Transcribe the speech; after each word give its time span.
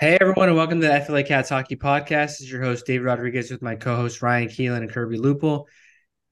Hey 0.00 0.16
everyone, 0.18 0.48
and 0.48 0.56
welcome 0.56 0.80
to 0.80 0.86
the 0.86 1.04
FLA 1.04 1.22
Cats 1.22 1.50
Hockey 1.50 1.76
Podcast. 1.76 2.28
This 2.28 2.40
is 2.40 2.50
your 2.50 2.62
host 2.62 2.86
David 2.86 3.04
Rodriguez 3.04 3.50
with 3.50 3.60
my 3.60 3.74
co-host 3.74 4.22
Ryan 4.22 4.48
Keelan 4.48 4.78
and 4.78 4.90
Kirby 4.90 5.18
Lupel. 5.18 5.66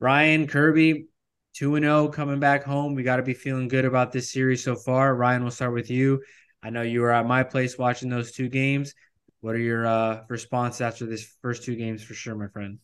Ryan, 0.01 0.47
Kirby, 0.47 1.09
two 1.53 1.75
and 1.75 1.85
zero 1.85 2.09
coming 2.09 2.41
back 2.41 2.65
home. 2.65 2.95
We 2.95 3.03
got 3.03 3.17
to 3.17 3.23
be 3.23 3.35
feeling 3.35 3.69
good 3.69 3.85
about 3.85 4.11
this 4.11 4.33
series 4.33 4.65
so 4.65 4.75
far. 4.75 5.15
Ryan, 5.15 5.43
we'll 5.43 5.51
start 5.51 5.75
with 5.75 5.91
you. 5.91 6.23
I 6.63 6.71
know 6.71 6.81
you 6.81 7.03
were 7.03 7.11
at 7.11 7.27
my 7.27 7.43
place 7.43 7.77
watching 7.77 8.09
those 8.09 8.33
two 8.33 8.49
games. 8.49 8.95
What 9.43 9.55
are 9.55 9.61
your 9.61 9.87
uh, 9.87 10.23
responses 10.31 10.81
after 10.81 11.05
this 11.05 11.31
first 11.43 11.63
two 11.63 11.77
games 11.77 12.03
for 12.03 12.15
sure, 12.15 12.35
my 12.37 12.49
friend? 12.49 12.79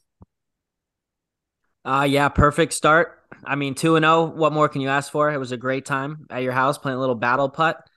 Uh 1.83 2.07
yeah, 2.07 2.29
perfect 2.29 2.75
start. 2.75 3.21
I 3.43 3.55
mean, 3.55 3.75
2 3.75 3.97
and 3.97 4.05
0, 4.05 4.27
what 4.27 4.53
more 4.53 4.69
can 4.69 4.83
you 4.83 4.91
ask 4.91 5.11
for? 5.11 5.33
It 5.33 5.39
was 5.39 5.51
a 5.51 5.57
great 5.57 5.87
time 5.87 6.27
at 6.29 6.43
your 6.43 6.53
house 6.53 6.77
playing 6.77 6.99
a 6.99 7.01
little 7.01 7.15
battle 7.15 7.49
putt. 7.49 7.89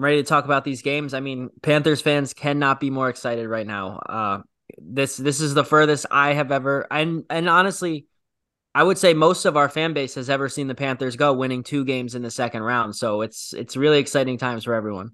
I'm 0.00 0.04
ready 0.04 0.22
to 0.22 0.26
talk 0.26 0.46
about 0.46 0.64
these 0.64 0.80
games. 0.80 1.12
I 1.12 1.20
mean, 1.20 1.50
Panthers 1.60 2.00
fans 2.00 2.32
cannot 2.32 2.80
be 2.80 2.88
more 2.88 3.10
excited 3.10 3.46
right 3.46 3.66
now. 3.66 3.98
Uh, 3.98 4.38
this 4.78 5.18
this 5.18 5.42
is 5.42 5.52
the 5.52 5.62
furthest 5.62 6.06
I 6.10 6.32
have 6.32 6.50
ever 6.50 6.86
and 6.90 7.24
and 7.28 7.50
honestly, 7.50 8.06
I 8.74 8.82
would 8.82 8.96
say 8.96 9.12
most 9.12 9.44
of 9.44 9.58
our 9.58 9.68
fan 9.68 9.92
base 9.92 10.14
has 10.14 10.30
ever 10.30 10.48
seen 10.48 10.68
the 10.68 10.74
Panthers 10.74 11.16
go, 11.16 11.34
winning 11.34 11.62
two 11.62 11.84
games 11.84 12.14
in 12.14 12.22
the 12.22 12.30
second 12.30 12.62
round. 12.62 12.96
So 12.96 13.20
it's 13.20 13.52
it's 13.52 13.76
really 13.76 13.98
exciting 13.98 14.38
times 14.38 14.64
for 14.64 14.72
everyone. 14.72 15.10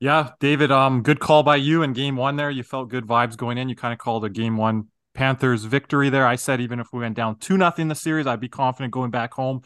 Yeah, 0.00 0.30
David, 0.40 0.72
um, 0.72 1.02
good 1.02 1.20
call 1.20 1.42
by 1.42 1.56
you 1.56 1.82
in 1.82 1.92
game 1.92 2.16
one 2.16 2.36
there. 2.36 2.50
You 2.50 2.62
felt 2.62 2.88
good 2.88 3.04
vibes 3.04 3.36
going 3.36 3.58
in. 3.58 3.68
You 3.68 3.76
kind 3.76 3.92
of 3.92 3.98
called 3.98 4.24
a 4.24 4.30
game 4.30 4.56
one 4.56 4.86
Panthers 5.12 5.64
victory 5.64 6.08
there. 6.08 6.26
I 6.26 6.36
said 6.36 6.62
even 6.62 6.80
if 6.80 6.86
we 6.90 7.00
went 7.00 7.16
down 7.16 7.36
two 7.36 7.58
nothing 7.58 7.88
the 7.88 7.94
series, 7.94 8.26
I'd 8.26 8.40
be 8.40 8.48
confident 8.48 8.94
going 8.94 9.10
back 9.10 9.34
home, 9.34 9.60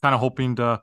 kind 0.00 0.14
of 0.14 0.20
hoping 0.20 0.54
to 0.56 0.80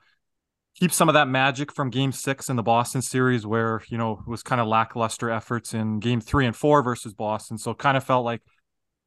keep 0.80 0.94
some 0.94 1.10
of 1.10 1.14
that 1.14 1.28
magic 1.28 1.74
from 1.74 1.90
game 1.90 2.12
six 2.12 2.50
in 2.50 2.56
the 2.56 2.64
Boston 2.64 3.02
series 3.02 3.46
where, 3.46 3.82
you 3.90 3.98
know, 3.98 4.14
it 4.14 4.30
was 4.30 4.44
kind 4.44 4.62
of 4.62 4.68
lackluster 4.68 5.30
efforts 5.30 5.74
in 5.74 6.00
game 6.00 6.22
three 6.22 6.46
and 6.46 6.56
four 6.56 6.82
versus 6.82 7.14
Boston. 7.14 7.58
So 7.58 7.74
kind 7.74 7.98
of 7.98 8.04
felt 8.04 8.24
like 8.24 8.42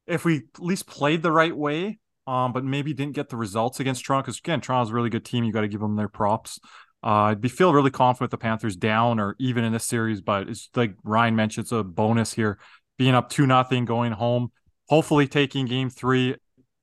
if 0.05 0.23
we 0.23 0.37
at 0.37 0.59
least 0.59 0.85
played 0.85 1.23
the 1.23 1.31
right 1.31 1.55
way, 1.55 1.99
um, 2.27 2.53
but 2.53 2.63
maybe 2.63 2.93
didn't 2.93 3.15
get 3.15 3.29
the 3.29 3.37
results 3.37 3.79
against 3.79 4.05
Toronto, 4.05 4.25
because 4.25 4.39
again, 4.39 4.61
Toronto's 4.61 4.91
a 4.91 4.93
really 4.93 5.09
good 5.09 5.25
team. 5.25 5.43
You 5.43 5.51
got 5.51 5.61
to 5.61 5.67
give 5.67 5.81
them 5.81 5.95
their 5.95 6.07
props. 6.07 6.59
Uh, 7.03 7.31
I'd 7.31 7.41
be 7.41 7.49
feel 7.49 7.73
really 7.73 7.91
confident 7.91 8.31
with 8.31 8.31
the 8.31 8.37
Panthers 8.37 8.77
down 8.77 9.19
or 9.19 9.35
even 9.39 9.63
in 9.63 9.73
this 9.73 9.83
series, 9.83 10.21
but 10.21 10.47
it's 10.47 10.69
like 10.75 10.95
Ryan 11.03 11.35
mentioned, 11.35 11.65
it's 11.65 11.71
a 11.71 11.83
bonus 11.83 12.33
here. 12.33 12.59
Being 12.97 13.15
up 13.15 13.29
two 13.29 13.47
nothing, 13.47 13.85
going 13.85 14.11
home, 14.13 14.51
hopefully 14.87 15.27
taking 15.27 15.65
game 15.65 15.89
three 15.89 16.35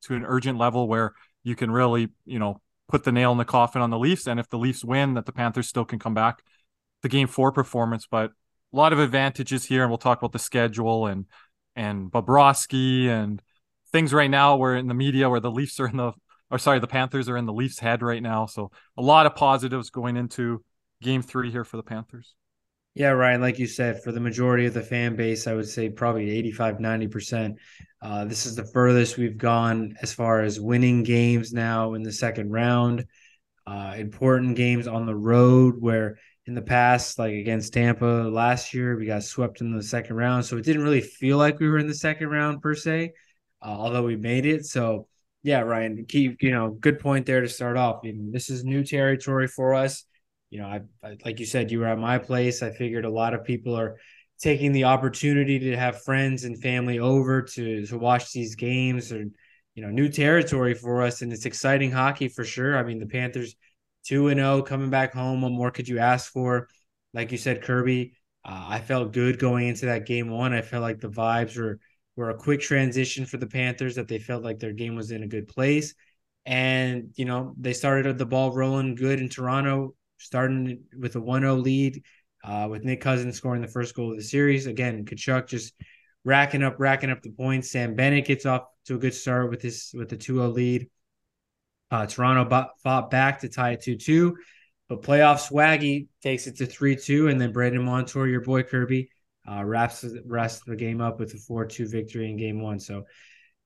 to 0.02 0.14
an 0.14 0.24
urgent 0.26 0.58
level 0.58 0.88
where 0.88 1.12
you 1.42 1.56
can 1.56 1.70
really, 1.70 2.08
you 2.26 2.38
know, 2.38 2.60
put 2.90 3.04
the 3.04 3.12
nail 3.12 3.32
in 3.32 3.38
the 3.38 3.44
coffin 3.44 3.82
on 3.82 3.90
the 3.90 3.98
Leafs. 3.98 4.26
And 4.26 4.40
if 4.40 4.48
the 4.48 4.58
Leafs 4.58 4.84
win, 4.84 5.14
that 5.14 5.26
the 5.26 5.32
Panthers 5.32 5.68
still 5.68 5.84
can 5.84 5.98
come 5.98 6.14
back 6.14 6.42
the 7.02 7.08
game 7.08 7.26
four 7.26 7.52
performance. 7.52 8.06
But 8.10 8.30
a 8.72 8.76
lot 8.76 8.92
of 8.92 8.98
advantages 8.98 9.64
here, 9.64 9.82
and 9.82 9.90
we'll 9.90 9.98
talk 9.98 10.18
about 10.18 10.32
the 10.32 10.38
schedule 10.38 11.06
and 11.06 11.26
and 11.76 12.10
Bobrovsky 12.10 13.06
and 13.06 13.40
things 13.92 14.12
right 14.12 14.30
now. 14.30 14.56
We're 14.56 14.76
in 14.76 14.88
the 14.88 14.94
media 14.94 15.28
where 15.28 15.40
the 15.40 15.50
Leafs 15.50 15.80
are 15.80 15.88
in 15.88 15.96
the 15.96 16.12
or 16.50 16.58
sorry, 16.58 16.80
the 16.80 16.86
Panthers 16.86 17.28
are 17.28 17.36
in 17.36 17.46
the 17.46 17.52
Leafs' 17.52 17.78
head 17.78 18.02
right 18.02 18.22
now. 18.22 18.46
So 18.46 18.70
a 18.96 19.02
lot 19.02 19.26
of 19.26 19.34
positives 19.34 19.90
going 19.90 20.16
into 20.16 20.64
game 21.00 21.22
three 21.22 21.50
here 21.50 21.64
for 21.64 21.76
the 21.76 21.82
Panthers. 21.82 22.34
Yeah, 22.94 23.10
Ryan, 23.10 23.40
like 23.40 23.58
you 23.58 23.66
said, 23.66 24.02
for 24.02 24.10
the 24.10 24.20
majority 24.20 24.66
of 24.66 24.74
the 24.74 24.82
fan 24.82 25.14
base, 25.14 25.46
I 25.46 25.54
would 25.54 25.68
say 25.68 25.88
probably 25.88 26.30
85, 26.30 26.80
90%. 26.80 27.58
Uh, 28.02 28.24
this 28.24 28.46
is 28.46 28.56
the 28.56 28.64
furthest 28.64 29.16
we've 29.16 29.38
gone 29.38 29.94
as 30.02 30.12
far 30.12 30.42
as 30.42 30.58
winning 30.60 31.02
games 31.04 31.52
now 31.52 31.94
in 31.94 32.02
the 32.02 32.12
second 32.12 32.50
round. 32.50 33.06
Uh, 33.66 33.94
important 33.96 34.56
games 34.56 34.88
on 34.88 35.06
the 35.06 35.14
road 35.14 35.76
where 35.78 36.18
in 36.46 36.54
the 36.54 36.62
past, 36.62 37.18
like 37.18 37.34
against 37.34 37.72
Tampa 37.74 38.04
last 38.04 38.74
year, 38.74 38.96
we 38.96 39.06
got 39.06 39.22
swept 39.22 39.60
in 39.60 39.76
the 39.76 39.82
second 39.82 40.16
round. 40.16 40.44
So 40.44 40.56
it 40.56 40.64
didn't 40.64 40.82
really 40.82 41.00
feel 41.00 41.38
like 41.38 41.60
we 41.60 41.68
were 41.68 41.78
in 41.78 41.86
the 41.86 41.94
second 41.94 42.28
round 42.28 42.60
per 42.60 42.74
se, 42.74 43.12
uh, 43.62 43.66
although 43.66 44.02
we 44.02 44.16
made 44.16 44.46
it. 44.46 44.66
So, 44.66 45.06
yeah, 45.44 45.60
Ryan, 45.60 46.06
keep, 46.06 46.42
you 46.42 46.50
know, 46.50 46.70
good 46.70 46.98
point 46.98 47.26
there 47.26 47.40
to 47.40 47.48
start 47.48 47.76
off. 47.76 48.00
I 48.02 48.08
mean, 48.08 48.32
this 48.32 48.50
is 48.50 48.64
new 48.64 48.84
territory 48.84 49.46
for 49.46 49.74
us 49.74 50.04
you 50.50 50.60
know, 50.60 50.66
I, 50.66 50.80
I, 51.02 51.16
like 51.24 51.40
you 51.40 51.46
said, 51.46 51.70
you 51.70 51.78
were 51.78 51.86
at 51.86 51.98
my 51.98 52.18
place. 52.18 52.62
I 52.62 52.70
figured 52.70 53.04
a 53.04 53.10
lot 53.10 53.34
of 53.34 53.44
people 53.44 53.78
are 53.78 53.96
taking 54.40 54.72
the 54.72 54.84
opportunity 54.84 55.58
to 55.58 55.76
have 55.76 56.02
friends 56.02 56.44
and 56.44 56.60
family 56.60 56.98
over 56.98 57.42
to 57.42 57.86
to 57.86 57.98
watch 57.98 58.32
these 58.32 58.54
games 58.56 59.12
or 59.12 59.24
you 59.74 59.82
know 59.82 59.90
new 59.90 60.08
territory 60.08 60.74
for 60.74 61.02
us 61.02 61.20
and 61.22 61.32
it's 61.32 61.46
exciting 61.46 61.90
hockey 61.92 62.28
for 62.28 62.44
sure. 62.44 62.76
I 62.76 62.82
mean 62.82 62.98
the 62.98 63.06
panthers 63.06 63.54
2 64.06 64.28
and 64.28 64.40
0 64.40 64.62
coming 64.62 64.90
back 64.90 65.14
home. 65.14 65.42
What 65.42 65.52
more 65.52 65.70
could 65.70 65.88
you 65.88 65.98
ask 65.98 66.32
for? 66.32 66.68
Like 67.14 67.32
you 67.32 67.38
said 67.38 67.62
kirby 67.62 68.14
uh, 68.44 68.66
i 68.68 68.80
felt 68.80 69.12
good 69.12 69.38
going 69.38 69.68
into 69.68 69.86
that 69.86 70.06
game 70.06 70.30
one. 70.30 70.52
I 70.52 70.62
felt 70.62 70.82
like 70.82 71.00
the 71.00 71.10
vibes 71.10 71.56
were 71.58 71.78
were 72.16 72.30
a 72.30 72.36
quick 72.36 72.60
transition 72.60 73.24
for 73.26 73.36
the 73.36 73.46
panthers 73.46 73.94
that 73.96 74.08
they 74.08 74.18
felt 74.18 74.42
like 74.42 74.58
their 74.58 74.72
game 74.72 74.94
was 74.96 75.10
in 75.10 75.22
a 75.22 75.28
good 75.28 75.48
place. 75.48 75.94
And 76.46 77.10
you 77.16 77.26
know 77.26 77.54
they 77.58 77.74
started 77.74 78.18
the 78.18 78.26
ball 78.26 78.52
rolling 78.52 78.94
good 78.94 79.20
in 79.20 79.28
toronto 79.28 79.94
starting 80.20 80.84
with 80.98 81.16
a 81.16 81.20
1-0 81.20 81.62
lead 81.62 82.02
uh, 82.44 82.68
with 82.70 82.84
Nick 82.84 83.00
Cousins 83.00 83.36
scoring 83.36 83.62
the 83.62 83.68
first 83.68 83.94
goal 83.94 84.12
of 84.12 84.16
the 84.16 84.22
series. 84.22 84.66
Again, 84.66 85.04
Tkachuk 85.04 85.48
just 85.48 85.74
racking 86.24 86.62
up, 86.62 86.76
racking 86.78 87.10
up 87.10 87.22
the 87.22 87.30
points. 87.30 87.70
Sam 87.70 87.94
Bennett 87.94 88.26
gets 88.26 88.46
off 88.46 88.64
to 88.86 88.94
a 88.96 88.98
good 88.98 89.14
start 89.14 89.50
with 89.50 89.60
this 89.60 89.92
with 89.94 90.08
the 90.08 90.16
2-0 90.16 90.52
lead. 90.52 90.88
Uh, 91.90 92.06
Toronto 92.06 92.68
fought 92.82 93.10
back 93.10 93.40
to 93.40 93.48
tie 93.48 93.72
it 93.72 93.80
2-2, 93.80 94.34
but 94.88 95.02
playoff 95.02 95.48
Swaggy 95.48 96.06
takes 96.22 96.46
it 96.46 96.56
to 96.58 96.66
3-2, 96.66 97.30
and 97.30 97.40
then 97.40 97.52
Brandon 97.52 97.82
Montour, 97.82 98.28
your 98.28 98.42
boy 98.42 98.62
Kirby, 98.62 99.10
uh, 99.50 99.64
wraps 99.64 100.02
the 100.02 100.22
rest 100.24 100.60
of 100.60 100.66
the 100.66 100.76
game 100.76 101.00
up 101.00 101.18
with 101.18 101.34
a 101.34 101.36
4-2 101.36 101.90
victory 101.90 102.30
in 102.30 102.36
game 102.36 102.60
one. 102.60 102.78
So 102.78 103.06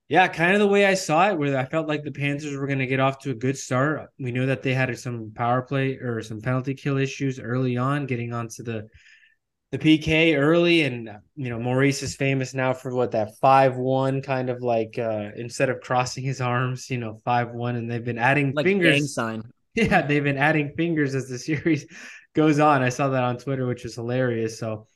yeah, 0.08 0.28
kind 0.28 0.52
of 0.52 0.60
the 0.60 0.66
way 0.66 0.84
I 0.84 0.94
saw 0.94 1.30
it, 1.30 1.38
where 1.38 1.56
I 1.56 1.64
felt 1.64 1.88
like 1.88 2.02
the 2.02 2.12
Panthers 2.12 2.54
were 2.56 2.66
going 2.66 2.78
to 2.78 2.86
get 2.86 3.00
off 3.00 3.20
to 3.20 3.30
a 3.30 3.34
good 3.34 3.56
start. 3.56 4.10
We 4.18 4.32
knew 4.32 4.46
that 4.46 4.62
they 4.62 4.74
had 4.74 4.96
some 4.98 5.32
power 5.34 5.62
play 5.62 5.94
or 5.94 6.22
some 6.22 6.42
penalty 6.42 6.74
kill 6.74 6.98
issues 6.98 7.38
early 7.40 7.76
on, 7.76 8.06
getting 8.06 8.32
onto 8.32 8.62
the 8.62 8.88
the 9.70 9.78
PK 9.78 10.38
early, 10.38 10.82
and 10.82 11.10
you 11.34 11.48
know 11.48 11.58
Maurice 11.58 12.02
is 12.02 12.14
famous 12.16 12.52
now 12.54 12.74
for 12.74 12.94
what 12.94 13.12
that 13.12 13.38
five 13.40 13.76
one 13.76 14.20
kind 14.20 14.50
of 14.50 14.62
like 14.62 14.98
uh 14.98 15.30
instead 15.36 15.70
of 15.70 15.80
crossing 15.80 16.22
his 16.22 16.40
arms, 16.40 16.90
you 16.90 16.98
know 16.98 17.20
five 17.24 17.50
one, 17.52 17.74
and 17.76 17.90
they've 17.90 18.04
been 18.04 18.18
adding 18.18 18.52
like 18.54 18.66
fingers. 18.66 19.14
sign. 19.14 19.42
Yeah, 19.74 20.02
they've 20.06 20.22
been 20.22 20.38
adding 20.38 20.72
fingers 20.76 21.16
as 21.16 21.28
the 21.28 21.38
series 21.50 21.84
goes 22.34 22.60
on. 22.60 22.82
I 22.82 22.90
saw 22.90 23.08
that 23.08 23.24
on 23.24 23.38
Twitter, 23.38 23.66
which 23.66 23.82
was 23.82 23.96
hilarious. 23.96 24.56
So 24.56 24.86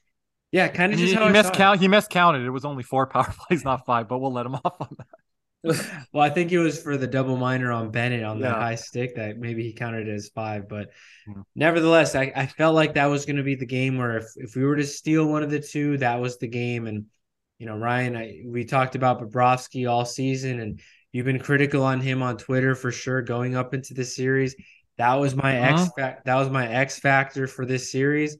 yeah, 0.50 0.68
kind 0.68 0.92
of 0.92 0.98
just 0.98 1.12
he, 1.12 1.18
he 1.18 1.24
miscount. 1.24 1.78
He 1.78 1.88
miscounted. 1.88 2.44
It 2.44 2.50
was 2.50 2.64
only 2.64 2.82
four 2.82 3.06
power 3.06 3.32
plays, 3.46 3.64
not 3.64 3.84
five. 3.84 4.08
But 4.08 4.18
we'll 4.18 4.32
let 4.32 4.46
him 4.46 4.54
off 4.64 4.80
on 4.80 4.96
that. 4.98 5.06
well, 6.12 6.22
I 6.22 6.30
think 6.30 6.52
it 6.52 6.58
was 6.58 6.80
for 6.80 6.96
the 6.96 7.06
double 7.06 7.36
minor 7.36 7.72
on 7.72 7.90
Bennett 7.90 8.22
on 8.22 8.38
yeah. 8.38 8.50
that 8.50 8.54
high 8.54 8.74
stick 8.76 9.16
that 9.16 9.38
maybe 9.38 9.64
he 9.64 9.72
counted 9.72 10.08
it 10.08 10.14
as 10.14 10.28
five. 10.28 10.68
But 10.68 10.90
yeah. 11.26 11.42
nevertheless, 11.54 12.14
I, 12.14 12.32
I 12.34 12.46
felt 12.46 12.76
like 12.76 12.94
that 12.94 13.06
was 13.06 13.26
going 13.26 13.36
to 13.36 13.42
be 13.42 13.56
the 13.56 13.66
game 13.66 13.98
where 13.98 14.18
if, 14.18 14.26
if 14.36 14.54
we 14.54 14.64
were 14.64 14.76
to 14.76 14.86
steal 14.86 15.26
one 15.26 15.42
of 15.42 15.50
the 15.50 15.60
two, 15.60 15.98
that 15.98 16.20
was 16.20 16.38
the 16.38 16.46
game. 16.46 16.86
And 16.86 17.06
you 17.58 17.66
know, 17.66 17.76
Ryan, 17.76 18.16
I, 18.16 18.42
we 18.46 18.64
talked 18.64 18.94
about 18.94 19.20
Bobrovsky 19.20 19.90
all 19.90 20.04
season, 20.04 20.60
and 20.60 20.80
you've 21.10 21.26
been 21.26 21.40
critical 21.40 21.82
on 21.82 22.00
him 22.00 22.22
on 22.22 22.36
Twitter 22.36 22.76
for 22.76 22.92
sure 22.92 23.20
going 23.20 23.56
up 23.56 23.74
into 23.74 23.94
the 23.94 24.04
series. 24.04 24.54
That 24.96 25.14
was 25.14 25.34
my 25.34 25.58
uh-huh. 25.58 25.82
X 25.82 25.90
fa- 25.98 26.18
that 26.24 26.36
was 26.36 26.50
my 26.50 26.68
X 26.68 27.00
factor 27.00 27.48
for 27.48 27.66
this 27.66 27.90
series 27.90 28.38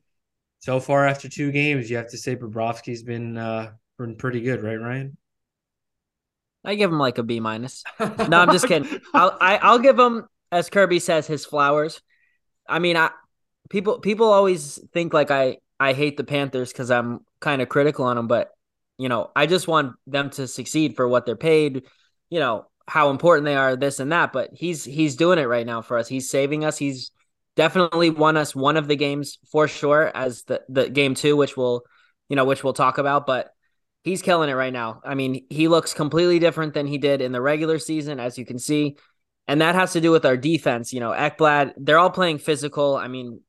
so 0.61 0.81
far 0.81 1.07
after 1.07 1.29
two 1.29 1.53
games, 1.53 1.91
you 1.91 1.97
have 1.97 2.11
to 2.11 2.19
say 2.19 2.37
Bobrovsky's 2.37 3.03
been 3.03 3.37
uh 3.37 3.73
been 3.99 4.17
pretty 4.17 4.41
good, 4.41 4.63
right, 4.63 4.81
Ryan? 4.81 5.17
I 6.65 6.75
give 6.75 6.91
him 6.91 6.99
like 6.99 7.19
a 7.19 7.23
B 7.23 7.41
minus. 7.41 7.85
No, 8.01 8.41
I'm 8.41 8.53
just 8.53 8.67
kidding. 8.67 9.01
I'll 9.15 9.37
I, 9.41 9.55
will 9.55 9.61
i 9.63 9.73
will 9.73 9.79
give 9.79 9.99
him, 9.99 10.29
as 10.53 10.71
Kirby 10.71 10.99
says, 10.99 11.27
his 11.27 11.47
flowers. 11.47 12.01
I 12.69 12.79
mean, 12.79 12.97
I 12.97 13.11
people 13.71 14.01
people 14.01 14.27
always 14.27 14.79
think 14.93 15.13
like 15.13 15.31
I 15.31 15.59
I 15.81 15.93
hate 15.93 16.17
the 16.17 16.25
Panthers 16.25 16.73
because 16.73 16.91
I'm 16.91 17.21
kind 17.41 17.63
of 17.63 17.69
critical 17.69 18.05
on 18.05 18.17
them, 18.17 18.29
but 18.29 18.51
you 18.99 19.09
know, 19.09 19.31
I 19.37 19.47
just 19.47 19.69
want 19.69 19.95
them 20.07 20.31
to 20.31 20.49
succeed 20.49 20.97
for 20.97 21.07
what 21.07 21.25
they're 21.25 21.37
paid. 21.37 21.85
You 22.31 22.41
know 22.41 22.67
how 22.87 23.11
important 23.11 23.45
they 23.45 23.55
are, 23.55 23.77
this 23.77 24.01
and 24.01 24.13
that. 24.13 24.33
But 24.33 24.51
he's 24.53 24.85
he's 24.85 25.17
doing 25.17 25.39
it 25.39 25.45
right 25.45 25.67
now 25.67 25.83
for 25.83 25.99
us. 25.99 26.09
He's 26.09 26.29
saving 26.29 26.65
us. 26.65 26.77
He's 26.77 27.11
definitely 27.59 28.09
won 28.09 28.37
us 28.37 28.55
one 28.55 28.77
of 28.77 28.87
the 28.87 28.95
games 28.95 29.39
for 29.51 29.67
sure 29.67 30.13
as 30.15 30.45
the, 30.45 30.63
the 30.69 30.89
game 30.89 31.17
two, 31.17 31.35
which 31.37 31.57
we'll, 31.57 31.83
you 32.29 32.37
know, 32.37 32.45
which 32.45 32.63
we'll 32.63 32.73
talk 32.73 32.99
about, 32.99 33.27
but 33.27 33.51
he's 34.05 34.23
killing 34.23 34.49
it 34.49 34.53
right 34.53 34.73
now. 34.73 35.01
I 35.05 35.17
mean, 35.17 35.45
he 35.51 35.67
looks 35.67 35.93
completely 35.93 36.39
different 36.39 36.73
than 36.73 36.87
he 36.87 36.99
did 36.99 37.21
in 37.21 37.33
the 37.33 37.41
regular 37.41 37.81
season, 37.81 38.21
as 38.21 38.39
you 38.39 38.47
can 38.47 38.61
see. 38.61 38.97
And 39.49 39.61
that 39.61 39.75
has 39.75 39.93
to 39.95 40.01
do 40.01 40.13
with 40.13 40.25
our 40.25 40.37
defense. 40.37 40.93
You 40.93 41.01
know, 41.01 41.11
Ekblad, 41.11 41.73
they're 41.79 41.99
all 41.99 42.11
playing 42.11 42.39
physical. 42.39 42.97
I 42.97 43.09
mean, 43.09 43.41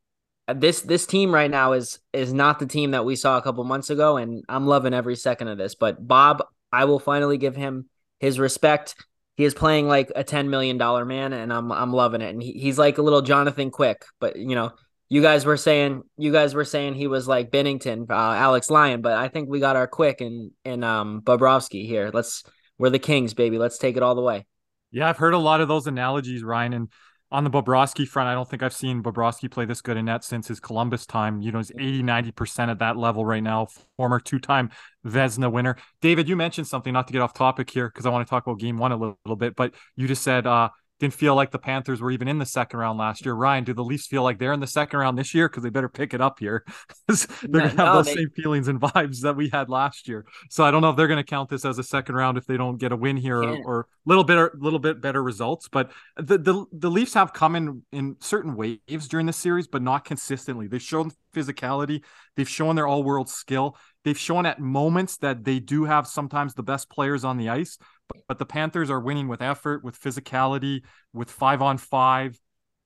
this 0.56 0.82
this 0.82 1.06
team 1.06 1.32
right 1.32 1.52
now 1.52 1.74
is 1.74 2.00
is 2.12 2.34
not 2.34 2.58
the 2.58 2.66
team 2.66 2.92
that 2.92 3.06
we 3.06 3.16
saw 3.16 3.38
a 3.38 3.44
couple 3.44 3.64
months 3.64 3.92
ago, 3.92 4.18
and 4.18 4.44
I'm 4.50 4.66
loving 4.66 4.96
every 4.96 5.18
second 5.18 5.50
of 5.50 5.60
this. 5.60 5.76
But 5.76 6.08
Bob, 6.08 6.44
I 6.72 6.86
will 6.86 7.00
finally 7.00 7.38
give 7.38 7.56
him 7.56 7.90
his 8.20 8.40
respect 8.40 8.96
he 9.40 9.46
is 9.46 9.54
playing 9.54 9.88
like 9.88 10.12
a 10.18 10.24
ten 10.26 10.50
million 10.50 10.78
dollar 10.78 11.06
man, 11.06 11.32
and 11.32 11.54
I'm 11.54 11.72
I'm 11.72 11.94
loving 11.94 12.20
it. 12.20 12.32
And 12.32 12.44
he, 12.44 12.52
he's 12.52 12.78
like 12.78 12.98
a 12.98 13.02
little 13.02 13.22
Jonathan 13.22 13.72
Quick, 13.72 14.04
but 14.20 14.36
you 14.36 14.54
know, 14.54 14.74
you 15.08 15.22
guys 15.22 15.46
were 15.46 15.56
saying 15.56 16.04
you 16.18 16.34
guys 16.34 16.54
were 16.54 16.66
saying 16.66 16.96
he 16.96 17.08
was 17.08 17.26
like 17.26 17.50
Binnington, 17.50 18.12
uh, 18.12 18.14
Alex 18.14 18.70
Lyon, 18.70 19.00
but 19.02 19.14
I 19.14 19.30
think 19.30 19.48
we 19.48 19.62
got 19.62 19.78
our 19.78 19.88
quick 19.88 20.20
and 20.20 20.52
and 20.66 20.84
um 20.84 21.22
Bobrovsky 21.22 21.88
here. 21.88 22.12
Let's 22.14 22.44
we're 22.78 22.90
the 22.90 23.00
Kings, 23.00 23.34
baby. 23.34 23.58
Let's 23.58 23.78
take 23.78 23.96
it 23.96 24.04
all 24.04 24.14
the 24.14 24.22
way. 24.22 24.46
Yeah, 24.92 25.08
I've 25.08 25.16
heard 25.16 25.34
a 25.34 25.38
lot 25.38 25.62
of 25.62 25.70
those 25.70 25.88
analogies, 25.88 26.44
Ryan, 26.44 26.74
and 26.74 26.88
on 27.32 27.44
the 27.44 27.50
Bobrovsky 27.50 28.08
front, 28.08 28.28
I 28.28 28.34
don't 28.34 28.50
think 28.50 28.64
I've 28.64 28.74
seen 28.74 29.04
Bobrovsky 29.04 29.52
play 29.52 29.66
this 29.66 29.82
good 29.82 29.98
in 29.98 30.06
net 30.06 30.24
since 30.24 30.48
his 30.48 30.60
Columbus 30.60 31.06
time. 31.06 31.42
You 31.42 31.52
know, 31.52 31.60
he's 31.60 31.72
80, 31.72 32.02
90% 32.04 32.70
at 32.70 32.80
that 32.80 32.98
level 32.98 33.24
right 33.26 33.44
now, 33.44 33.68
former 33.98 34.20
two 34.20 34.40
time 34.40 34.72
Vezina 35.06 35.52
winner. 35.52 35.76
David, 36.02 36.28
you 36.28 36.36
mentioned 36.36 36.68
something, 36.68 36.92
not 36.92 37.08
to 37.08 37.14
get 37.14 37.22
off 37.22 37.34
topic 37.34 37.70
here, 37.70 37.88
because 37.88 38.06
I 38.06 38.10
want 38.10 38.26
to 38.26 38.30
talk 38.30 38.48
about 38.48 38.60
game 38.60 38.78
one 38.78 38.92
a 38.92 38.98
little, 38.98 39.20
little 39.26 39.36
bit, 39.36 39.56
but 39.56 39.76
you 39.96 40.08
just 40.08 40.24
said 40.24 40.48
uh, 40.48 40.70
didn't 41.00 41.14
feel 41.14 41.34
like 41.36 41.52
the 41.52 41.60
Panthers 41.60 42.02
were 42.02 42.12
even 42.12 42.28
in 42.28 42.40
the 42.40 42.46
second 42.46 42.80
round 42.80 43.00
last 43.00 43.26
year. 43.26 43.34
Ryan, 43.34 43.64
do 43.64 43.74
the 43.74 43.84
Leafs 43.84 44.08
feel 44.08 44.24
like 44.24 44.38
they're 44.38 44.54
in 44.54 44.60
the 44.60 44.68
second 44.68 45.00
round 45.00 45.18
this 45.18 45.34
year? 45.34 45.48
Because 45.48 45.64
they 45.64 45.70
better 45.70 45.90
pick 45.90 46.14
it 46.14 46.22
up 46.22 46.40
here. 46.40 46.66
they're 47.08 47.18
no, 47.44 47.60
gonna 47.60 47.70
have 47.70 47.78
no, 47.78 47.94
those 47.96 48.06
they... 48.08 48.16
same 48.16 48.30
feelings 48.36 48.68
and 48.68 48.82
vibes 48.82 49.22
that 49.22 49.36
we 49.36 49.50
had 49.50 49.70
last 49.70 50.08
year. 50.08 50.26
So 50.50 50.64
I 50.64 50.72
don't 50.72 50.82
know 50.82 50.90
if 50.90 50.98
they're 50.98 51.08
gonna 51.08 51.24
count 51.24 51.50
this 51.50 51.64
as 51.64 51.80
a 51.80 51.84
second 51.84 52.16
round 52.16 52.38
if 52.38 52.46
they 52.46 52.58
don't 52.58 52.78
get 52.78 52.92
a 52.92 52.96
win 52.96 53.18
here 53.18 53.42
or, 53.42 53.58
or 53.64 53.88
little 54.06 54.24
bit 54.24 54.56
little 54.56 54.80
bit 54.80 55.02
better 55.02 55.24
results. 55.24 55.70
But 55.70 55.92
the, 56.18 56.38
the 56.38 56.66
the 56.74 56.92
Leafs 56.92 57.14
have 57.14 57.34
come 57.34 57.56
in 57.56 57.84
in 57.92 58.18
certain 58.20 58.56
waves 58.56 59.08
during 59.08 59.26
the 59.26 59.34
series, 59.34 59.68
but 59.68 59.82
not 59.82 60.04
consistently. 60.04 60.68
They've 60.68 60.82
shown 60.82 61.12
physicality, 61.34 62.04
they've 62.36 62.50
shown 62.50 62.76
their 62.76 62.88
all 62.88 63.04
world 63.04 63.30
skill. 63.30 63.78
They've 64.06 64.18
shown 64.18 64.46
at 64.46 64.62
moments 64.62 65.18
that 65.18 65.44
they 65.44 65.60
do 65.60 65.84
have 65.84 66.08
sometimes 66.08 66.54
the 66.54 66.64
best 66.64 66.90
players 66.90 67.26
on 67.26 67.38
the 67.38 67.50
ice, 67.50 67.78
but 68.28 68.38
the 68.38 68.46
Panthers 68.46 68.90
are 68.90 69.00
winning 69.00 69.28
with 69.28 69.42
effort, 69.42 69.84
with 69.84 70.00
physicality, 70.00 70.82
with 71.14 71.30
five 71.30 71.62
on 71.62 71.78
five, 71.78 72.40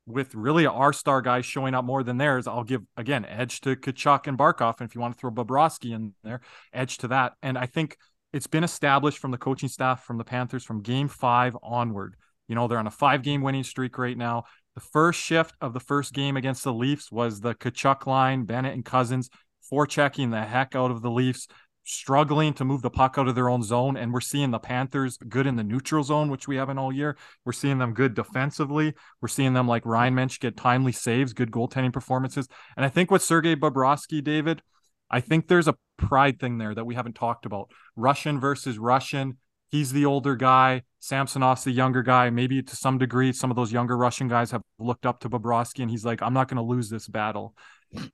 with 0.06 0.36
really 0.36 0.66
our 0.66 0.94
star 0.94 1.22
guys 1.22 1.46
showing 1.46 1.74
up 1.74 1.86
more 1.86 2.04
than 2.04 2.18
theirs. 2.18 2.48
I'll 2.48 2.64
give 2.64 2.82
again 2.98 3.26
edge 3.26 3.62
to 3.62 3.76
Tkachuk 3.76 4.28
and 4.28 4.38
Barkov, 4.38 4.80
and 4.80 4.90
if 4.90 4.96
you 4.96 5.02
want 5.02 5.14
to 5.14 5.20
throw 5.20 5.32
Bobrovsky 5.32 5.94
in 5.94 6.14
there, 6.24 6.42
edge 6.74 6.98
to 7.00 7.08
that. 7.10 7.34
And 7.42 7.58
I 7.58 7.66
think 7.66 7.98
it's 8.34 8.48
been 8.48 8.64
established 8.64 9.20
from 9.20 9.32
the 9.32 9.38
coaching 9.38 9.70
staff 9.70 10.04
from 10.04 10.18
the 10.18 10.24
Panthers 10.24 10.64
from 10.64 10.82
Game 10.82 11.08
Five 11.08 11.56
onward. 11.62 12.16
You 12.48 12.56
know 12.56 12.68
they're 12.68 12.80
on 12.80 12.88
a 12.88 12.92
five-game 12.92 13.42
winning 13.42 13.64
streak 13.64 13.98
right 13.98 14.18
now. 14.18 14.44
The 14.76 14.82
first 14.82 15.22
shift 15.22 15.56
of 15.62 15.74
the 15.74 15.80
first 15.80 16.14
game 16.14 16.36
against 16.36 16.64
the 16.64 16.74
Leafs 16.74 17.12
was 17.12 17.40
the 17.40 17.54
Tkachuk 17.54 18.06
line, 18.06 18.46
Bennett 18.46 18.74
and 18.74 18.84
Cousins 18.84 19.30
forechecking 19.72 20.32
the 20.32 20.42
heck 20.42 20.76
out 20.76 20.92
of 20.92 21.02
the 21.02 21.12
Leafs 21.12 21.48
struggling 21.84 22.54
to 22.54 22.66
move 22.66 22.82
the 22.82 22.90
puck 22.90 23.16
out 23.18 23.28
of 23.28 23.36
their 23.36 23.50
own 23.50 23.64
zone. 23.64 23.98
And 23.98 24.14
we're 24.14 24.22
seeing 24.22 24.52
the 24.52 24.60
Panthers 24.60 25.18
good 25.18 25.48
in 25.48 25.56
the 25.56 25.64
neutral 25.64 26.04
zone, 26.04 26.30
which 26.30 26.48
we 26.48 26.56
haven't 26.56 26.78
all 26.78 26.92
year. 26.92 27.18
We're 27.46 27.52
seeing 27.54 27.78
them 27.78 27.94
good 27.94 28.14
defensively. 28.14 28.94
We're 29.22 29.28
seeing 29.28 29.54
them, 29.54 29.68
like 29.68 29.86
Ryan 29.86 30.16
mentioned, 30.16 30.42
get 30.42 30.58
timely 30.58 30.92
saves, 30.92 31.34
good 31.34 31.52
goaltending 31.52 31.94
performances. 31.94 32.48
And 32.78 32.86
I 32.86 32.90
think 32.90 33.12
with 33.12 33.22
Sergei 33.22 33.56
Bobrovsky, 33.56 34.24
David, 34.24 34.62
I 35.10 35.20
think 35.20 35.48
there's 35.48 35.68
a 35.68 35.76
pride 35.98 36.40
thing 36.40 36.58
there 36.58 36.74
that 36.74 36.86
we 36.86 36.96
haven't 36.96 37.14
talked 37.14 37.46
about. 37.46 37.70
Russian 37.96 38.40
versus 38.40 38.80
Russian. 38.80 39.38
He's 39.70 39.92
the 39.92 40.06
older 40.06 40.36
guy. 40.36 40.84
Samsonov's 41.02 41.64
the 41.64 41.72
younger 41.72 42.04
guy. 42.04 42.30
Maybe 42.30 42.62
to 42.62 42.76
some 42.76 42.98
degree, 42.98 43.34
some 43.34 43.50
of 43.50 43.56
those 43.56 43.72
younger 43.72 43.98
Russian 43.98 44.28
guys 44.28 44.52
have 44.52 44.62
looked 44.80 45.06
up 45.06 45.20
to 45.22 45.30
Bobrovsky, 45.30 45.82
and 45.82 45.92
he's 45.92 46.06
like, 46.06 46.22
I'm 46.22 46.34
not 46.34 46.48
going 46.48 46.58
to 46.58 46.64
lose 46.64 46.90
this 46.90 47.08
battle. 47.08 47.56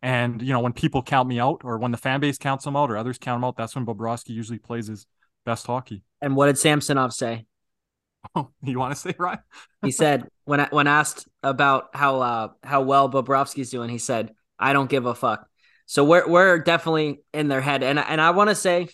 And 0.01 0.41
you 0.41 0.53
know, 0.53 0.59
when 0.59 0.73
people 0.73 1.01
count 1.01 1.27
me 1.27 1.39
out, 1.39 1.61
or 1.63 1.77
when 1.77 1.91
the 1.91 1.97
fan 1.97 2.19
base 2.19 2.37
counts 2.37 2.65
him 2.65 2.75
out, 2.75 2.91
or 2.91 2.97
others 2.97 3.17
count 3.17 3.37
him 3.37 3.43
out, 3.43 3.57
that's 3.57 3.75
when 3.75 3.85
Bobrovsky 3.85 4.29
usually 4.29 4.59
plays 4.59 4.87
his 4.87 5.05
best 5.45 5.65
hockey. 5.67 6.03
And 6.21 6.35
what 6.35 6.47
did 6.47 6.57
Samsonov 6.57 7.13
say? 7.13 7.45
Oh, 8.35 8.49
you 8.61 8.77
want 8.77 8.93
to 8.93 8.99
say 8.99 9.15
right? 9.17 9.39
he 9.81 9.91
said 9.91 10.27
when 10.43 10.59
when 10.71 10.87
asked 10.87 11.25
about 11.41 11.95
how 11.95 12.19
uh 12.19 12.47
how 12.61 12.81
well 12.81 13.09
Bobrovsky's 13.09 13.69
doing, 13.69 13.89
he 13.89 13.97
said, 13.97 14.33
"I 14.59 14.73
don't 14.73 14.89
give 14.89 15.05
a 15.05 15.15
fuck." 15.15 15.47
So 15.85 16.03
we're 16.03 16.27
we're 16.27 16.59
definitely 16.59 17.21
in 17.33 17.47
their 17.47 17.61
head, 17.61 17.81
and 17.81 17.97
and 17.97 18.19
I 18.19 18.31
want 18.31 18.49
to 18.49 18.55
say, 18.55 18.89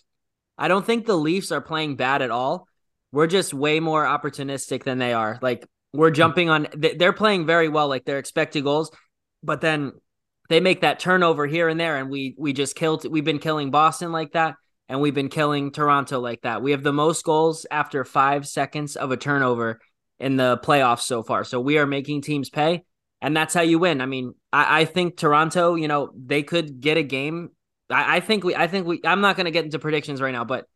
I 0.58 0.68
don't 0.68 0.86
think 0.86 1.06
the 1.06 1.18
Leafs 1.18 1.52
are 1.52 1.60
playing 1.60 1.96
bad 1.96 2.22
at 2.22 2.30
all. 2.30 2.68
We're 3.12 3.28
just 3.28 3.54
way 3.54 3.80
more 3.80 4.06
opportunistic 4.06 4.84
than 4.84 5.00
they 5.00 5.14
are. 5.14 5.40
Like 5.42 5.68
we're 5.92 6.12
jumping 6.12 6.50
on. 6.50 6.68
They're 6.74 7.12
playing 7.14 7.46
very 7.46 7.68
well. 7.68 7.88
Like 7.88 8.06
they're 8.06 8.20
expected 8.20 8.64
goals, 8.64 8.92
but 9.44 9.60
then 9.60 9.94
they 10.50 10.60
make 10.60 10.82
that 10.82 11.00
turnover 11.00 11.48
here 11.48 11.68
and 11.68 11.80
there, 11.80 11.98
and 11.98 12.10
we 12.10 12.36
we 12.38 12.54
just 12.54 12.76
killed. 12.76 13.10
We've 13.10 13.24
been 13.24 13.40
killing 13.40 13.72
Boston 13.72 14.12
like 14.12 14.34
that, 14.34 14.56
and 14.90 15.02
we've 15.02 15.14
been 15.14 15.30
killing 15.30 15.72
Toronto 15.72 16.20
like 16.20 16.42
that. 16.42 16.62
We 16.62 16.72
have 16.72 16.84
the 16.84 16.94
most 16.94 17.24
goals 17.24 17.66
after 17.70 18.04
five 18.04 18.48
seconds 18.48 18.96
of 18.96 19.12
a 19.12 19.18
turnover 19.18 19.80
in 20.20 20.38
the 20.38 20.60
playoffs 20.64 21.02
so 21.02 21.24
far. 21.24 21.44
So 21.44 21.60
we 21.60 21.78
are 21.78 21.88
making 21.88 22.22
teams 22.22 22.50
pay, 22.50 22.84
and 23.22 23.36
that's 23.36 23.54
how 23.54 23.62
you 23.62 23.80
win. 23.80 24.02
I 24.02 24.06
mean, 24.06 24.34
I, 24.54 24.82
I 24.82 24.86
think 24.86 25.18
Toronto, 25.18 25.76
you 25.76 25.88
know, 25.88 26.12
they 26.16 26.44
could 26.44 26.80
get 26.80 26.98
a 26.98 27.04
game. 27.04 27.50
I, 27.90 28.18
I 28.18 28.20
think 28.20 28.44
we. 28.44 28.56
I 28.56 28.68
think 28.68 28.86
we. 28.86 29.02
I'm 29.04 29.22
not 29.22 29.36
going 29.36 29.46
to 29.46 29.52
get 29.52 29.66
into 29.66 29.80
predictions 29.80 30.22
right 30.22 30.32
now, 30.32 30.46
but 30.46 30.68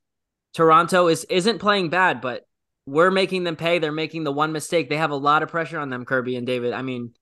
Toronto 0.53 1.07
is 1.07 1.25
isn't 1.25 1.59
playing 1.59 1.89
bad, 1.89 2.21
but 2.21 2.43
we're 2.85 3.11
making 3.11 3.43
them 3.43 3.55
pay. 3.55 3.79
They're 3.79 3.91
making 3.91 4.23
the 4.23 4.31
one 4.31 4.51
mistake. 4.51 4.89
They 4.89 4.97
have 4.97 5.11
a 5.11 5.15
lot 5.15 5.43
of 5.43 5.49
pressure 5.49 5.79
on 5.79 5.89
them, 5.89 6.05
Kirby 6.05 6.35
and 6.35 6.47
David. 6.47 6.73
I 6.73 6.81
mean, 6.81 7.13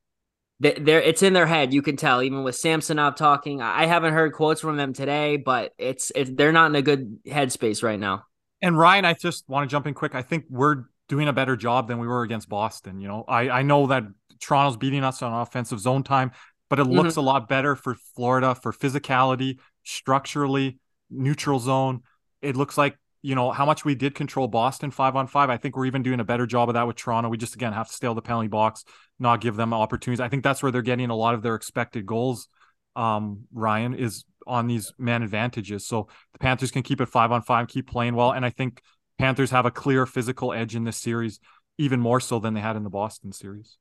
they're 0.60 1.02
it's 1.02 1.22
in 1.22 1.34
their 1.34 1.46
head. 1.46 1.74
You 1.74 1.82
can 1.82 1.98
tell, 1.98 2.24
even 2.24 2.44
with 2.44 2.56
Samsonov 2.56 3.16
talking. 3.16 3.62
I 3.62 3.86
haven't 3.86 4.14
heard 4.14 4.34
quotes 4.34 4.62
from 4.62 4.78
them 4.78 4.94
today, 4.94 5.38
but 5.38 5.74
it's 5.78 6.12
it's 6.16 6.32
they're 6.34 6.52
not 6.52 6.72
in 6.72 6.76
a 6.76 6.82
good 6.82 7.20
headspace 7.26 7.84
right 7.84 8.00
now. 8.00 8.24
And 8.62 8.78
Ryan, 8.78 9.06
I 9.06 9.14
just 9.14 9.48
want 9.48 9.70
to 9.70 9.72
jump 9.72 9.86
in 9.86 9.94
quick. 9.94 10.16
I 10.16 10.24
think 10.24 10.46
we're 10.50 10.86
doing 11.08 11.28
a 11.28 11.34
better 11.34 11.56
job 11.56 11.88
than 11.88 12.00
we 12.00 12.08
were 12.08 12.24
against 12.24 12.50
Boston. 12.50 13.00
You 13.00 13.08
know, 13.08 13.24
I 13.28 13.50
I 13.50 13.62
know 13.62 13.88
that 13.88 14.04
Toronto's 14.40 14.78
beating 14.78 15.04
us 15.04 15.22
on 15.22 15.32
offensive 15.32 15.80
zone 15.80 16.04
time, 16.04 16.32
but 16.70 16.80
it 16.80 16.86
looks 16.86 17.12
mm-hmm. 17.12 17.20
a 17.20 17.24
lot 17.24 17.48
better 17.48 17.76
for 17.76 17.96
Florida 18.16 18.56
for 18.56 18.74
physicality, 18.74 19.60
structurally, 19.84 20.80
neutral 21.12 21.60
zone. 21.60 22.02
It 22.42 22.56
looks 22.56 22.78
like 22.78 22.98
you 23.22 23.36
know 23.36 23.52
how 23.52 23.66
much 23.66 23.84
we 23.84 23.96
did 23.96 24.16
control 24.16 24.48
Boston 24.48 24.92
five 24.92 25.16
on 25.16 25.28
five. 25.28 25.50
I 25.50 25.58
think 25.58 25.76
we're 25.76 25.86
even 25.86 26.04
doing 26.04 26.20
a 26.20 26.24
better 26.24 26.46
job 26.46 26.70
of 26.70 26.74
that 26.74 26.88
with 26.88 26.96
Toronto. 26.96 27.30
We 27.30 27.38
just 27.38 27.56
again 27.56 27.74
have 27.74 27.88
to 27.88 27.94
stay 27.94 28.08
on 28.08 28.16
the 28.16 28.22
penalty 28.22 28.48
box, 28.48 28.84
not 29.20 29.42
give 29.42 29.56
them 29.56 29.74
opportunities. 29.74 30.20
I 30.20 30.30
think 30.30 30.44
that's 30.44 30.62
where 30.62 30.72
they're 30.72 30.82
getting 30.82 31.10
a 31.10 31.16
lot 31.16 31.34
of 31.34 31.42
their 31.42 31.56
expected 31.56 32.06
goals. 32.06 32.48
Um, 32.96 33.46
Ryan 33.54 33.94
is 33.94 34.26
on 34.46 34.68
these 34.68 34.94
man 34.98 35.24
advantages, 35.24 35.86
so 35.86 36.08
the 36.34 36.40
Panthers 36.40 36.72
can 36.72 36.84
keep 36.84 37.02
it 37.02 37.08
five 37.08 37.32
on 37.32 37.42
five, 37.42 37.68
keep 37.68 37.88
playing 37.88 38.16
well, 38.16 38.32
and 38.32 38.46
I 38.46 38.50
think 38.50 38.82
Panthers 39.20 39.52
have 39.52 39.66
a 39.66 39.72
clear 39.72 40.06
physical 40.06 40.54
edge 40.54 40.76
in 40.76 40.84
this 40.84 40.98
series, 40.98 41.40
even 41.78 42.00
more 42.00 42.20
so 42.20 42.40
than 42.40 42.54
they 42.54 42.62
had 42.62 42.76
in 42.76 42.84
the 42.84 42.90
Boston 42.90 43.32
series. 43.32 43.78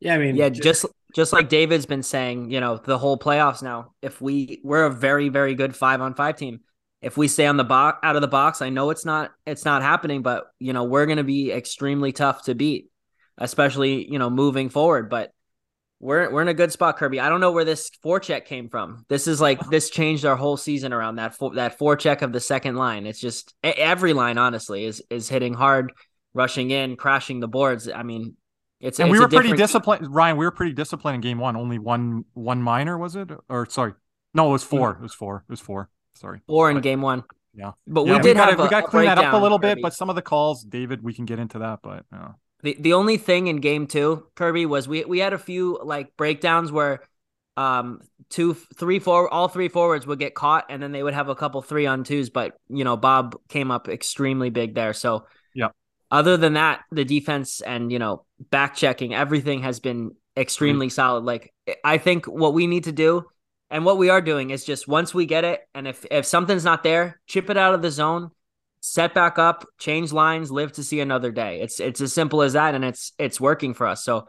Yeah, 0.00 0.14
I 0.14 0.18
mean, 0.18 0.36
yeah, 0.36 0.48
just, 0.48 0.62
just 0.62 0.86
just 1.14 1.32
like 1.32 1.48
David's 1.48 1.86
been 1.86 2.02
saying, 2.02 2.50
you 2.50 2.60
know, 2.60 2.76
the 2.76 2.98
whole 2.98 3.18
playoffs 3.18 3.62
now. 3.62 3.92
If 4.02 4.20
we 4.20 4.60
we're 4.64 4.84
a 4.84 4.90
very 4.90 5.28
very 5.28 5.54
good 5.54 5.74
five 5.74 6.00
on 6.00 6.14
five 6.14 6.36
team 6.36 6.60
if 7.04 7.18
we 7.18 7.28
stay 7.28 7.46
on 7.46 7.58
the 7.58 7.64
box 7.64 7.98
out 8.02 8.16
of 8.16 8.22
the 8.22 8.28
box, 8.28 8.62
I 8.62 8.70
know 8.70 8.88
it's 8.88 9.04
not 9.04 9.30
it's 9.44 9.66
not 9.66 9.82
happening, 9.82 10.22
but 10.22 10.46
you 10.58 10.72
know, 10.72 10.84
we're 10.84 11.04
going 11.04 11.18
to 11.18 11.24
be 11.24 11.52
extremely 11.52 12.12
tough 12.12 12.44
to 12.44 12.54
beat, 12.54 12.88
especially, 13.36 14.10
you 14.10 14.18
know, 14.18 14.30
moving 14.30 14.70
forward, 14.70 15.10
but 15.10 15.30
we're 16.00 16.30
we're 16.32 16.40
in 16.40 16.48
a 16.48 16.54
good 16.54 16.72
spot, 16.72 16.96
Kirby. 16.96 17.20
I 17.20 17.28
don't 17.28 17.40
know 17.40 17.52
where 17.52 17.66
this 17.66 17.90
forecheck 18.02 18.46
came 18.46 18.70
from. 18.70 19.04
This 19.10 19.26
is 19.26 19.38
like 19.38 19.60
this 19.68 19.90
changed 19.90 20.24
our 20.24 20.34
whole 20.34 20.56
season 20.56 20.94
around 20.94 21.16
that 21.16 21.34
for, 21.34 21.54
that 21.56 21.78
forecheck 21.78 22.22
of 22.22 22.32
the 22.32 22.40
second 22.40 22.76
line. 22.76 23.06
It's 23.06 23.20
just 23.20 23.54
every 23.62 24.14
line 24.14 24.38
honestly 24.38 24.86
is 24.86 25.02
is 25.10 25.28
hitting 25.28 25.52
hard, 25.52 25.92
rushing 26.32 26.70
in, 26.70 26.96
crashing 26.96 27.38
the 27.38 27.48
boards. 27.48 27.86
I 27.86 28.02
mean, 28.02 28.34
it's 28.80 28.98
and 28.98 29.10
it's 29.10 29.12
we 29.12 29.20
were 29.20 29.28
pretty 29.28 29.52
disciplined. 29.52 30.12
Ryan, 30.12 30.38
we 30.38 30.46
were 30.46 30.52
pretty 30.52 30.72
disciplined 30.72 31.16
in 31.16 31.20
game 31.20 31.38
one. 31.38 31.54
Only 31.54 31.78
one 31.78 32.24
one 32.32 32.62
minor 32.62 32.96
was 32.96 33.14
it? 33.14 33.30
Or 33.50 33.68
sorry, 33.68 33.92
no, 34.32 34.48
it 34.48 34.52
was 34.52 34.64
mm-hmm. 34.64 34.76
four. 34.76 34.90
It 34.92 35.02
was 35.02 35.14
four. 35.14 35.44
It 35.46 35.52
was 35.52 35.60
four. 35.60 35.90
Sorry. 36.14 36.40
Or 36.46 36.70
in 36.70 36.76
but, 36.76 36.82
game 36.82 37.02
one. 37.02 37.24
Yeah. 37.54 37.72
But 37.86 38.06
yeah, 38.06 38.16
we 38.16 38.18
did 38.22 38.36
we 38.36 38.42
have 38.42 38.58
we 38.58 38.68
got 38.68 38.80
to 38.82 38.86
clean 38.88 39.06
that 39.06 39.18
up 39.18 39.32
a 39.32 39.36
little 39.36 39.58
Kirby. 39.58 39.74
bit, 39.74 39.82
but 39.82 39.94
some 39.94 40.10
of 40.10 40.16
the 40.16 40.22
calls, 40.22 40.62
David, 40.62 41.02
we 41.02 41.14
can 41.14 41.24
get 41.24 41.38
into 41.38 41.60
that, 41.60 41.80
but 41.82 42.04
yeah. 42.12 42.32
The 42.62 42.76
the 42.80 42.92
only 42.94 43.18
thing 43.18 43.46
in 43.46 43.58
game 43.58 43.86
two, 43.86 44.26
Kirby, 44.34 44.66
was 44.66 44.88
we 44.88 45.04
we 45.04 45.18
had 45.18 45.32
a 45.32 45.38
few 45.38 45.78
like 45.82 46.16
breakdowns 46.16 46.72
where 46.72 47.00
um 47.56 48.00
two 48.30 48.54
three 48.54 48.98
four 48.98 49.32
all 49.32 49.48
three 49.48 49.68
forwards 49.68 50.06
would 50.06 50.18
get 50.18 50.34
caught 50.34 50.66
and 50.70 50.82
then 50.82 50.90
they 50.90 51.02
would 51.02 51.14
have 51.14 51.28
a 51.28 51.34
couple 51.34 51.60
three 51.62 51.86
on 51.86 52.04
twos, 52.04 52.30
but 52.30 52.54
you 52.68 52.84
know, 52.84 52.96
Bob 52.96 53.36
came 53.48 53.70
up 53.70 53.88
extremely 53.88 54.50
big 54.50 54.74
there. 54.74 54.92
So 54.92 55.26
yeah. 55.54 55.68
Other 56.10 56.36
than 56.36 56.54
that, 56.54 56.82
the 56.92 57.04
defense 57.04 57.60
and 57.60 57.92
you 57.92 57.98
know, 57.98 58.24
back 58.50 58.76
checking, 58.76 59.14
everything 59.14 59.62
has 59.62 59.80
been 59.80 60.12
extremely 60.36 60.86
mm-hmm. 60.86 60.92
solid. 60.92 61.24
Like 61.24 61.52
I 61.84 61.98
think 61.98 62.26
what 62.26 62.54
we 62.54 62.66
need 62.66 62.84
to 62.84 62.92
do 62.92 63.26
and 63.74 63.84
what 63.84 63.98
we 63.98 64.08
are 64.08 64.20
doing 64.20 64.50
is 64.50 64.64
just 64.64 64.86
once 64.86 65.12
we 65.12 65.26
get 65.26 65.42
it, 65.42 65.60
and 65.74 65.88
if 65.88 66.06
if 66.08 66.24
something's 66.26 66.64
not 66.64 66.84
there, 66.84 67.20
chip 67.26 67.50
it 67.50 67.56
out 67.56 67.74
of 67.74 67.82
the 67.82 67.90
zone, 67.90 68.30
set 68.78 69.14
back 69.14 69.36
up, 69.36 69.66
change 69.78 70.12
lines, 70.12 70.52
live 70.52 70.70
to 70.74 70.84
see 70.84 71.00
another 71.00 71.32
day. 71.32 71.60
It's 71.60 71.80
it's 71.80 72.00
as 72.00 72.12
simple 72.12 72.42
as 72.42 72.52
that, 72.52 72.76
and 72.76 72.84
it's 72.84 73.12
it's 73.18 73.40
working 73.40 73.74
for 73.74 73.88
us. 73.88 74.04
So, 74.04 74.28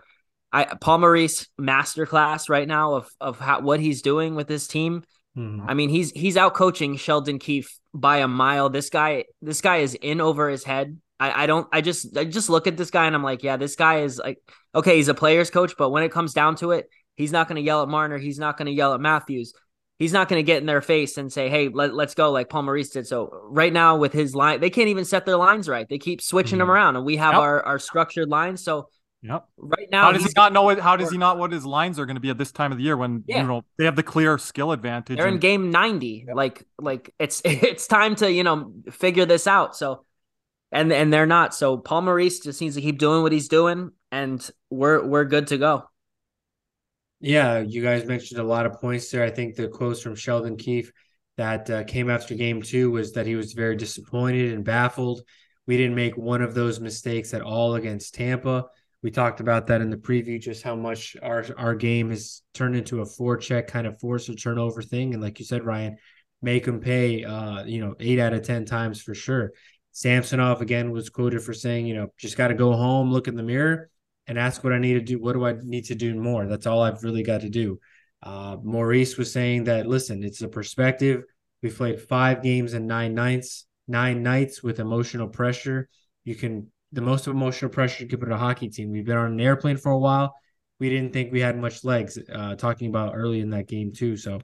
I 0.51 0.65
Paul 0.81 0.97
Maurice 0.97 1.47
masterclass 1.61 2.49
right 2.49 2.67
now 2.67 2.95
of 2.95 3.07
of 3.21 3.37
how, 3.37 3.61
what 3.61 3.79
he's 3.79 4.01
doing 4.01 4.33
with 4.33 4.47
this 4.47 4.67
team. 4.67 5.03
Mm-hmm. 5.37 5.69
I 5.69 5.75
mean, 5.75 5.89
he's 5.89 6.09
he's 6.09 6.37
out 6.37 6.55
coaching 6.55 6.95
Sheldon 6.95 7.37
Keefe 7.37 7.69
by 7.93 8.17
a 8.17 8.27
mile. 8.27 8.71
This 8.71 8.89
guy 8.89 9.25
this 9.43 9.61
guy 9.61 9.77
is 9.77 9.93
in 9.93 10.21
over 10.21 10.49
his 10.49 10.63
head. 10.63 10.99
I, 11.19 11.43
I 11.43 11.45
don't 11.45 11.67
I 11.71 11.81
just 11.81 12.17
I 12.17 12.25
just 12.25 12.49
look 12.49 12.65
at 12.65 12.77
this 12.77 12.89
guy 12.89 13.05
and 13.05 13.15
I'm 13.15 13.21
like, 13.23 13.43
yeah, 13.43 13.57
this 13.57 13.75
guy 13.75 13.99
is 13.99 14.17
like 14.17 14.39
okay, 14.73 14.95
he's 14.95 15.07
a 15.07 15.13
player's 15.13 15.51
coach, 15.51 15.75
but 15.77 15.91
when 15.91 16.01
it 16.01 16.11
comes 16.11 16.33
down 16.33 16.55
to 16.55 16.71
it, 16.71 16.89
He's 17.15 17.31
not 17.31 17.47
going 17.47 17.55
to 17.55 17.61
yell 17.61 17.81
at 17.81 17.89
Marner. 17.89 18.17
He's 18.17 18.39
not 18.39 18.57
going 18.57 18.67
to 18.67 18.71
yell 18.71 18.93
at 18.93 19.01
Matthews. 19.01 19.53
He's 19.97 20.11
not 20.11 20.27
going 20.27 20.39
to 20.39 20.43
get 20.43 20.57
in 20.57 20.65
their 20.65 20.81
face 20.81 21.17
and 21.17 21.31
say, 21.31 21.49
"Hey, 21.49 21.69
let, 21.69 21.91
us 21.91 22.13
go," 22.15 22.31
like 22.31 22.49
Paul 22.49 22.63
Maurice 22.63 22.89
did. 22.89 23.07
So 23.07 23.29
right 23.49 23.71
now 23.71 23.95
with 23.97 24.11
his 24.11 24.35
line, 24.35 24.59
they 24.59 24.69
can't 24.69 24.89
even 24.89 25.05
set 25.05 25.25
their 25.25 25.37
lines 25.37 25.69
right. 25.69 25.87
They 25.87 25.97
keep 25.97 26.21
switching 26.21 26.53
mm-hmm. 26.53 26.59
them 26.59 26.71
around, 26.71 26.95
and 26.97 27.05
we 27.05 27.15
have 27.15 27.33
yep. 27.33 27.41
our 27.41 27.65
our 27.65 27.79
structured 27.79 28.29
lines. 28.29 28.63
So 28.63 28.89
Yep. 29.27 29.45
Right 29.57 29.87
now, 29.91 30.03
how 30.03 30.11
does 30.11 30.23
he 30.23 30.31
not 30.35 30.53
know 30.53 30.61
what? 30.61 30.79
How 30.79 30.95
does 30.95 31.09
he 31.09 31.17
not 31.17 31.39
what 31.39 31.51
his 31.51 31.65
lines 31.65 31.97
are 31.97 32.05
going 32.05 32.15
to 32.15 32.21
be 32.21 32.29
at 32.29 32.37
this 32.37 32.51
time 32.51 32.71
of 32.71 32.77
the 32.77 32.83
year 32.83 32.95
when 32.95 33.23
yeah. 33.25 33.41
you 33.41 33.47
know 33.47 33.63
they 33.77 33.85
have 33.85 33.95
the 33.95 34.03
clear 34.03 34.37
skill 34.37 34.71
advantage? 34.71 35.17
They're 35.17 35.25
and, 35.25 35.35
in 35.35 35.39
game 35.39 35.71
ninety. 35.71 36.25
Yep. 36.27 36.35
Like, 36.35 36.67
like 36.77 37.13
it's 37.17 37.41
it's 37.45 37.87
time 37.87 38.15
to 38.17 38.31
you 38.31 38.43
know 38.43 38.71
figure 38.91 39.25
this 39.25 39.47
out. 39.47 39.75
So, 39.75 40.05
and 40.71 40.93
and 40.93 41.11
they're 41.11 41.25
not. 41.25 41.55
So 41.55 41.77
Paul 41.77 42.03
Maurice 42.03 42.39
just 42.39 42.61
needs 42.61 42.75
to 42.75 42.81
keep 42.81 42.99
doing 42.99 43.23
what 43.23 43.31
he's 43.31 43.47
doing, 43.47 43.91
and 44.11 44.47
we're 44.69 45.03
we're 45.03 45.25
good 45.25 45.47
to 45.47 45.57
go. 45.57 45.89
Yeah, 47.25 47.61
you 47.61 47.81
guys 47.81 48.05
mentioned 48.05 48.39
a 48.39 48.43
lot 48.43 48.67
of 48.67 48.79
points 48.79 49.09
there. 49.09 49.23
I 49.23 49.31
think 49.31 49.55
the 49.55 49.67
quotes 49.67 49.99
from 49.99 50.13
Sheldon 50.13 50.57
Keefe 50.57 50.91
that 51.37 51.67
uh, 51.71 51.83
came 51.83 52.07
after 52.07 52.35
game 52.35 52.61
two 52.61 52.91
was 52.91 53.13
that 53.13 53.25
he 53.25 53.33
was 53.33 53.53
very 53.53 53.75
disappointed 53.75 54.53
and 54.53 54.63
baffled. 54.63 55.23
We 55.65 55.75
didn't 55.75 55.95
make 55.95 56.15
one 56.15 56.43
of 56.43 56.53
those 56.53 56.79
mistakes 56.79 57.33
at 57.33 57.41
all 57.41 57.73
against 57.73 58.13
Tampa. 58.13 58.65
We 59.01 59.09
talked 59.09 59.39
about 59.39 59.65
that 59.67 59.81
in 59.81 59.89
the 59.89 59.97
preview, 59.97 60.39
just 60.39 60.61
how 60.61 60.75
much 60.75 61.17
our 61.23 61.43
our 61.57 61.73
game 61.73 62.11
has 62.11 62.43
turned 62.53 62.75
into 62.75 63.01
a 63.01 63.05
forecheck 63.05 63.65
kind 63.65 63.87
of 63.87 63.99
force 63.99 64.29
or 64.29 64.35
turnover 64.35 64.83
thing. 64.83 65.15
And 65.15 65.23
like 65.23 65.39
you 65.39 65.45
said, 65.45 65.65
Ryan, 65.65 65.97
make 66.43 66.65
them 66.65 66.79
pay. 66.79 67.23
Uh, 67.23 67.63
you 67.63 67.79
know, 67.79 67.95
eight 67.99 68.19
out 68.19 68.33
of 68.33 68.43
ten 68.43 68.65
times 68.65 69.01
for 69.01 69.15
sure. 69.15 69.51
Samsonov 69.93 70.61
again 70.61 70.91
was 70.91 71.09
quoted 71.09 71.41
for 71.41 71.55
saying, 71.55 71.87
you 71.87 71.95
know, 71.95 72.09
just 72.19 72.37
got 72.37 72.49
to 72.49 72.53
go 72.53 72.73
home, 72.73 73.11
look 73.11 73.27
in 73.27 73.35
the 73.35 73.41
mirror, 73.41 73.89
and 74.27 74.39
ask 74.39 74.63
what 74.63 74.73
I 74.73 74.79
need 74.79 74.93
to 74.93 75.01
do. 75.01 75.19
What 75.19 75.33
do 75.33 75.45
I 75.45 75.55
need 75.63 75.85
to 75.85 75.95
do 75.95 76.15
more? 76.15 76.47
That's 76.47 76.65
all 76.65 76.81
I've 76.81 77.03
really 77.03 77.23
got 77.23 77.41
to 77.41 77.49
do. 77.49 77.79
Uh, 78.21 78.57
Maurice 78.63 79.17
was 79.17 79.31
saying 79.31 79.65
that 79.65 79.87
listen, 79.87 80.23
it's 80.23 80.41
a 80.41 80.47
perspective. 80.47 81.23
We 81.61 81.69
played 81.69 82.01
five 82.01 82.41
games 82.41 82.73
in 82.73 82.87
nine 82.87 83.13
nights, 83.13 83.65
nine 83.87 84.23
nights 84.23 84.63
with 84.63 84.79
emotional 84.79 85.27
pressure. 85.27 85.89
You 86.23 86.35
can 86.35 86.71
the 86.91 87.01
most 87.01 87.27
emotional 87.27 87.69
pressure 87.69 88.03
you 88.03 88.09
can 88.09 88.19
put 88.19 88.29
on 88.29 88.35
a 88.35 88.37
hockey 88.37 88.69
team. 88.69 88.91
We've 88.91 89.05
been 89.05 89.17
on 89.17 89.33
an 89.33 89.39
airplane 89.39 89.77
for 89.77 89.91
a 89.91 89.97
while. 89.97 90.33
We 90.79 90.89
didn't 90.89 91.13
think 91.13 91.31
we 91.31 91.41
had 91.41 91.57
much 91.57 91.83
legs. 91.83 92.17
Uh, 92.31 92.55
talking 92.55 92.89
about 92.89 93.15
early 93.15 93.41
in 93.41 93.49
that 93.51 93.67
game 93.67 93.93
too. 93.93 94.17
So, 94.17 94.41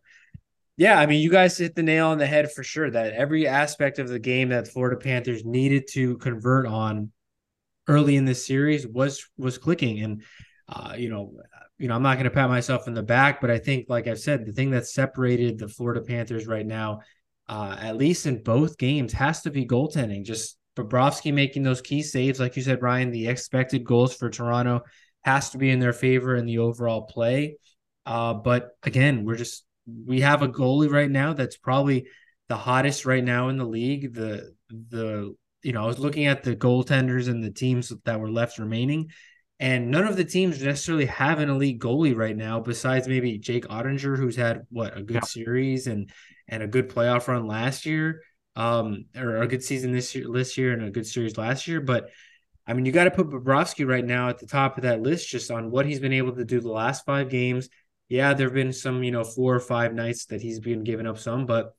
yeah, 0.78 1.00
I 1.00 1.06
mean, 1.06 1.22
you 1.22 1.30
guys 1.30 1.58
hit 1.58 1.76
the 1.76 1.84
nail 1.84 2.08
on 2.08 2.18
the 2.18 2.28
head 2.28 2.52
for 2.52 2.64
sure. 2.64 2.90
That 2.90 3.14
every 3.14 3.48
aspect 3.48 4.00
of 4.00 4.10
the 4.10 4.20
game 4.20 4.50
that 4.50 4.68
Florida 4.68 4.98
Panthers 4.98 5.44
needed 5.46 5.88
to 5.92 6.18
convert 6.18 6.66
on 6.66 7.12
early 7.92 8.16
in 8.16 8.26
this 8.26 8.48
series 8.48 8.88
was 8.88 9.28
was 9.38 9.58
clicking. 9.58 10.02
And 10.02 10.24
uh, 10.70 10.94
you 10.98 11.10
know, 11.10 11.34
you 11.78 11.88
know, 11.88 11.96
I'm 11.96 12.04
not 12.04 12.16
going 12.16 12.26
to 12.26 12.32
pat 12.32 12.50
myself 12.50 12.88
in 12.88 12.94
the 12.94 13.04
back, 13.04 13.42
but 13.42 13.52
I 13.52 13.58
think, 13.58 13.88
like 13.90 14.08
I've 14.08 14.20
said, 14.20 14.46
the 14.46 14.54
thing 14.54 14.72
that 14.72 14.88
separated 14.88 15.60
the 15.60 15.68
Florida 15.68 16.02
Panthers 16.02 16.48
right 16.48 16.66
now, 16.66 17.02
uh, 17.50 17.76
at 17.80 17.98
least 17.98 18.26
in 18.26 18.42
both 18.42 18.78
games, 18.78 19.14
has 19.14 19.42
to 19.42 19.52
be 19.52 19.66
goaltending. 19.66 20.24
Just 20.24 20.58
Bobrovsky 20.78 21.34
making 21.34 21.64
those 21.64 21.82
key 21.82 22.02
saves, 22.02 22.40
like 22.40 22.56
you 22.56 22.62
said, 22.62 22.82
Ryan, 22.82 23.12
the 23.12 23.28
expected 23.28 23.84
goals 23.84 24.16
for 24.16 24.30
Toronto 24.30 24.82
has 25.24 25.50
to 25.52 25.58
be 25.58 25.70
in 25.70 25.80
their 25.80 25.94
favor 25.94 26.36
in 26.36 26.46
the 26.46 26.60
overall 26.60 27.04
play. 27.04 27.58
Uh, 28.06 28.34
but 28.34 28.72
again, 28.84 29.26
we're 29.26 29.36
just 29.36 29.66
we 30.06 30.22
have 30.22 30.42
a 30.42 30.48
goalie 30.48 30.90
right 30.90 31.12
now 31.12 31.34
that's 31.34 31.58
probably 31.58 32.08
the 32.48 32.56
hottest 32.56 33.06
right 33.06 33.24
now 33.24 33.50
in 33.50 33.58
the 33.58 33.66
league. 33.66 34.14
The 34.14 34.54
the 34.70 35.36
you 35.64 35.74
know 35.74 35.84
I 35.84 35.88
was 35.88 36.00
looking 36.00 36.26
at 36.26 36.44
the 36.44 36.56
goaltenders 36.56 37.28
and 37.28 37.44
the 37.44 37.52
teams 37.52 37.94
that 38.06 38.20
were 38.20 38.32
left 38.32 38.60
remaining, 38.60 39.12
and 39.60 39.92
none 39.92 40.06
of 40.06 40.18
the 40.18 40.26
teams 40.26 40.62
necessarily 40.62 41.06
have 41.06 41.40
an 41.40 41.50
elite 41.50 41.80
goalie 41.80 42.16
right 42.16 42.36
now, 42.36 42.60
besides 42.60 43.08
maybe 43.08 43.38
Jake 43.38 43.68
Oettinger, 43.68 44.18
who's 44.18 44.36
had 44.36 44.66
what 44.70 44.98
a 44.98 45.04
good 45.04 45.16
yeah. 45.16 45.22
series 45.22 45.88
and 45.88 46.10
and 46.48 46.64
a 46.64 46.68
good 46.68 46.90
playoff 46.90 47.28
run 47.28 47.48
last 47.48 47.86
year 47.86 48.22
um, 48.56 49.06
or 49.16 49.38
a 49.38 49.48
good 49.48 49.64
season 49.64 49.92
this 49.92 50.14
year, 50.14 50.26
this 50.32 50.58
year, 50.58 50.74
and 50.74 50.84
a 50.84 50.92
good 50.92 51.08
series 51.08 51.38
last 51.38 51.68
year. 51.68 51.82
But 51.82 52.10
I 52.68 52.74
mean, 52.74 52.86
you 52.86 52.92
got 52.92 53.06
to 53.06 53.12
put 53.12 53.30
Bobrovsky 53.30 53.88
right 53.88 54.06
now 54.06 54.30
at 54.30 54.40
the 54.40 54.48
top 54.48 54.78
of 54.78 54.84
that 54.84 55.02
list 55.02 55.30
just 55.30 55.52
on 55.52 55.72
what 55.72 55.86
he's 55.86 56.00
been 56.00 56.14
able 56.14 56.36
to 56.36 56.46
do 56.46 56.60
the 56.60 56.72
last 56.72 57.06
five 57.06 57.30
games. 57.30 57.70
Yeah, 58.10 58.34
there 58.34 58.48
have 58.48 58.54
been 58.54 58.74
some, 58.74 59.04
you 59.04 59.12
know, 59.12 59.24
four 59.24 59.56
or 59.56 59.60
five 59.60 59.94
nights 59.94 60.26
that 60.26 60.42
he's 60.42 60.60
been 60.60 60.84
giving 60.84 61.08
up 61.08 61.18
some, 61.18 61.46
but 61.46 61.74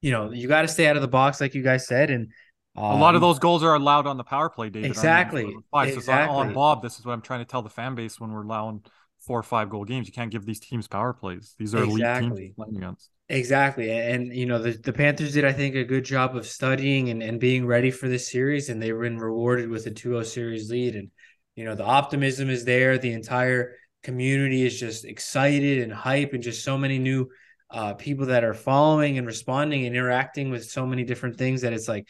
you 0.00 0.10
know, 0.10 0.32
you 0.32 0.48
got 0.48 0.62
to 0.62 0.68
stay 0.68 0.86
out 0.86 0.96
of 0.96 1.02
the 1.02 1.08
box, 1.08 1.40
like 1.40 1.54
you 1.54 1.62
guys 1.62 1.86
said, 1.86 2.10
and. 2.10 2.32
Um, 2.76 2.84
a 2.84 2.96
lot 2.96 3.14
of 3.14 3.22
um, 3.22 3.28
those 3.28 3.38
goals 3.38 3.62
are 3.62 3.74
allowed 3.74 4.06
on 4.06 4.16
the 4.16 4.24
power 4.24 4.48
play, 4.48 4.70
David. 4.70 4.90
Exactly. 4.90 5.54
exactly. 5.74 6.36
on 6.36 6.52
Bob, 6.52 6.82
this 6.82 6.98
is 6.98 7.04
what 7.04 7.12
I'm 7.12 7.22
trying 7.22 7.40
to 7.40 7.44
tell 7.44 7.62
the 7.62 7.70
fan 7.70 7.94
base 7.94 8.20
when 8.20 8.30
we're 8.32 8.42
allowing 8.42 8.82
four 9.18 9.38
or 9.38 9.42
five 9.42 9.70
goal 9.70 9.84
games. 9.84 10.06
You 10.06 10.12
can't 10.12 10.30
give 10.30 10.46
these 10.46 10.60
teams 10.60 10.86
power 10.86 11.12
plays. 11.12 11.54
These 11.58 11.74
are 11.74 11.82
exactly. 11.82 12.26
elite 12.26 12.38
teams 12.38 12.54
playing 12.56 12.76
against. 12.76 13.10
Exactly. 13.28 13.90
And, 13.90 14.34
you 14.34 14.46
know, 14.46 14.60
the, 14.60 14.72
the 14.72 14.92
Panthers 14.92 15.34
did, 15.34 15.44
I 15.44 15.52
think, 15.52 15.76
a 15.76 15.84
good 15.84 16.04
job 16.04 16.36
of 16.36 16.46
studying 16.46 17.10
and, 17.10 17.22
and 17.22 17.38
being 17.38 17.64
ready 17.64 17.90
for 17.90 18.08
this 18.08 18.30
series, 18.30 18.68
and 18.68 18.82
they've 18.82 18.98
been 18.98 19.18
rewarded 19.18 19.68
with 19.68 19.86
a 19.86 19.90
2 19.90 20.10
0 20.10 20.22
series 20.24 20.70
lead. 20.70 20.96
And, 20.96 21.10
you 21.54 21.64
know, 21.64 21.74
the 21.74 21.84
optimism 21.84 22.50
is 22.50 22.64
there. 22.64 22.98
The 22.98 23.12
entire 23.12 23.76
community 24.02 24.64
is 24.66 24.78
just 24.78 25.04
excited 25.04 25.82
and 25.82 25.92
hype, 25.92 26.32
and 26.32 26.42
just 26.42 26.64
so 26.64 26.76
many 26.76 26.98
new 26.98 27.28
uh, 27.70 27.94
people 27.94 28.26
that 28.26 28.42
are 28.42 28.54
following 28.54 29.18
and 29.18 29.26
responding 29.26 29.86
and 29.86 29.94
interacting 29.94 30.50
with 30.50 30.68
so 30.68 30.84
many 30.84 31.04
different 31.04 31.36
things 31.36 31.60
that 31.60 31.72
it's 31.72 31.88
like, 31.88 32.08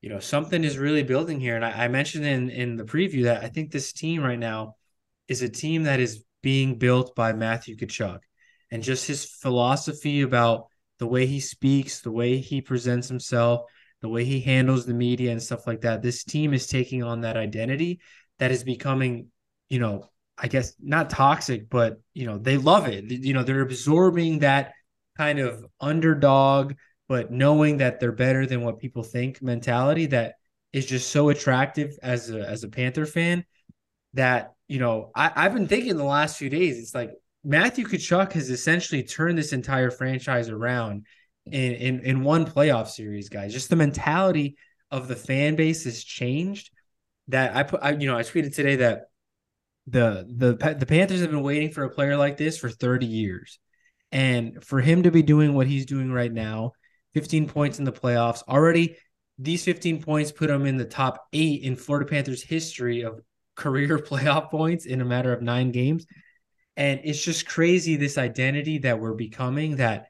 you 0.00 0.08
know, 0.08 0.20
something 0.20 0.64
is 0.64 0.78
really 0.78 1.02
building 1.02 1.40
here. 1.40 1.56
And 1.56 1.64
I, 1.64 1.84
I 1.84 1.88
mentioned 1.88 2.24
in, 2.24 2.50
in 2.50 2.76
the 2.76 2.84
preview 2.84 3.24
that 3.24 3.44
I 3.44 3.48
think 3.48 3.70
this 3.70 3.92
team 3.92 4.22
right 4.22 4.38
now 4.38 4.76
is 5.28 5.42
a 5.42 5.48
team 5.48 5.84
that 5.84 6.00
is 6.00 6.24
being 6.42 6.76
built 6.76 7.14
by 7.14 7.32
Matthew 7.32 7.76
Tkachuk 7.76 8.20
and 8.70 8.82
just 8.82 9.06
his 9.06 9.24
philosophy 9.24 10.22
about 10.22 10.66
the 10.98 11.06
way 11.06 11.26
he 11.26 11.40
speaks, 11.40 12.00
the 12.00 12.10
way 12.10 12.38
he 12.38 12.60
presents 12.60 13.08
himself, 13.08 13.62
the 14.00 14.08
way 14.08 14.24
he 14.24 14.40
handles 14.40 14.86
the 14.86 14.94
media 14.94 15.32
and 15.32 15.42
stuff 15.42 15.66
like 15.66 15.82
that. 15.82 16.02
This 16.02 16.24
team 16.24 16.54
is 16.54 16.66
taking 16.66 17.02
on 17.02 17.22
that 17.22 17.36
identity 17.36 18.00
that 18.38 18.50
is 18.50 18.64
becoming, 18.64 19.26
you 19.68 19.78
know, 19.78 20.08
I 20.38 20.48
guess 20.48 20.74
not 20.80 21.10
toxic, 21.10 21.68
but 21.68 22.00
you 22.14 22.26
know, 22.26 22.38
they 22.38 22.56
love 22.56 22.88
it. 22.88 23.04
You 23.10 23.34
know, 23.34 23.42
they're 23.42 23.60
absorbing 23.60 24.38
that 24.38 24.72
kind 25.16 25.38
of 25.38 25.64
underdog, 25.80 26.74
but 27.10 27.32
knowing 27.32 27.78
that 27.78 27.98
they're 27.98 28.12
better 28.12 28.46
than 28.46 28.62
what 28.62 28.78
people 28.78 29.02
think 29.02 29.42
mentality 29.42 30.06
that 30.06 30.36
is 30.72 30.86
just 30.86 31.10
so 31.10 31.28
attractive 31.28 31.98
as 32.04 32.30
a 32.30 32.48
as 32.48 32.62
a 32.62 32.68
Panther 32.68 33.04
fan 33.04 33.44
that, 34.14 34.52
you 34.68 34.78
know, 34.78 35.10
I, 35.16 35.32
I've 35.34 35.52
been 35.52 35.66
thinking 35.66 35.96
the 35.96 36.04
last 36.04 36.38
few 36.38 36.48
days, 36.48 36.78
it's 36.78 36.94
like 36.94 37.10
Matthew 37.42 37.84
Tkachuk 37.84 38.30
has 38.34 38.48
essentially 38.48 39.02
turned 39.02 39.36
this 39.36 39.52
entire 39.52 39.90
franchise 39.90 40.50
around 40.50 41.04
in, 41.46 41.72
in 41.72 42.00
in 42.04 42.22
one 42.22 42.46
playoff 42.46 42.86
series, 42.86 43.28
guys. 43.28 43.52
Just 43.52 43.70
the 43.70 43.76
mentality 43.76 44.56
of 44.92 45.08
the 45.08 45.16
fan 45.16 45.56
base 45.56 45.82
has 45.84 46.04
changed. 46.04 46.70
That 47.26 47.56
I 47.56 47.64
put, 47.64 47.80
I, 47.82 47.90
you 47.90 48.06
know, 48.06 48.16
I 48.16 48.22
tweeted 48.22 48.54
today 48.54 48.76
that 48.76 49.06
the 49.88 50.24
the 50.28 50.76
the 50.78 50.86
Panthers 50.86 51.22
have 51.22 51.30
been 51.32 51.42
waiting 51.42 51.72
for 51.72 51.82
a 51.82 51.90
player 51.90 52.16
like 52.16 52.36
this 52.36 52.56
for 52.56 52.70
30 52.70 53.06
years, 53.06 53.58
and 54.12 54.62
for 54.62 54.80
him 54.80 55.02
to 55.02 55.10
be 55.10 55.22
doing 55.22 55.54
what 55.54 55.66
he's 55.66 55.86
doing 55.86 56.12
right 56.12 56.32
now, 56.32 56.74
15 57.14 57.48
points 57.48 57.78
in 57.78 57.84
the 57.84 57.92
playoffs 57.92 58.42
already. 58.48 58.96
These 59.38 59.64
15 59.64 60.02
points 60.02 60.32
put 60.32 60.50
him 60.50 60.66
in 60.66 60.76
the 60.76 60.84
top 60.84 61.26
eight 61.32 61.62
in 61.62 61.76
Florida 61.76 62.08
Panthers 62.08 62.42
history 62.42 63.02
of 63.02 63.20
career 63.56 63.98
playoff 64.10 64.50
points 64.50 64.86
in 64.86 65.00
a 65.00 65.04
matter 65.04 65.32
of 65.32 65.42
nine 65.42 65.70
games. 65.70 66.06
And 66.76 67.00
it's 67.04 67.22
just 67.22 67.46
crazy 67.46 67.96
this 67.96 68.16
identity 68.16 68.78
that 68.78 69.00
we're 69.00 69.14
becoming 69.14 69.76
that 69.76 70.06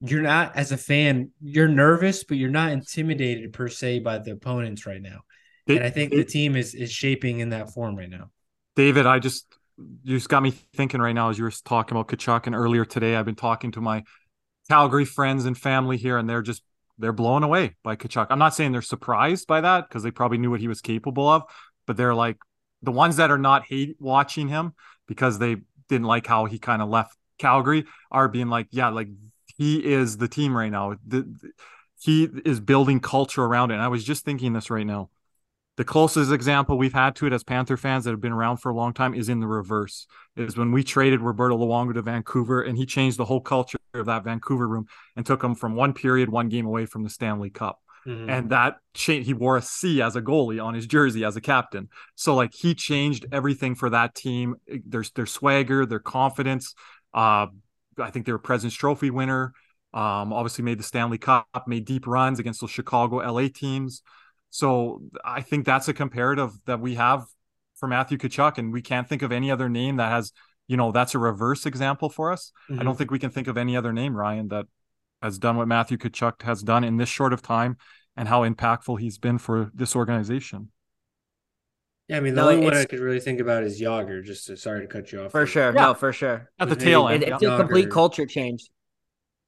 you're 0.00 0.22
not 0.22 0.56
as 0.56 0.70
a 0.70 0.76
fan, 0.76 1.30
you're 1.40 1.68
nervous, 1.68 2.24
but 2.24 2.36
you're 2.36 2.50
not 2.50 2.72
intimidated 2.72 3.52
per 3.52 3.68
se 3.68 4.00
by 4.00 4.18
the 4.18 4.32
opponents 4.32 4.86
right 4.86 5.00
now. 5.00 5.20
And 5.66 5.82
I 5.82 5.90
think 5.90 6.10
the 6.10 6.24
team 6.24 6.56
is 6.56 6.74
is 6.74 6.92
shaping 6.92 7.40
in 7.40 7.50
that 7.50 7.72
form 7.72 7.96
right 7.96 8.10
now. 8.10 8.30
David, 8.76 9.06
I 9.06 9.18
just 9.18 9.46
you 9.78 10.16
just 10.16 10.28
got 10.28 10.42
me 10.42 10.50
thinking 10.50 11.00
right 11.00 11.14
now 11.14 11.30
as 11.30 11.38
you 11.38 11.44
were 11.44 11.52
talking 11.64 11.96
about 11.96 12.08
Tkachuk 12.08 12.46
and 12.46 12.54
earlier 12.54 12.84
today 12.84 13.16
I've 13.16 13.24
been 13.24 13.34
talking 13.34 13.72
to 13.72 13.80
my 13.80 14.04
Calgary 14.68 15.04
friends 15.04 15.44
and 15.44 15.56
family 15.56 15.96
here 15.96 16.18
and 16.18 16.28
they're 16.28 16.42
just 16.42 16.62
they're 16.98 17.12
blown 17.12 17.42
away 17.42 17.74
by 17.82 17.96
Tkachuk. 17.96 18.28
I'm 18.30 18.38
not 18.38 18.54
saying 18.54 18.72
they're 18.72 18.82
surprised 18.82 19.46
by 19.46 19.60
that 19.60 19.88
because 19.88 20.02
they 20.02 20.10
probably 20.10 20.38
knew 20.38 20.50
what 20.50 20.60
he 20.60 20.68
was 20.68 20.80
capable 20.80 21.28
of, 21.28 21.42
but 21.86 21.96
they're 21.96 22.14
like 22.14 22.36
the 22.82 22.92
ones 22.92 23.16
that 23.16 23.30
are 23.30 23.38
not 23.38 23.64
hate 23.64 23.96
watching 23.98 24.48
him 24.48 24.74
because 25.06 25.38
they 25.38 25.56
didn't 25.88 26.06
like 26.06 26.26
how 26.26 26.44
he 26.44 26.58
kind 26.58 26.82
of 26.82 26.88
left 26.88 27.16
Calgary 27.38 27.84
are 28.10 28.28
being 28.28 28.48
like, 28.48 28.68
yeah, 28.70 28.88
like 28.88 29.08
he 29.56 29.84
is 29.84 30.16
the 30.18 30.28
team 30.28 30.56
right 30.56 30.70
now. 30.70 30.94
The, 31.06 31.22
the, 31.22 31.52
he 32.00 32.28
is 32.44 32.60
building 32.60 33.00
culture 33.00 33.42
around 33.42 33.70
it. 33.70 33.74
And 33.74 33.82
I 33.82 33.88
was 33.88 34.04
just 34.04 34.24
thinking 34.24 34.52
this 34.52 34.70
right 34.70 34.86
now. 34.86 35.10
The 35.76 35.84
closest 35.84 36.30
example 36.30 36.78
we've 36.78 36.92
had 36.92 37.16
to 37.16 37.26
it 37.26 37.32
as 37.32 37.42
Panther 37.42 37.76
fans 37.76 38.04
that 38.04 38.12
have 38.12 38.20
been 38.20 38.32
around 38.32 38.58
for 38.58 38.70
a 38.70 38.74
long 38.74 38.92
time 38.92 39.12
is 39.12 39.28
in 39.28 39.40
the 39.40 39.46
reverse. 39.48 40.06
Is 40.36 40.56
when 40.56 40.70
we 40.70 40.84
traded 40.84 41.20
Roberto 41.20 41.58
Luongo 41.58 41.94
to 41.94 42.02
Vancouver 42.02 42.62
and 42.62 42.78
he 42.78 42.86
changed 42.86 43.16
the 43.16 43.24
whole 43.24 43.40
culture 43.40 43.78
of 43.92 44.06
that 44.06 44.24
Vancouver 44.24 44.68
room 44.68 44.86
and 45.16 45.26
took 45.26 45.42
them 45.42 45.54
from 45.54 45.74
one 45.74 45.92
period, 45.92 46.28
one 46.28 46.48
game 46.48 46.66
away 46.66 46.86
from 46.86 47.02
the 47.02 47.10
Stanley 47.10 47.50
Cup. 47.50 47.80
Mm-hmm. 48.06 48.30
And 48.30 48.50
that 48.50 48.76
changed. 48.92 49.26
He 49.26 49.34
wore 49.34 49.56
a 49.56 49.62
C 49.62 50.02
as 50.02 50.14
a 50.14 50.22
goalie 50.22 50.62
on 50.62 50.74
his 50.74 50.86
jersey 50.86 51.24
as 51.24 51.36
a 51.36 51.40
captain. 51.40 51.88
So 52.14 52.34
like 52.34 52.52
he 52.54 52.74
changed 52.74 53.26
everything 53.32 53.74
for 53.74 53.90
that 53.90 54.14
team. 54.14 54.56
Their 54.68 55.04
their 55.14 55.26
swagger, 55.26 55.86
their 55.86 56.00
confidence, 56.00 56.74
Uh, 57.12 57.46
I 57.98 58.10
think 58.10 58.26
they 58.26 58.32
were 58.32 58.38
President's 58.38 58.76
Trophy 58.76 59.10
winner. 59.10 59.52
Um, 59.92 60.32
obviously 60.32 60.64
made 60.64 60.78
the 60.78 60.84
Stanley 60.84 61.18
Cup, 61.18 61.46
made 61.66 61.84
deep 61.84 62.06
runs 62.06 62.40
against 62.40 62.60
those 62.60 62.70
Chicago, 62.70 63.16
LA 63.18 63.48
teams. 63.48 64.02
So 64.54 65.02
I 65.24 65.40
think 65.40 65.66
that's 65.66 65.88
a 65.88 65.92
comparative 65.92 66.52
that 66.66 66.78
we 66.78 66.94
have 66.94 67.26
for 67.74 67.88
Matthew 67.88 68.16
Tkachuk, 68.16 68.56
and 68.56 68.72
we 68.72 68.82
can't 68.82 69.08
think 69.08 69.22
of 69.22 69.32
any 69.32 69.50
other 69.50 69.68
name 69.68 69.96
that 69.96 70.12
has, 70.12 70.32
you 70.68 70.76
know, 70.76 70.92
that's 70.92 71.16
a 71.16 71.18
reverse 71.18 71.66
example 71.66 72.08
for 72.08 72.30
us. 72.30 72.52
Mm-hmm. 72.70 72.80
I 72.80 72.84
don't 72.84 72.96
think 72.96 73.10
we 73.10 73.18
can 73.18 73.30
think 73.30 73.48
of 73.48 73.56
any 73.56 73.76
other 73.76 73.92
name, 73.92 74.14
Ryan, 74.14 74.46
that 74.48 74.66
has 75.20 75.40
done 75.40 75.56
what 75.56 75.66
Matthew 75.66 75.96
Tkachuk 75.96 76.42
has 76.42 76.62
done 76.62 76.84
in 76.84 76.98
this 76.98 77.08
short 77.08 77.32
of 77.32 77.42
time 77.42 77.78
and 78.16 78.28
how 78.28 78.48
impactful 78.48 79.00
he's 79.00 79.18
been 79.18 79.38
for 79.38 79.72
this 79.74 79.96
organization. 79.96 80.70
Yeah, 82.06 82.18
I 82.18 82.20
mean 82.20 82.36
the 82.36 82.42
no, 82.42 82.50
only 82.50 82.64
one 82.64 82.76
I 82.76 82.84
could 82.84 83.00
really 83.00 83.18
think 83.18 83.40
about 83.40 83.64
is 83.64 83.80
Jagr. 83.80 84.22
Just 84.22 84.46
to, 84.46 84.56
sorry 84.56 84.82
to 84.82 84.86
cut 84.86 85.10
you 85.10 85.22
off. 85.22 85.32
For 85.32 85.46
sure, 85.46 85.74
yeah. 85.74 85.86
no, 85.86 85.94
for 85.94 86.12
sure. 86.12 86.48
At 86.60 86.68
the 86.68 86.76
tail 86.76 87.08
end, 87.08 87.24
it, 87.24 87.30
it's 87.30 87.42
a 87.42 87.56
complete 87.56 87.90
culture 87.90 88.26
change. 88.26 88.70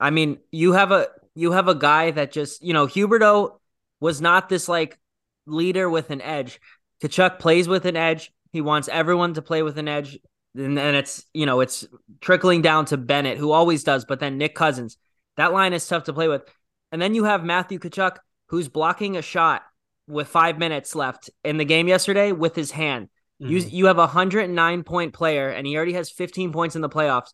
I 0.01 0.11
mean, 0.11 0.39
you 0.51 0.73
have 0.73 0.91
a 0.91 1.07
you 1.37 1.53
have 1.53 1.69
a 1.69 1.77
guy 1.77 2.11
that 2.11 2.33
just 2.33 2.65
you 2.65 2.73
know 2.73 2.89
Huberdeau 2.89 3.61
was 4.01 4.21
not 4.21 4.49
this 4.49 4.69
like 4.69 4.99
leader 5.47 5.89
with 5.89 6.11
an 6.11 6.21
edge. 6.21 6.61
Tkachuk 7.03 7.39
plays 7.39 7.69
with 7.69 7.85
an 7.85 7.97
edge. 7.97 8.33
He 8.53 8.61
wants 8.61 8.89
everyone 8.89 9.35
to 9.35 9.43
play 9.43 9.63
with 9.63 9.79
an 9.79 9.89
edge, 9.89 10.19
and 10.55 10.77
then 10.77 10.95
it's 10.95 11.25
you 11.35 11.47
know 11.47 11.61
it's 11.61 11.87
trickling 12.21 12.63
down 12.63 12.87
to 12.87 12.97
Bennett, 12.97 13.39
who 13.39 13.53
always 13.53 13.85
does, 13.85 14.05
but 14.05 14.21
then 14.21 14.39
Nick 14.39 14.55
Cousins. 14.55 14.97
That 15.37 15.53
line 15.53 15.73
is 15.75 15.87
tough 15.87 16.05
to 16.05 16.15
play 16.15 16.29
with, 16.29 16.43
and 16.91 17.01
then 17.01 17.15
you 17.15 17.25
have 17.25 17.45
Matthew 17.45 17.79
Tkachuk, 17.79 18.17
who's 18.49 18.69
blocking 18.69 19.17
a 19.17 19.23
shot 19.23 19.63
with 20.09 20.29
five 20.29 20.59
minutes 20.59 20.95
left 20.95 21.31
in 21.45 21.57
the 21.57 21.65
game 21.65 21.89
yesterday 21.89 22.33
with 22.33 22.55
his 22.55 22.71
hand. 22.71 23.09
Mm-hmm. 23.43 23.53
You 23.53 23.59
you 23.59 23.87
have 23.87 23.99
a 23.99 24.03
109 24.03 24.83
point 24.85 25.13
player 25.13 25.51
and 25.51 25.67
he 25.67 25.77
already 25.77 25.93
has 25.95 26.11
15 26.11 26.53
points 26.53 26.77
in 26.77 26.83
the 26.83 26.89
playoffs. 26.89 27.33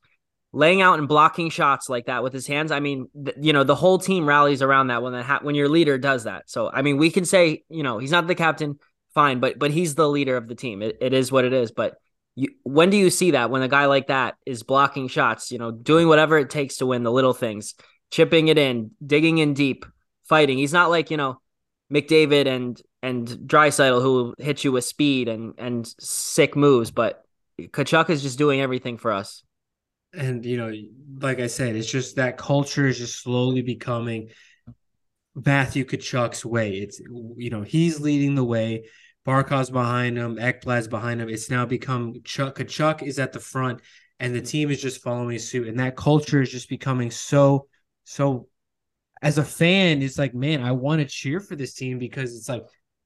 Laying 0.54 0.82
out 0.82 0.98
and 0.98 1.08
blocking 1.08 1.48
shots 1.48 1.88
like 1.88 2.06
that 2.06 2.22
with 2.22 2.34
his 2.34 2.46
hands, 2.46 2.70
I 2.70 2.80
mean, 2.80 3.08
th- 3.24 3.36
you 3.40 3.54
know, 3.54 3.64
the 3.64 3.74
whole 3.74 3.98
team 3.98 4.26
rallies 4.26 4.60
around 4.60 4.88
that 4.88 5.02
when 5.02 5.14
that 5.14 5.24
ha- 5.24 5.40
when 5.40 5.54
your 5.54 5.68
leader 5.68 5.96
does 5.96 6.24
that. 6.24 6.50
So, 6.50 6.70
I 6.70 6.82
mean, 6.82 6.98
we 6.98 7.10
can 7.10 7.24
say, 7.24 7.64
you 7.70 7.82
know, 7.82 7.98
he's 7.98 8.10
not 8.10 8.26
the 8.26 8.34
captain, 8.34 8.78
fine, 9.14 9.40
but 9.40 9.58
but 9.58 9.70
he's 9.70 9.94
the 9.94 10.08
leader 10.08 10.36
of 10.36 10.48
the 10.48 10.54
team. 10.54 10.82
It, 10.82 10.98
it 11.00 11.14
is 11.14 11.32
what 11.32 11.46
it 11.46 11.54
is. 11.54 11.70
But 11.70 11.96
you, 12.34 12.48
when 12.64 12.90
do 12.90 12.98
you 12.98 13.08
see 13.08 13.30
that 13.30 13.50
when 13.50 13.62
a 13.62 13.68
guy 13.68 13.86
like 13.86 14.08
that 14.08 14.34
is 14.44 14.62
blocking 14.62 15.08
shots? 15.08 15.50
You 15.50 15.58
know, 15.58 15.70
doing 15.70 16.06
whatever 16.06 16.38
it 16.38 16.50
takes 16.50 16.76
to 16.76 16.86
win 16.86 17.02
the 17.02 17.12
little 17.12 17.34
things, 17.34 17.74
chipping 18.10 18.48
it 18.48 18.58
in, 18.58 18.90
digging 19.04 19.38
in 19.38 19.54
deep, 19.54 19.86
fighting. 20.24 20.58
He's 20.58 20.72
not 20.72 20.90
like 20.90 21.10
you 21.10 21.16
know 21.16 21.40
McDavid 21.92 22.46
and 22.46 22.80
and 23.02 23.26
Draisaitl 23.26 24.02
who 24.02 24.34
hit 24.38 24.64
you 24.64 24.72
with 24.72 24.84
speed 24.84 25.28
and 25.28 25.54
and 25.58 25.86
sick 25.98 26.56
moves, 26.56 26.90
but 26.90 27.24
Tkachuk 27.60 28.10
is 28.10 28.22
just 28.22 28.38
doing 28.38 28.60
everything 28.60 28.98
for 28.98 29.12
us. 29.12 29.42
And 30.14 30.44
you 30.44 30.56
know, 30.56 30.72
like 31.20 31.40
I 31.40 31.46
said, 31.46 31.76
it's 31.76 31.90
just 31.90 32.16
that 32.16 32.36
culture 32.36 32.86
is 32.86 32.98
just 32.98 33.22
slowly 33.22 33.62
becoming 33.62 34.28
Matthew 35.34 35.84
Tkachuk's 35.84 36.44
way. 36.44 36.74
It's 36.74 37.00
you 37.00 37.50
know 37.50 37.62
he's 37.62 38.00
leading 38.00 38.34
the 38.34 38.44
way. 38.44 38.84
Barkov's 39.26 39.70
behind 39.70 40.18
him, 40.18 40.36
Ekblad's 40.36 40.88
behind 40.88 41.20
him. 41.20 41.28
It's 41.28 41.48
now 41.48 41.64
become 41.64 42.14
Chuck. 42.24 42.56
Tkachuk 42.56 43.02
is 43.02 43.18
at 43.18 43.32
the 43.32 43.40
front, 43.40 43.80
and 44.18 44.34
the 44.34 44.40
team 44.40 44.70
is 44.70 44.82
just 44.82 45.02
following 45.02 45.38
suit. 45.38 45.68
And 45.68 45.78
that 45.78 45.96
culture 45.96 46.42
is 46.42 46.50
just 46.50 46.68
becoming 46.68 47.10
so 47.10 47.68
so 48.04 48.48
as 49.22 49.38
a 49.38 49.44
fan, 49.44 50.02
it's 50.02 50.18
like, 50.18 50.34
man, 50.34 50.62
I 50.62 50.72
want 50.72 51.00
to 51.00 51.06
cheer 51.06 51.38
for 51.38 51.54
this 51.54 51.74
team 51.74 51.98
because 51.98 52.36
it's 52.36 52.48
like 52.48 52.64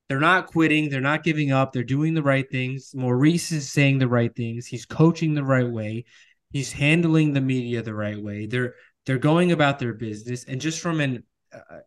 they're 0.09 0.19
not 0.19 0.47
quitting, 0.47 0.89
they're 0.89 1.01
not 1.01 1.23
giving 1.23 1.53
up, 1.53 1.73
they're 1.73 1.85
doing 1.85 2.15
the 2.15 2.23
right 2.23 2.51
things. 2.51 2.93
Maurice 2.95 3.53
is 3.53 3.71
saying 3.71 3.99
the 3.99 4.09
right 4.09 4.35
things, 4.35 4.67
he's 4.67 4.87
coaching 4.87 5.35
the 5.35 5.45
right 5.45 5.69
way, 5.69 6.07
he's 6.51 6.73
handling 6.73 7.33
the 7.33 7.41
media 7.41 7.83
the 7.83 7.95
right 7.95 8.21
way. 8.21 8.47
They're 8.47 8.75
they're 9.05 9.19
going 9.19 9.53
about 9.53 9.79
their 9.79 9.95
business, 9.95 10.45
and 10.45 10.61
just 10.61 10.81
from 10.81 11.01
an, 11.01 11.25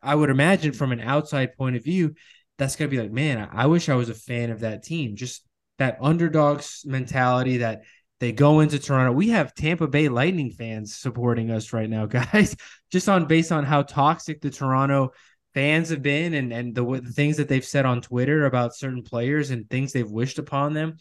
I 0.01 0.15
would 0.15 0.29
imagine 0.29 0.71
from 0.71 0.91
an 0.91 1.01
outside 1.01 1.55
point 1.57 1.75
of 1.75 1.83
view, 1.83 2.15
that's 2.57 2.75
gonna 2.75 2.89
be 2.89 2.99
like, 2.99 3.11
man, 3.11 3.49
I 3.51 3.67
wish 3.67 3.89
I 3.89 3.95
was 3.95 4.09
a 4.09 4.13
fan 4.13 4.51
of 4.51 4.61
that 4.61 4.83
team. 4.83 5.15
Just 5.15 5.45
that 5.77 5.97
underdogs 6.01 6.83
mentality 6.85 7.57
that 7.57 7.83
they 8.19 8.33
go 8.33 8.59
into 8.59 8.79
Toronto. 8.79 9.13
We 9.13 9.29
have 9.29 9.53
Tampa 9.53 9.87
Bay 9.87 10.09
Lightning 10.09 10.51
fans 10.51 10.95
supporting 10.95 11.51
us 11.51 11.73
right 11.73 11.89
now, 11.89 12.05
guys. 12.07 12.55
Just 12.91 13.09
on 13.09 13.25
based 13.25 13.51
on 13.51 13.63
how 13.63 13.83
toxic 13.83 14.41
the 14.41 14.49
Toronto 14.49 15.13
fans 15.53 15.89
have 15.89 16.01
been 16.01 16.33
and 16.33 16.53
and 16.53 16.75
the, 16.75 16.83
the 17.01 17.11
things 17.11 17.37
that 17.37 17.47
they've 17.47 17.65
said 17.65 17.85
on 17.85 18.01
Twitter 18.01 18.45
about 18.45 18.75
certain 18.75 19.03
players 19.03 19.49
and 19.49 19.69
things 19.69 19.93
they've 19.93 20.09
wished 20.09 20.39
upon 20.39 20.73
them. 20.73 20.97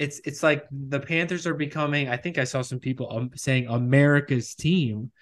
It's 0.00 0.20
it's 0.24 0.42
like 0.42 0.64
the 0.70 0.98
Panthers 0.98 1.46
are 1.46 1.54
becoming. 1.54 2.08
I 2.08 2.16
think 2.16 2.38
I 2.38 2.44
saw 2.44 2.62
some 2.62 2.78
people 2.78 3.12
um, 3.12 3.30
saying 3.36 3.66
America's 3.68 4.54
team, 4.54 5.12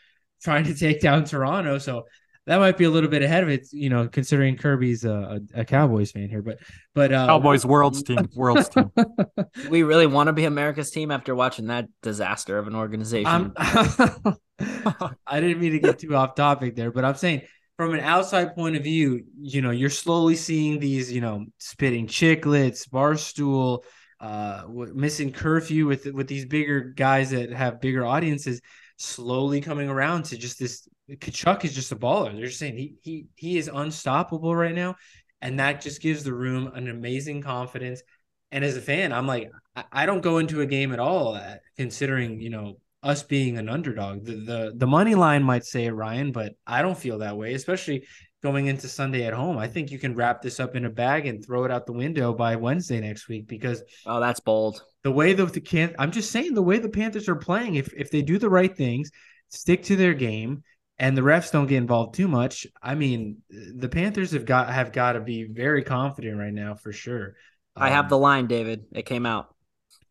trying 0.43 0.65
to 0.65 0.75
take 0.75 1.01
down 1.01 1.25
Toronto. 1.25 1.79
So 1.79 2.05
that 2.47 2.61
might 2.61 2.79
be 2.79 2.85
a 2.85 2.91
little 2.91 3.11
bit 3.11 3.23
ahead 3.23 3.43
of 3.43 3.51
it, 3.51 3.69
you 3.73 3.91
know, 3.91 4.09
considering 4.09 4.57
Kirby's 4.57 5.05
a, 5.05 5.41
a, 5.55 5.61
a 5.61 5.65
Cowboys 5.65 6.13
fan 6.13 6.31
here. 6.31 6.43
But 6.43 6.61
but 6.95 7.13
uh, 7.13 7.27
Cowboys 7.27 7.67
world's 7.67 8.03
team, 8.05 8.29
world's 8.37 8.69
team. 8.69 8.91
we 9.69 9.83
really 9.83 10.07
want 10.07 10.29
to 10.29 10.33
be 10.33 10.45
America's 10.45 10.91
team 10.91 11.11
after 11.11 11.35
watching 11.35 11.67
that 11.67 11.89
disaster 12.01 12.57
of 12.57 12.69
an 12.69 12.77
organization. 12.77 13.53
I 13.59 15.41
didn't 15.41 15.61
mean 15.61 15.73
to 15.73 15.79
get 15.81 15.99
too 15.99 16.15
off 16.15 16.37
topic 16.37 16.77
there, 16.77 16.93
but 16.93 17.05
I'm 17.05 17.17
saying 17.17 17.43
from 17.77 17.95
an 17.95 18.01
outside 18.01 18.55
point 18.55 18.77
of 18.77 18.83
view, 18.83 19.25
you 19.41 19.61
know, 19.61 19.71
you're 19.71 19.91
slowly 19.91 20.35
seeing 20.35 20.81
these, 20.81 21.13
you 21.13 21.21
know, 21.21 21.45
Spittin' 21.59 22.07
Chiclets, 22.07 22.89
barstool, 22.89 23.83
uh, 24.21 24.65
missing 24.69 25.33
curfew 25.33 25.87
with 25.87 26.07
with 26.07 26.29
these 26.29 26.45
bigger 26.45 26.81
guys 26.81 27.31
that 27.31 27.53
have 27.53 27.81
bigger 27.81 28.05
audiences 28.05 28.61
slowly 28.97 29.61
coming 29.61 29.89
around 29.89 30.25
to 30.25 30.37
just 30.37 30.59
this 30.59 30.89
Tkachuk 31.11 31.65
is 31.65 31.75
just 31.75 31.93
a 31.93 31.97
baller. 31.97 32.35
They're 32.35 32.47
just 32.47 32.59
saying 32.59 32.77
he 32.77 32.95
he 33.03 33.27
he 33.37 33.59
is 33.59 33.71
unstoppable 33.73 34.55
right 34.55 34.75
now, 34.75 34.97
and 35.41 35.59
that 35.61 35.81
just 35.81 36.03
gives 36.03 36.25
the 36.25 36.35
room 36.35 36.73
an 36.75 36.89
amazing 36.89 37.43
confidence. 37.43 38.03
And 38.51 38.65
as 38.65 38.77
a 38.77 38.81
fan, 38.83 39.13
I'm 39.13 39.27
like, 39.27 39.51
I, 39.77 39.85
I 39.93 40.07
don't 40.07 40.23
go 40.23 40.39
into 40.39 40.61
a 40.61 40.67
game 40.67 40.93
at 40.93 40.99
all 40.99 41.35
uh, 41.35 41.57
considering 41.77 42.41
you 42.41 42.51
know 42.51 42.79
us 43.03 43.23
being 43.23 43.57
an 43.57 43.69
underdog. 43.69 44.25
The, 44.25 44.35
the 44.35 44.73
the 44.77 44.87
money 44.87 45.15
line 45.15 45.43
might 45.43 45.65
say 45.65 45.87
it, 45.87 45.93
Ryan, 45.93 46.33
but 46.33 46.55
I 46.67 46.83
don't 46.83 46.99
feel 46.99 47.19
that 47.19 47.37
way, 47.37 47.55
especially 47.55 48.07
going 48.43 48.67
into 48.67 48.89
Sunday 48.89 49.25
at 49.27 49.33
home. 49.33 49.59
I 49.59 49.69
think 49.69 49.91
you 49.91 49.99
can 49.99 50.15
wrap 50.15 50.43
this 50.43 50.61
up 50.61 50.77
in 50.77 50.85
a 50.85 50.91
bag 50.91 51.27
and 51.27 51.45
throw 51.45 51.65
it 51.65 51.71
out 51.71 51.87
the 51.87 51.93
window 51.93 52.33
by 52.33 52.57
Wednesday 52.57 53.01
next 53.01 53.29
week 53.29 53.49
because 53.49 53.83
oh, 54.07 54.21
that's 54.21 54.41
bold. 54.41 54.83
The 55.03 55.11
way 55.11 55.33
that 55.33 55.53
the 55.53 55.61
can 55.61 55.95
I'm 55.99 56.13
just 56.13 56.31
saying 56.31 56.55
the 56.55 56.63
way 56.63 56.79
the 56.79 56.89
Panthers 56.89 57.29
are 57.29 57.37
playing, 57.37 57.75
if 57.75 57.93
if 57.95 58.11
they 58.11 58.23
do 58.23 58.39
the 58.39 58.51
right 58.51 58.75
things, 58.75 59.11
stick 59.49 59.83
to 59.85 59.97
their 59.97 60.15
game, 60.15 60.63
and 60.99 61.17
the 61.17 61.23
refs 61.23 61.51
don't 61.51 61.67
get 61.67 61.79
involved 61.79 62.15
too 62.15 62.29
much, 62.29 62.67
I 62.83 62.95
mean, 62.95 63.39
the 63.51 63.89
Panthers 63.89 64.33
have 64.33 64.45
got 64.45 64.71
have 64.73 64.93
got 64.93 65.13
to 65.13 65.21
be 65.21 65.45
very 65.45 65.83
confident 65.83 66.39
right 66.39 66.53
now 66.53 66.75
for 66.75 66.93
sure. 66.93 67.35
I 67.77 67.91
have 67.91 68.07
um, 68.07 68.11
the 68.11 68.19
line, 68.19 68.47
David. 68.47 68.87
It 68.93 69.07
came 69.07 69.27
out 69.27 69.55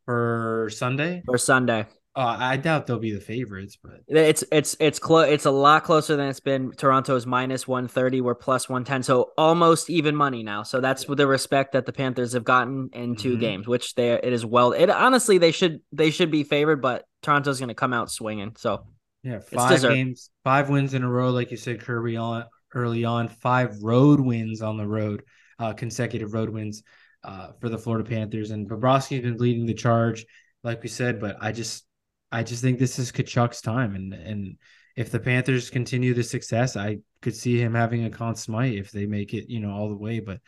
for 0.05 0.69
Sunday. 0.71 1.21
For 1.25 1.37
Sunday. 1.37 1.85
Uh, 2.17 2.35
I 2.39 2.57
doubt 2.57 2.87
they'll 2.87 2.97
be 2.97 3.13
the 3.13 3.19
favorites, 3.19 3.77
but 3.81 4.01
it's 4.07 4.43
it's 4.51 4.75
it's 4.79 4.97
close. 4.97 5.29
It's 5.29 5.45
a 5.45 5.51
lot 5.51 5.83
closer 5.83 6.15
than 6.15 6.29
it's 6.29 6.39
been. 6.39 6.71
Toronto's 6.71 7.27
minus 7.27 7.67
one 7.67 7.87
thirty. 7.87 8.21
We're 8.21 8.33
plus 8.33 8.67
one 8.67 8.83
ten, 8.83 9.03
so 9.03 9.33
almost 9.37 9.87
even 9.91 10.15
money 10.15 10.41
now. 10.41 10.63
So 10.63 10.81
that's 10.81 11.05
the 11.05 11.27
respect 11.27 11.73
that 11.73 11.85
the 11.85 11.93
Panthers 11.93 12.33
have 12.33 12.43
gotten 12.43 12.89
in 12.93 13.15
2 13.15 13.33
mm-hmm. 13.33 13.39
games, 13.39 13.67
which 13.67 13.93
they 13.93 14.13
it 14.13 14.33
is 14.33 14.43
well. 14.43 14.71
It 14.71 14.89
honestly 14.89 15.37
they 15.37 15.51
should 15.51 15.81
they 15.91 16.09
should 16.09 16.31
be 16.31 16.43
favored, 16.43 16.81
but 16.81 17.05
Toronto's 17.21 17.59
going 17.59 17.69
to 17.69 17.75
come 17.75 17.93
out 17.93 18.09
swinging. 18.09 18.55
So 18.57 18.87
yeah, 19.21 19.39
five 19.39 19.81
games, 19.81 20.31
five 20.43 20.69
wins 20.69 20.95
in 20.95 21.03
a 21.03 21.09
row, 21.09 21.29
like 21.29 21.51
you 21.51 21.57
said, 21.57 21.81
Kirby 21.81 22.17
on 22.17 22.45
early 22.73 23.05
on, 23.05 23.27
five 23.27 23.83
road 23.83 24.19
wins 24.19 24.61
on 24.61 24.77
the 24.77 24.87
road, 24.87 25.23
uh, 25.59 25.73
consecutive 25.73 26.33
road 26.33 26.49
wins 26.49 26.83
uh, 27.23 27.51
for 27.59 27.69
the 27.69 27.77
Florida 27.77 28.07
Panthers, 28.09 28.51
and 28.51 28.69
Bobrovsky's 28.69 29.21
been 29.21 29.37
leading 29.37 29.65
the 29.65 29.73
charge, 29.73 30.25
like 30.63 30.81
we 30.81 30.89
said. 30.89 31.19
But 31.19 31.37
I 31.41 31.51
just, 31.51 31.86
I 32.31 32.43
just 32.43 32.61
think 32.61 32.79
this 32.79 32.99
is 32.99 33.11
Tkachuk's 33.11 33.61
time, 33.61 33.95
and 33.95 34.13
and 34.13 34.57
if 34.95 35.11
the 35.11 35.19
Panthers 35.19 35.69
continue 35.69 36.13
the 36.13 36.23
success, 36.23 36.75
I 36.75 36.97
could 37.21 37.35
see 37.35 37.59
him 37.59 37.73
having 37.73 38.03
a 38.03 38.09
Conn 38.09 38.35
Smythe 38.35 38.73
if 38.73 38.91
they 38.91 39.05
make 39.05 39.33
it, 39.33 39.49
you 39.49 39.59
know, 39.59 39.71
all 39.71 39.89
the 39.89 39.95
way. 39.95 40.19
But 40.19 40.41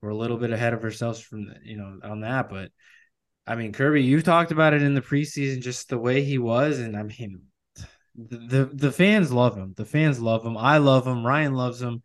we're 0.00 0.10
a 0.10 0.16
little 0.16 0.36
bit 0.36 0.52
ahead 0.52 0.74
of 0.74 0.84
ourselves 0.84 1.20
from, 1.20 1.52
you 1.62 1.78
know, 1.78 1.98
on 2.04 2.20
that. 2.20 2.50
But 2.50 2.70
I 3.46 3.56
mean, 3.56 3.72
Kirby, 3.72 4.02
you 4.02 4.22
talked 4.22 4.52
about 4.52 4.74
it 4.74 4.82
in 4.82 4.94
the 4.94 5.00
preseason, 5.00 5.62
just 5.62 5.88
the 5.88 5.98
way 5.98 6.22
he 6.22 6.38
was, 6.38 6.78
and 6.78 6.96
I 6.96 7.02
mean, 7.02 7.42
the 8.14 8.70
the 8.72 8.92
fans 8.92 9.32
love 9.32 9.56
him. 9.56 9.74
The 9.76 9.84
fans 9.84 10.20
love 10.20 10.44
him. 10.44 10.56
I 10.56 10.78
love 10.78 11.06
him. 11.06 11.26
Ryan 11.26 11.54
loves 11.54 11.82
him. 11.82 12.02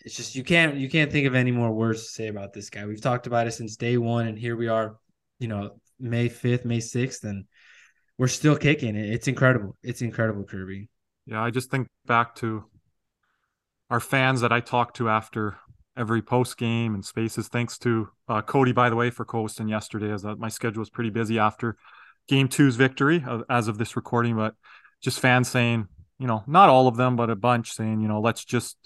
It's 0.00 0.16
just 0.16 0.34
you 0.34 0.44
can't 0.44 0.76
you 0.76 0.88
can't 0.90 1.12
think 1.12 1.26
of 1.26 1.34
any 1.34 1.52
more 1.52 1.72
words 1.72 2.04
to 2.04 2.08
say 2.08 2.28
about 2.28 2.52
this 2.52 2.70
guy. 2.70 2.86
We've 2.86 3.00
talked 3.00 3.26
about 3.26 3.46
it 3.46 3.52
since 3.52 3.76
day 3.76 3.96
one, 3.96 4.26
and 4.26 4.38
here 4.38 4.56
we 4.56 4.68
are, 4.68 4.96
you 5.38 5.48
know, 5.48 5.76
May 6.00 6.28
fifth, 6.28 6.64
May 6.64 6.80
sixth, 6.80 7.24
and 7.24 7.44
we're 8.18 8.28
still 8.28 8.56
kicking 8.56 8.96
it. 8.96 9.12
It's 9.12 9.28
incredible. 9.28 9.76
It's 9.82 10.02
incredible, 10.02 10.44
Kirby. 10.44 10.88
Yeah, 11.26 11.42
I 11.42 11.50
just 11.50 11.70
think 11.70 11.88
back 12.06 12.34
to 12.36 12.64
our 13.90 14.00
fans 14.00 14.40
that 14.42 14.52
I 14.52 14.60
talked 14.60 14.96
to 14.96 15.08
after 15.08 15.56
every 15.96 16.22
post 16.22 16.56
game 16.56 16.94
and 16.94 17.04
spaces. 17.04 17.48
Thanks 17.48 17.78
to 17.78 18.08
uh, 18.28 18.42
Cody, 18.42 18.72
by 18.72 18.90
the 18.90 18.96
way, 18.96 19.10
for 19.10 19.26
hosting 19.28 19.68
yesterday, 19.68 20.12
as 20.12 20.24
uh, 20.24 20.34
my 20.36 20.48
schedule 20.48 20.80
was 20.80 20.90
pretty 20.90 21.10
busy 21.10 21.38
after 21.38 21.76
game 22.28 22.48
two's 22.48 22.76
victory 22.76 23.24
uh, 23.26 23.42
as 23.48 23.68
of 23.68 23.78
this 23.78 23.96
recording. 23.96 24.36
But 24.36 24.54
just 25.00 25.20
fans 25.20 25.48
saying, 25.48 25.88
you 26.18 26.26
know, 26.26 26.42
not 26.46 26.68
all 26.68 26.88
of 26.88 26.96
them, 26.96 27.16
but 27.16 27.30
a 27.30 27.36
bunch 27.36 27.72
saying, 27.72 28.00
you 28.00 28.08
know, 28.08 28.20
let's 28.20 28.44
just 28.44 28.76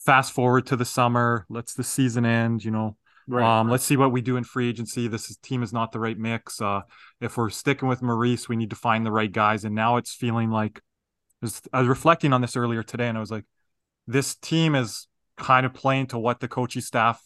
fast 0.00 0.32
forward 0.32 0.66
to 0.66 0.76
the 0.76 0.84
summer, 0.84 1.46
let's 1.48 1.74
the 1.74 1.84
season 1.84 2.24
end, 2.24 2.64
you 2.64 2.70
know. 2.70 2.96
Right. 3.28 3.60
Um, 3.60 3.70
let's 3.70 3.84
see 3.84 3.96
what 3.96 4.12
we 4.12 4.20
do 4.20 4.36
in 4.36 4.44
free 4.44 4.68
agency. 4.68 5.08
This 5.08 5.30
is, 5.30 5.36
team 5.36 5.62
is 5.62 5.72
not 5.72 5.92
the 5.92 6.00
right 6.00 6.18
mix. 6.18 6.60
Uh, 6.60 6.82
if 7.20 7.36
we're 7.36 7.50
sticking 7.50 7.88
with 7.88 8.02
Maurice, 8.02 8.48
we 8.48 8.56
need 8.56 8.70
to 8.70 8.76
find 8.76 9.06
the 9.06 9.12
right 9.12 9.30
guys. 9.30 9.64
And 9.64 9.74
now 9.74 9.96
it's 9.96 10.12
feeling 10.14 10.50
like 10.50 10.80
I 11.72 11.80
was 11.80 11.88
reflecting 11.88 12.32
on 12.32 12.40
this 12.40 12.56
earlier 12.56 12.82
today, 12.82 13.08
and 13.08 13.16
I 13.16 13.20
was 13.20 13.30
like, 13.30 13.44
this 14.06 14.34
team 14.36 14.74
is 14.74 15.08
kind 15.36 15.66
of 15.66 15.74
playing 15.74 16.08
to 16.08 16.18
what 16.18 16.40
the 16.40 16.48
coaching 16.48 16.82
staff 16.82 17.20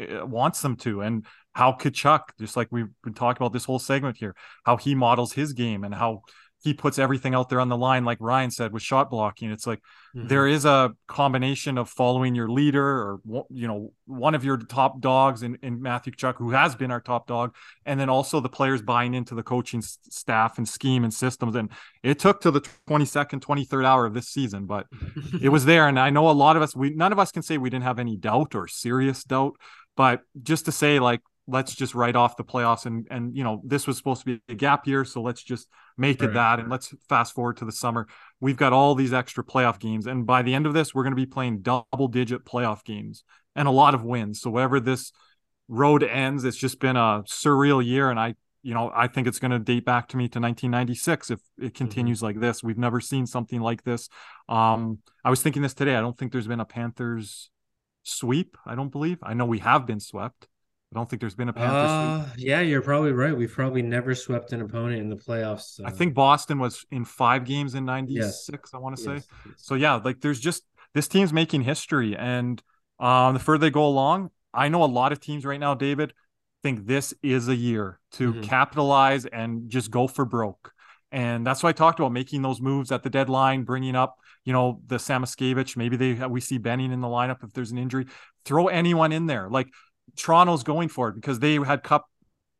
uh, 0.00 0.26
wants 0.26 0.60
them 0.62 0.76
to, 0.76 1.02
and 1.02 1.24
how 1.52 1.72
Tkachuk, 1.72 2.20
just 2.40 2.56
like 2.56 2.68
we've 2.70 2.88
been 3.04 3.14
talking 3.14 3.42
about 3.42 3.52
this 3.52 3.64
whole 3.64 3.78
segment 3.78 4.16
here, 4.16 4.34
how 4.64 4.76
he 4.76 4.94
models 4.94 5.32
his 5.32 5.52
game 5.52 5.84
and 5.84 5.94
how 5.94 6.22
he 6.62 6.74
puts 6.74 6.98
everything 6.98 7.34
out 7.34 7.48
there 7.48 7.60
on 7.60 7.68
the 7.68 7.76
line, 7.76 8.04
like 8.04 8.18
Ryan 8.20 8.50
said, 8.50 8.72
with 8.72 8.82
shot 8.82 9.10
blocking. 9.10 9.50
It's 9.50 9.66
like 9.66 9.80
mm-hmm. 10.14 10.28
there 10.28 10.46
is 10.46 10.66
a 10.66 10.92
combination 11.06 11.78
of 11.78 11.88
following 11.88 12.34
your 12.34 12.50
leader 12.50 12.84
or, 12.84 13.20
you 13.48 13.66
know, 13.66 13.92
one 14.06 14.34
of 14.34 14.44
your 14.44 14.58
top 14.58 15.00
dogs 15.00 15.42
in, 15.42 15.56
in 15.62 15.80
Matthew 15.80 16.12
Tkachuk, 16.12 16.36
who 16.36 16.50
has 16.50 16.74
been 16.74 16.90
our 16.90 17.00
top 17.00 17.26
dog, 17.26 17.54
and 17.86 17.98
then 17.98 18.10
also 18.10 18.40
the 18.40 18.50
players 18.50 18.82
buying 18.82 19.14
into 19.14 19.34
the 19.34 19.42
coaching 19.42 19.80
staff 19.80 20.58
and 20.58 20.68
scheme 20.68 21.02
and 21.02 21.14
systems. 21.14 21.56
And 21.56 21.70
it 22.02 22.18
took 22.18 22.42
to 22.42 22.50
the 22.50 22.60
22nd, 22.88 23.40
23rd 23.40 23.86
hour 23.86 24.04
of 24.04 24.12
this 24.12 24.28
season, 24.28 24.66
but 24.66 24.86
it 25.40 25.48
was 25.48 25.64
there. 25.64 25.88
And 25.88 25.98
I 25.98 26.10
know 26.10 26.28
a 26.28 26.32
lot 26.32 26.56
of 26.56 26.62
us, 26.62 26.76
we 26.76 26.90
none 26.90 27.12
of 27.12 27.18
us 27.18 27.32
can 27.32 27.42
say 27.42 27.56
we 27.56 27.70
didn't 27.70 27.84
have 27.84 27.98
any 27.98 28.16
doubt 28.16 28.54
or 28.54 28.68
serious 28.68 29.24
doubt, 29.24 29.56
but 29.96 30.20
just 30.42 30.66
to 30.66 30.72
say, 30.72 30.98
like, 30.98 31.20
let's 31.50 31.74
just 31.74 31.94
write 31.94 32.16
off 32.16 32.36
the 32.36 32.44
playoffs 32.44 32.86
and 32.86 33.06
and 33.10 33.36
you 33.36 33.44
know 33.44 33.60
this 33.64 33.86
was 33.86 33.96
supposed 33.96 34.20
to 34.20 34.26
be 34.26 34.40
a 34.48 34.54
gap 34.54 34.86
year 34.86 35.04
so 35.04 35.20
let's 35.20 35.42
just 35.42 35.68
make 35.98 36.20
right. 36.20 36.30
it 36.30 36.34
that 36.34 36.60
and 36.60 36.70
let's 36.70 36.94
fast 37.08 37.34
forward 37.34 37.56
to 37.56 37.64
the 37.64 37.72
summer 37.72 38.06
we've 38.40 38.56
got 38.56 38.72
all 38.72 38.94
these 38.94 39.12
extra 39.12 39.44
playoff 39.44 39.78
games 39.78 40.06
and 40.06 40.26
by 40.26 40.42
the 40.42 40.54
end 40.54 40.66
of 40.66 40.74
this 40.74 40.94
we're 40.94 41.02
going 41.02 41.12
to 41.12 41.16
be 41.16 41.26
playing 41.26 41.60
double 41.60 42.08
digit 42.08 42.44
playoff 42.44 42.84
games 42.84 43.24
and 43.56 43.66
a 43.66 43.70
lot 43.70 43.94
of 43.94 44.04
wins 44.04 44.40
so 44.40 44.50
wherever 44.50 44.80
this 44.80 45.12
road 45.68 46.02
ends 46.02 46.44
it's 46.44 46.56
just 46.56 46.80
been 46.80 46.96
a 46.96 47.22
surreal 47.26 47.84
year 47.84 48.10
and 48.10 48.18
i 48.18 48.34
you 48.62 48.74
know 48.74 48.90
i 48.94 49.06
think 49.06 49.26
it's 49.26 49.38
going 49.38 49.50
to 49.50 49.58
date 49.58 49.84
back 49.84 50.08
to 50.08 50.16
me 50.16 50.24
to 50.24 50.40
1996 50.40 51.30
if 51.30 51.38
it 51.38 51.42
mm-hmm. 51.42 51.68
continues 51.68 52.18
mm-hmm. 52.18 52.26
like 52.26 52.40
this 52.40 52.62
we've 52.62 52.78
never 52.78 53.00
seen 53.00 53.26
something 53.26 53.60
like 53.60 53.82
this 53.84 54.08
um 54.48 54.98
i 55.24 55.30
was 55.30 55.42
thinking 55.42 55.62
this 55.62 55.74
today 55.74 55.96
i 55.96 56.00
don't 56.00 56.16
think 56.18 56.32
there's 56.32 56.46
been 56.46 56.60
a 56.60 56.64
panthers 56.64 57.50
sweep 58.02 58.56
i 58.66 58.74
don't 58.74 58.90
believe 58.90 59.18
i 59.22 59.34
know 59.34 59.44
we 59.44 59.58
have 59.58 59.86
been 59.86 60.00
swept 60.00 60.48
I 60.92 60.98
don't 60.98 61.08
think 61.08 61.20
there's 61.20 61.36
been 61.36 61.48
a 61.48 61.52
Panthers. 61.52 61.90
Uh, 61.90 62.28
yeah, 62.36 62.60
you're 62.60 62.82
probably 62.82 63.12
right. 63.12 63.36
We've 63.36 63.52
probably 63.52 63.80
never 63.80 64.12
swept 64.14 64.52
an 64.52 64.60
opponent 64.60 65.00
in 65.00 65.08
the 65.08 65.16
playoffs. 65.16 65.76
So. 65.76 65.84
I 65.86 65.90
think 65.90 66.14
Boston 66.14 66.58
was 66.58 66.84
in 66.90 67.04
five 67.04 67.44
games 67.44 67.76
in 67.76 67.84
'96. 67.84 68.48
Yes. 68.50 68.60
I 68.74 68.78
want 68.78 68.96
to 68.96 69.02
say. 69.02 69.14
Yes. 69.14 69.26
So 69.56 69.76
yeah, 69.76 69.94
like 69.94 70.20
there's 70.20 70.40
just 70.40 70.64
this 70.94 71.06
team's 71.06 71.32
making 71.32 71.62
history, 71.62 72.16
and 72.16 72.60
um, 72.98 73.34
the 73.34 73.40
further 73.40 73.66
they 73.66 73.70
go 73.70 73.86
along, 73.86 74.30
I 74.52 74.68
know 74.68 74.82
a 74.82 74.86
lot 74.86 75.12
of 75.12 75.20
teams 75.20 75.44
right 75.44 75.60
now, 75.60 75.74
David, 75.74 76.12
think 76.62 76.86
this 76.86 77.14
is 77.22 77.48
a 77.48 77.54
year 77.54 78.00
to 78.12 78.32
mm-hmm. 78.32 78.42
capitalize 78.42 79.26
and 79.26 79.70
just 79.70 79.90
go 79.90 80.08
for 80.08 80.24
broke. 80.24 80.72
And 81.12 81.46
that's 81.46 81.62
why 81.62 81.70
I 81.70 81.72
talked 81.72 81.98
about 81.98 82.12
making 82.12 82.42
those 82.42 82.60
moves 82.60 82.92
at 82.92 83.02
the 83.02 83.10
deadline, 83.10 83.64
bringing 83.64 83.96
up, 83.96 84.16
you 84.44 84.52
know, 84.52 84.80
the 84.86 84.96
Samoskevich. 84.96 85.76
Maybe 85.76 85.96
they 85.96 86.14
we 86.26 86.40
see 86.40 86.58
Benning 86.58 86.92
in 86.92 87.00
the 87.00 87.08
lineup 87.08 87.42
if 87.42 87.52
there's 87.52 87.72
an 87.72 87.78
injury. 87.78 88.06
Throw 88.44 88.68
anyone 88.68 89.12
in 89.12 89.26
there. 89.26 89.48
Like 89.48 89.68
Toronto's 90.16 90.62
going 90.62 90.88
for 90.88 91.08
it 91.08 91.14
because 91.14 91.38
they 91.38 91.56
had 91.56 91.82
cup 91.82 92.06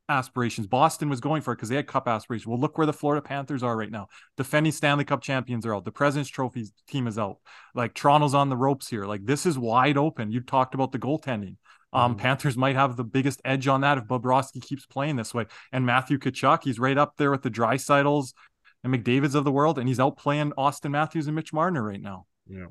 aspirations. 0.08 0.66
Boston 0.66 1.08
was 1.08 1.20
going 1.20 1.40
for 1.40 1.52
it 1.52 1.56
because 1.56 1.68
they 1.68 1.76
had 1.76 1.86
cup 1.86 2.08
aspirations. 2.08 2.46
Well, 2.46 2.58
look 2.58 2.76
where 2.76 2.86
the 2.86 2.92
Florida 2.92 3.22
Panthers 3.22 3.62
are 3.62 3.76
right 3.76 3.90
now. 3.90 4.08
Defending 4.36 4.72
Stanley 4.72 5.04
Cup 5.04 5.22
champions 5.22 5.64
are 5.64 5.74
out. 5.74 5.84
The 5.84 5.92
President's 5.92 6.30
Trophy 6.30 6.66
team 6.88 7.06
is 7.06 7.18
out. 7.18 7.38
Like 7.74 7.94
Toronto's 7.94 8.34
on 8.34 8.48
the 8.48 8.56
ropes 8.56 8.88
here. 8.88 9.04
Like 9.04 9.24
this 9.24 9.46
is 9.46 9.58
wide 9.58 9.96
open. 9.96 10.32
You 10.32 10.40
talked 10.40 10.74
about 10.74 10.92
the 10.92 10.98
goaltending. 10.98 11.56
Um, 11.92 12.12
mm-hmm. 12.12 12.20
Panthers 12.20 12.56
might 12.56 12.76
have 12.76 12.96
the 12.96 13.04
biggest 13.04 13.40
edge 13.44 13.66
on 13.66 13.80
that 13.80 13.98
if 13.98 14.04
Bobrovsky 14.04 14.62
keeps 14.62 14.86
playing 14.86 15.16
this 15.16 15.34
way. 15.34 15.46
And 15.72 15.86
Matthew 15.86 16.18
Tkachuk, 16.18 16.64
he's 16.64 16.78
right 16.78 16.98
up 16.98 17.14
there 17.16 17.30
with 17.30 17.42
the 17.42 17.50
Draisaitl's 17.50 18.34
and 18.82 18.94
McDavid's 18.94 19.34
of 19.34 19.44
the 19.44 19.52
world, 19.52 19.78
and 19.78 19.88
he's 19.88 20.00
out 20.00 20.16
playing 20.16 20.52
Auston 20.52 20.92
Matthews 20.92 21.26
and 21.26 21.36
Mitch 21.36 21.52
Marner 21.52 21.82
right 21.82 22.00
now. 22.00 22.26
Yeah. 22.48 22.66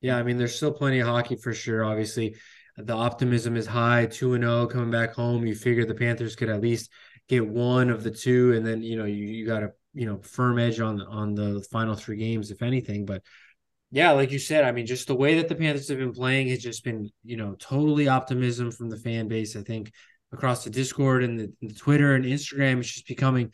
Yeah, 0.00 0.16
I 0.16 0.22
mean, 0.22 0.36
there's 0.36 0.54
still 0.54 0.72
plenty 0.72 1.00
of 1.00 1.08
hockey 1.08 1.36
for 1.36 1.52
sure. 1.52 1.84
Obviously, 1.84 2.36
the 2.78 2.94
optimism 2.94 3.56
is 3.56 3.66
high, 3.66 4.06
2 4.06 4.34
and 4.34 4.44
0 4.44 4.66
coming 4.66 4.90
back 4.90 5.14
home. 5.14 5.46
You 5.46 5.54
figure 5.54 5.84
the 5.84 5.94
Panthers 5.94 6.36
could 6.36 6.48
at 6.48 6.60
least 6.60 6.90
get 7.28 7.46
one 7.46 7.90
of 7.90 8.02
the 8.02 8.10
two 8.10 8.54
and 8.54 8.66
then, 8.66 8.82
you 8.82 8.96
know, 8.96 9.04
you, 9.04 9.24
you 9.24 9.46
got 9.46 9.62
a, 9.62 9.72
you 9.92 10.06
know, 10.06 10.18
firm 10.22 10.58
edge 10.58 10.80
on 10.80 11.00
on 11.02 11.34
the 11.34 11.64
final 11.70 11.94
three 11.94 12.16
games 12.16 12.50
if 12.50 12.62
anything, 12.62 13.04
but 13.04 13.22
yeah, 13.90 14.10
like 14.10 14.30
you 14.30 14.38
said, 14.38 14.64
I 14.64 14.72
mean, 14.72 14.86
just 14.86 15.06
the 15.06 15.14
way 15.14 15.36
that 15.36 15.48
the 15.48 15.54
Panthers 15.54 15.88
have 15.88 15.98
been 15.98 16.12
playing 16.12 16.48
has 16.48 16.58
just 16.58 16.84
been, 16.84 17.10
you 17.24 17.36
know, 17.36 17.54
totally 17.58 18.06
optimism 18.06 18.70
from 18.70 18.90
the 18.90 18.98
fan 18.98 19.28
base. 19.28 19.56
I 19.56 19.62
think 19.62 19.92
across 20.30 20.62
the 20.62 20.70
Discord 20.70 21.24
and 21.24 21.40
the, 21.40 21.52
the 21.62 21.74
Twitter 21.74 22.14
and 22.14 22.24
Instagram, 22.24 22.80
it's 22.80 22.92
just 22.92 23.06
becoming 23.06 23.50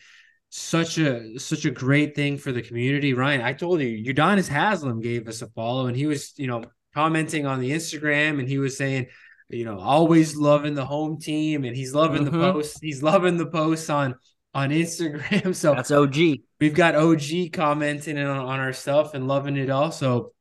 such 0.51 0.99
a 0.99 1.39
such 1.39 1.65
a 1.65 1.71
great 1.71 2.17
thing 2.17 2.37
for 2.37 2.51
the 2.51 2.63
community. 2.63 3.15
Ryan, 3.15 3.43
I 3.43 3.53
told 3.53 3.81
you, 3.81 4.13
Udonis 4.13 4.49
Haslem 4.49 5.01
gave 5.01 5.29
us 5.29 5.41
a 5.43 5.49
follow, 5.49 5.87
and 5.87 5.97
he 5.97 6.07
was, 6.07 6.33
you 6.37 6.49
know, 6.49 6.65
commenting 6.95 7.47
on 7.47 7.61
the 7.61 7.71
Instagram 7.71 8.39
and 8.39 8.49
he 8.49 8.59
was 8.59 8.77
saying, 8.77 9.07
you 9.49 9.65
know, 9.65 9.79
always 9.79 10.37
loving 10.37 10.75
the 10.75 10.85
home 10.85 11.19
team 11.19 11.65
and 11.65 11.77
he's 11.77 11.95
loving 11.95 12.25
mm-hmm. 12.25 12.41
the 12.41 12.53
posts. 12.53 12.81
He's 12.81 13.03
loving 13.03 13.37
the 13.37 13.47
posts 13.47 13.91
on 13.91 14.15
on 14.55 14.71
Instagram. 14.71 15.55
So 15.55 15.75
that's 15.75 15.91
OG. 15.91 16.17
We've 16.61 16.75
got 16.75 16.95
OG 16.95 17.53
commenting 17.53 18.19
on, 18.19 18.39
on 18.39 18.61
our 18.61 18.73
stuff 18.73 19.15
and 19.15 19.29
loving 19.29 19.57
it 19.57 19.71
also. 19.71 20.33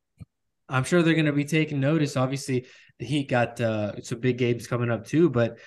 I'm 0.70 0.84
sure 0.84 1.04
they're 1.04 1.14
going 1.14 1.26
to 1.26 1.34
be 1.34 1.46
taking 1.46 1.80
notice. 1.80 2.16
Obviously, 2.16 2.68
the 3.00 3.06
Heat 3.06 3.30
got 3.30 3.60
uh, 3.60 4.02
some 4.02 4.20
big 4.20 4.38
games 4.38 4.68
coming 4.68 4.90
up 4.90 5.06
too, 5.06 5.30
but 5.30 5.58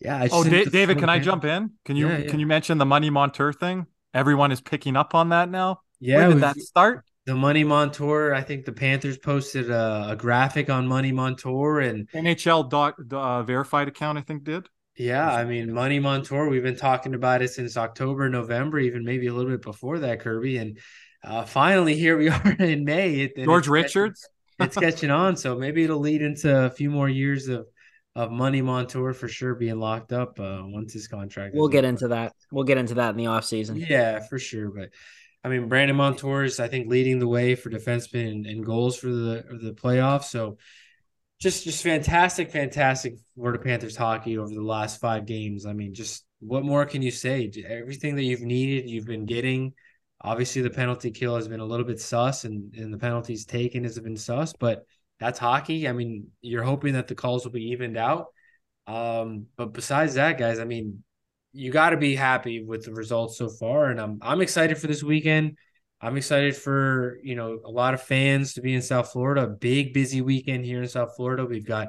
yeah. 0.00 0.28
oh, 0.30 0.44
da- 0.44 0.64
David, 0.64 0.98
can 0.98 1.08
I 1.08 1.18
jump 1.18 1.44
in? 1.44 1.72
Can 1.84 1.96
you 1.96 2.08
yeah, 2.08 2.18
yeah. 2.18 2.30
can 2.30 2.38
you 2.38 2.46
mention 2.46 2.78
the 2.78 2.84
Money 2.84 3.10
Montour 3.10 3.52
thing? 3.52 3.86
Everyone 4.12 4.52
is 4.52 4.60
picking 4.60 4.96
up 4.96 5.14
on 5.14 5.30
that 5.30 5.48
now. 5.48 5.80
Yeah, 6.00 6.28
When 6.28 6.30
did 6.36 6.42
that 6.42 6.56
start? 6.58 7.04
The 7.26 7.34
Money 7.34 7.64
Montour. 7.64 8.32
I 8.32 8.42
think 8.42 8.64
the 8.64 8.72
Panthers 8.72 9.18
posted 9.18 9.70
a, 9.70 10.08
a 10.10 10.16
graphic 10.16 10.70
on 10.70 10.86
Money 10.86 11.12
Montour 11.12 11.80
and 11.80 12.08
NHL 12.10 12.70
dot 12.70 12.94
uh, 13.12 13.42
verified 13.42 13.88
account. 13.88 14.16
I 14.16 14.22
think 14.22 14.44
did. 14.44 14.68
Yeah, 14.96 15.30
I 15.30 15.44
mean 15.44 15.72
Money 15.72 15.98
Montour. 15.98 16.48
We've 16.48 16.62
been 16.62 16.76
talking 16.76 17.14
about 17.14 17.42
it 17.42 17.48
since 17.48 17.76
October, 17.76 18.30
November, 18.30 18.78
even 18.78 19.04
maybe 19.04 19.26
a 19.26 19.34
little 19.34 19.50
bit 19.50 19.62
before 19.62 19.98
that, 19.98 20.20
Kirby. 20.20 20.56
And 20.56 20.78
uh, 21.22 21.44
finally, 21.44 21.96
here 21.96 22.16
we 22.16 22.28
are 22.30 22.52
in 22.58 22.84
May. 22.84 23.20
It, 23.20 23.44
George 23.44 23.68
Richards. 23.68 24.26
it's 24.58 24.76
catching 24.76 25.10
on, 25.10 25.36
so 25.36 25.56
maybe 25.56 25.84
it'll 25.84 25.98
lead 25.98 26.22
into 26.22 26.64
a 26.64 26.70
few 26.70 26.90
more 26.90 27.08
years 27.08 27.48
of 27.48 27.66
of 28.14 28.30
Money 28.30 28.62
Montour 28.62 29.12
for 29.12 29.28
sure 29.28 29.54
being 29.54 29.78
locked 29.78 30.12
up 30.12 30.40
uh, 30.40 30.62
once 30.62 30.94
his 30.94 31.06
contract. 31.06 31.54
We'll 31.54 31.68
get 31.68 31.84
into 31.84 32.08
that. 32.08 32.32
We'll 32.50 32.64
get 32.64 32.78
into 32.78 32.94
that 32.94 33.10
in 33.10 33.16
the 33.16 33.26
off 33.26 33.44
season. 33.44 33.76
Yeah, 33.76 34.20
for 34.20 34.38
sure. 34.38 34.70
But 34.70 34.88
I 35.46 35.48
mean, 35.48 35.68
Brandon 35.68 35.96
Montour 35.96 36.42
is, 36.42 36.58
I 36.58 36.66
think, 36.66 36.88
leading 36.88 37.20
the 37.20 37.28
way 37.28 37.54
for 37.54 37.70
defensemen 37.70 38.32
and, 38.32 38.46
and 38.46 38.66
goals 38.66 38.96
for 38.96 39.06
the 39.06 39.44
the 39.62 39.72
playoffs. 39.74 40.24
So, 40.24 40.58
just 41.40 41.62
just 41.62 41.84
fantastic, 41.84 42.50
fantastic 42.50 43.14
Florida 43.36 43.60
Panthers 43.60 43.94
hockey 43.94 44.38
over 44.38 44.52
the 44.52 44.60
last 44.60 45.00
five 45.00 45.24
games. 45.24 45.64
I 45.64 45.72
mean, 45.72 45.94
just 45.94 46.24
what 46.40 46.64
more 46.64 46.84
can 46.84 47.00
you 47.00 47.12
say? 47.12 47.48
Everything 47.64 48.16
that 48.16 48.24
you've 48.24 48.40
needed, 48.40 48.90
you've 48.90 49.06
been 49.06 49.24
getting. 49.24 49.74
Obviously, 50.20 50.62
the 50.62 50.70
penalty 50.70 51.12
kill 51.12 51.36
has 51.36 51.46
been 51.46 51.60
a 51.60 51.64
little 51.64 51.86
bit 51.86 52.00
sus, 52.00 52.42
and 52.44 52.74
and 52.74 52.92
the 52.92 52.98
penalties 52.98 53.44
taken 53.44 53.84
has 53.84 53.96
been 54.00 54.16
sus, 54.16 54.52
but 54.52 54.84
that's 55.20 55.38
hockey. 55.38 55.86
I 55.86 55.92
mean, 55.92 56.26
you're 56.40 56.64
hoping 56.64 56.94
that 56.94 57.06
the 57.06 57.14
calls 57.14 57.44
will 57.44 57.52
be 57.52 57.70
evened 57.70 57.96
out. 57.96 58.32
Um, 58.88 59.46
but 59.56 59.72
besides 59.72 60.14
that, 60.14 60.38
guys, 60.38 60.58
I 60.58 60.64
mean, 60.64 61.04
you 61.56 61.72
got 61.72 61.90
to 61.90 61.96
be 61.96 62.14
happy 62.14 62.62
with 62.62 62.84
the 62.84 62.92
results 62.92 63.38
so 63.38 63.48
far, 63.48 63.86
and 63.86 64.00
I'm 64.00 64.18
I'm 64.20 64.42
excited 64.42 64.76
for 64.78 64.86
this 64.86 65.02
weekend. 65.02 65.56
I'm 66.00 66.16
excited 66.16 66.54
for 66.54 67.18
you 67.22 67.34
know 67.34 67.60
a 67.64 67.70
lot 67.70 67.94
of 67.94 68.02
fans 68.02 68.54
to 68.54 68.60
be 68.60 68.74
in 68.74 68.82
South 68.82 69.10
Florida. 69.10 69.46
Big 69.46 69.94
busy 69.94 70.20
weekend 70.20 70.64
here 70.66 70.82
in 70.82 70.88
South 70.88 71.16
Florida. 71.16 71.46
We've 71.46 71.66
got 71.66 71.88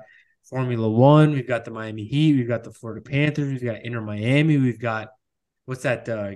Formula 0.49 0.89
One. 0.89 1.31
We've 1.31 1.47
got 1.47 1.65
the 1.65 1.71
Miami 1.71 2.05
Heat. 2.05 2.37
We've 2.37 2.47
got 2.47 2.63
the 2.63 2.71
Florida 2.71 3.01
Panthers. 3.01 3.51
We've 3.51 3.63
got 3.63 3.83
Inter 3.83 4.01
Miami. 4.01 4.57
We've 4.57 4.79
got 4.79 5.09
what's 5.65 5.83
that? 5.83 6.07
Uh, 6.07 6.35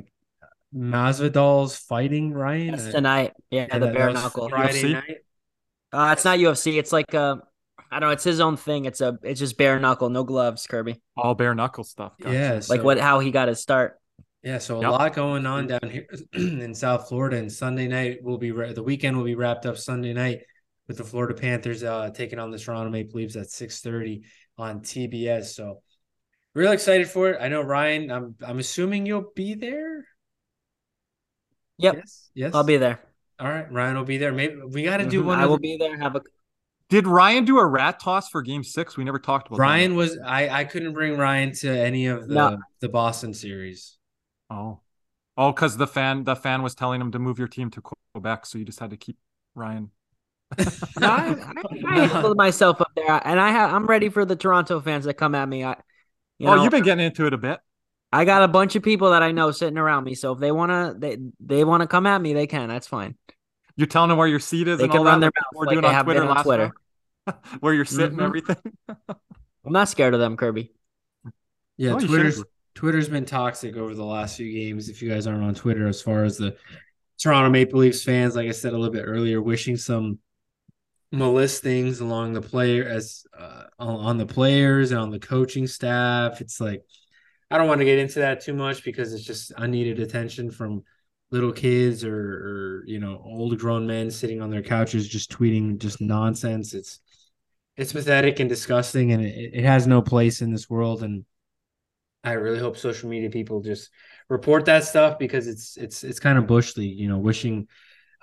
Masvidal's 0.75 1.77
fighting 1.77 2.33
Ryan. 2.33 2.71
That's 2.71 2.91
tonight. 2.91 3.33
Yeah, 3.49 3.67
yeah 3.69 3.79
the 3.79 3.87
bare 3.87 4.11
knuckle. 4.11 4.49
Friday 4.49 4.83
UFC? 4.83 4.93
night. 4.93 5.17
Uh, 5.93 6.09
it's 6.13 6.25
not 6.25 6.37
UFC. 6.39 6.77
It's 6.77 6.91
like 6.91 7.13
uh, 7.13 7.37
I 7.91 7.99
don't 7.99 8.07
know. 8.07 8.13
It's 8.13 8.23
his 8.23 8.39
own 8.39 8.55
thing. 8.55 8.85
It's 8.85 9.01
a 9.01 9.19
it's 9.21 9.39
just 9.39 9.57
bare 9.57 9.77
knuckle, 9.79 10.09
no 10.09 10.23
gloves, 10.23 10.65
Kirby. 10.65 11.01
All 11.17 11.35
bare 11.35 11.53
knuckle 11.53 11.83
stuff. 11.83 12.13
Gotcha. 12.21 12.33
Yeah, 12.33 12.59
so, 12.61 12.73
like 12.73 12.83
what 12.83 12.97
how 12.97 13.19
he 13.19 13.31
got 13.31 13.49
his 13.49 13.59
start. 13.59 13.99
Yeah, 14.43 14.57
so 14.57 14.77
a 14.77 14.81
yep. 14.81 14.91
lot 14.91 15.13
going 15.13 15.45
on 15.45 15.67
down 15.67 15.89
here 15.89 16.07
in 16.33 16.73
South 16.73 17.09
Florida, 17.09 17.37
and 17.37 17.51
Sunday 17.51 17.87
night 17.87 18.23
will 18.23 18.37
be 18.37 18.49
the 18.51 18.81
weekend 18.81 19.17
will 19.17 19.25
be 19.25 19.35
wrapped 19.35 19.65
up 19.65 19.77
Sunday 19.77 20.13
night 20.13 20.41
with 20.87 20.97
the 20.97 21.03
Florida 21.03 21.33
Panthers 21.33 21.83
uh, 21.83 22.09
taking 22.13 22.39
on 22.39 22.49
the 22.49 22.57
Toronto 22.57 22.89
Maple 22.89 23.19
Leafs 23.19 23.35
at 23.35 23.49
six 23.49 23.81
thirty 23.81 24.23
on 24.57 24.79
TBS. 24.79 25.53
So 25.53 25.81
real 26.55 26.71
excited 26.71 27.09
for 27.09 27.29
it. 27.29 27.37
I 27.41 27.49
know 27.49 27.61
Ryan. 27.61 28.09
I'm 28.09 28.35
I'm 28.41 28.59
assuming 28.59 29.05
you'll 29.05 29.31
be 29.35 29.53
there. 29.53 30.05
Yep. 31.77 31.95
Yes. 31.95 32.29
Yes. 32.33 32.55
I'll 32.55 32.63
be 32.63 32.77
there. 32.77 33.01
All 33.39 33.49
right, 33.49 33.71
Ryan 33.71 33.97
will 33.97 34.03
be 34.05 34.17
there. 34.17 34.31
Maybe 34.31 34.55
we 34.69 34.83
got 34.83 34.97
to 34.97 35.07
do 35.07 35.23
Mhm. 35.23 35.25
one. 35.25 35.39
I 35.39 35.47
will 35.47 35.55
of 35.55 35.61
be 35.61 35.77
there. 35.77 35.97
Have 35.97 36.15
a 36.15 36.21
Did 36.91 37.07
Ryan 37.07 37.45
do 37.45 37.57
a 37.57 37.65
rat 37.65 38.01
toss 38.01 38.27
for 38.27 38.41
game 38.41 38.65
six? 38.65 38.97
We 38.97 39.05
never 39.05 39.17
talked 39.17 39.47
about 39.47 39.55
that. 39.55 39.63
Ryan 39.63 39.95
was 39.95 40.19
I 40.23 40.49
I 40.49 40.63
couldn't 40.65 40.91
bring 40.91 41.17
Ryan 41.17 41.53
to 41.53 41.69
any 41.69 42.07
of 42.07 42.27
the 42.27 42.35
No. 42.35 42.57
the 42.81 42.89
Boston 42.89 43.33
series. 43.33 43.97
Oh. 44.49 44.81
Oh, 45.37 45.53
because 45.53 45.77
the 45.77 45.87
fan 45.87 46.25
the 46.25 46.35
fan 46.35 46.61
was 46.61 46.75
telling 46.75 46.99
him 46.99 47.13
to 47.13 47.19
move 47.19 47.39
your 47.39 47.47
team 47.47 47.71
to 47.71 47.81
Quebec, 48.13 48.45
so 48.45 48.57
you 48.57 48.65
just 48.65 48.81
had 48.81 48.89
to 48.89 48.97
keep 48.97 49.17
Ryan. 49.55 49.91
no, 50.99 51.07
I, 51.07 51.29
I, 51.29 51.53
I 51.87 52.07
handled 52.07 52.35
myself 52.35 52.81
up 52.81 52.91
there, 52.97 53.21
and 53.25 53.39
I 53.39 53.51
have 53.51 53.73
I'm 53.73 53.85
ready 53.85 54.09
for 54.09 54.25
the 54.25 54.35
Toronto 54.35 54.81
fans 54.81 55.05
that 55.05 55.13
come 55.13 55.33
at 55.33 55.47
me. 55.47 55.63
I, 55.63 55.77
you 56.39 56.49
oh, 56.49 56.55
know, 56.55 56.63
you've 56.63 56.71
been 56.71 56.83
getting 56.83 57.05
into 57.05 57.25
it 57.25 57.33
a 57.33 57.37
bit. 57.37 57.61
I 58.11 58.25
got 58.25 58.43
a 58.43 58.49
bunch 58.49 58.75
of 58.75 58.83
people 58.83 59.11
that 59.11 59.23
I 59.23 59.31
know 59.31 59.51
sitting 59.51 59.77
around 59.77 60.03
me. 60.03 60.13
So 60.13 60.33
if 60.33 60.39
they 60.39 60.51
wanna 60.51 60.93
they 60.97 61.19
they 61.39 61.63
wanna 61.63 61.87
come 61.87 62.05
at 62.05 62.21
me, 62.21 62.33
they 62.33 62.47
can. 62.47 62.67
That's 62.67 62.87
fine. 62.87 63.15
You're 63.75 63.87
telling 63.87 64.09
them 64.09 64.17
where 64.17 64.27
your 64.27 64.39
seat 64.39 64.67
is 64.67 64.77
They 64.77 64.83
and 64.85 64.91
can 64.91 64.99
all 64.99 65.05
run 65.05 65.19
that. 65.21 65.31
their 65.33 65.43
like 65.55 65.67
mouth 65.67 65.75
like 65.75 65.81
they 65.85 65.93
have 65.95 66.05
been 66.05 66.17
on 66.17 66.27
last 66.27 66.43
Twitter. 66.43 66.73
round? 67.27 67.37
where 67.61 67.73
you're 67.73 67.85
sitting, 67.85 68.17
Mhm. 68.17 68.25
everything. 68.25 68.57
I'm 68.89 69.73
not 69.73 69.89
scared 69.89 70.13
of 70.13 70.19
them, 70.19 70.37
Kirby. 70.37 70.71
Yeah, 71.77 71.93
Oh, 71.93 71.99
Twitter's 71.99 72.37
should. 72.37 72.45
Twitter's 72.75 73.09
been 73.09 73.25
toxic 73.25 73.75
over 73.75 73.93
the 73.93 74.03
last 74.05 74.37
few 74.37 74.51
games. 74.51 74.89
If 74.89 75.01
you 75.01 75.09
guys 75.09 75.27
aren't 75.27 75.43
on 75.43 75.53
Twitter, 75.55 75.87
as 75.87 76.01
far 76.01 76.23
as 76.23 76.37
the 76.37 76.55
Toronto 77.19 77.49
Maple 77.49 77.79
Leafs 77.79 78.03
fans, 78.03 78.35
like 78.35 78.47
I 78.47 78.51
said 78.51 78.73
a 78.73 78.77
little 78.77 78.93
bit 78.93 79.03
earlier, 79.05 79.41
wishing 79.41 79.77
some 79.77 80.19
malicious 81.11 81.59
things 81.59 81.99
along 81.99 82.33
the 82.33 82.41
player 82.41 82.85
as 82.85 83.25
uh, 83.37 83.63
on, 83.77 83.95
on 83.95 84.17
the 84.17 84.25
players 84.25 84.91
and 84.91 84.99
on 84.99 85.11
the 85.11 85.19
coaching 85.19 85.67
staff. 85.67 86.39
It's 86.41 86.59
like 86.61 86.83
I 87.51 87.57
don't 87.57 87.67
want 87.67 87.79
to 87.79 87.85
get 87.85 87.99
into 87.99 88.19
that 88.19 88.41
too 88.41 88.53
much 88.53 88.83
because 88.83 89.13
it's 89.13 89.23
just 89.25 89.51
unneeded 89.57 89.99
attention 89.99 90.49
from 90.51 90.83
little 91.31 91.51
kids 91.51 92.03
or, 92.03 92.13
or 92.15 92.83
you 92.85 92.99
know 92.99 93.21
old 93.25 93.57
grown 93.57 93.87
men 93.87 94.11
sitting 94.11 94.41
on 94.41 94.49
their 94.49 94.61
couches 94.61 95.07
just 95.07 95.31
tweeting 95.31 95.77
just 95.79 96.01
nonsense. 96.01 96.73
It's 96.73 96.99
it's 97.77 97.93
pathetic 97.93 98.39
and 98.39 98.49
disgusting, 98.49 99.11
and 99.13 99.25
it, 99.25 99.51
it 99.53 99.63
has 99.63 99.87
no 99.87 100.01
place 100.01 100.41
in 100.41 100.51
this 100.51 100.69
world. 100.69 101.03
And 101.03 101.25
I 102.23 102.33
really 102.33 102.59
hope 102.59 102.77
social 102.77 103.09
media 103.09 103.29
people 103.29 103.61
just 103.61 103.89
report 104.29 104.65
that 104.65 104.83
stuff 104.83 105.17
because 105.17 105.47
it's 105.47 105.77
it's 105.77 106.03
it's 106.03 106.19
kind 106.19 106.37
of 106.37 106.47
bush 106.47 106.75
league, 106.77 106.99
you 106.99 107.07
know, 107.07 107.17
wishing 107.17 107.67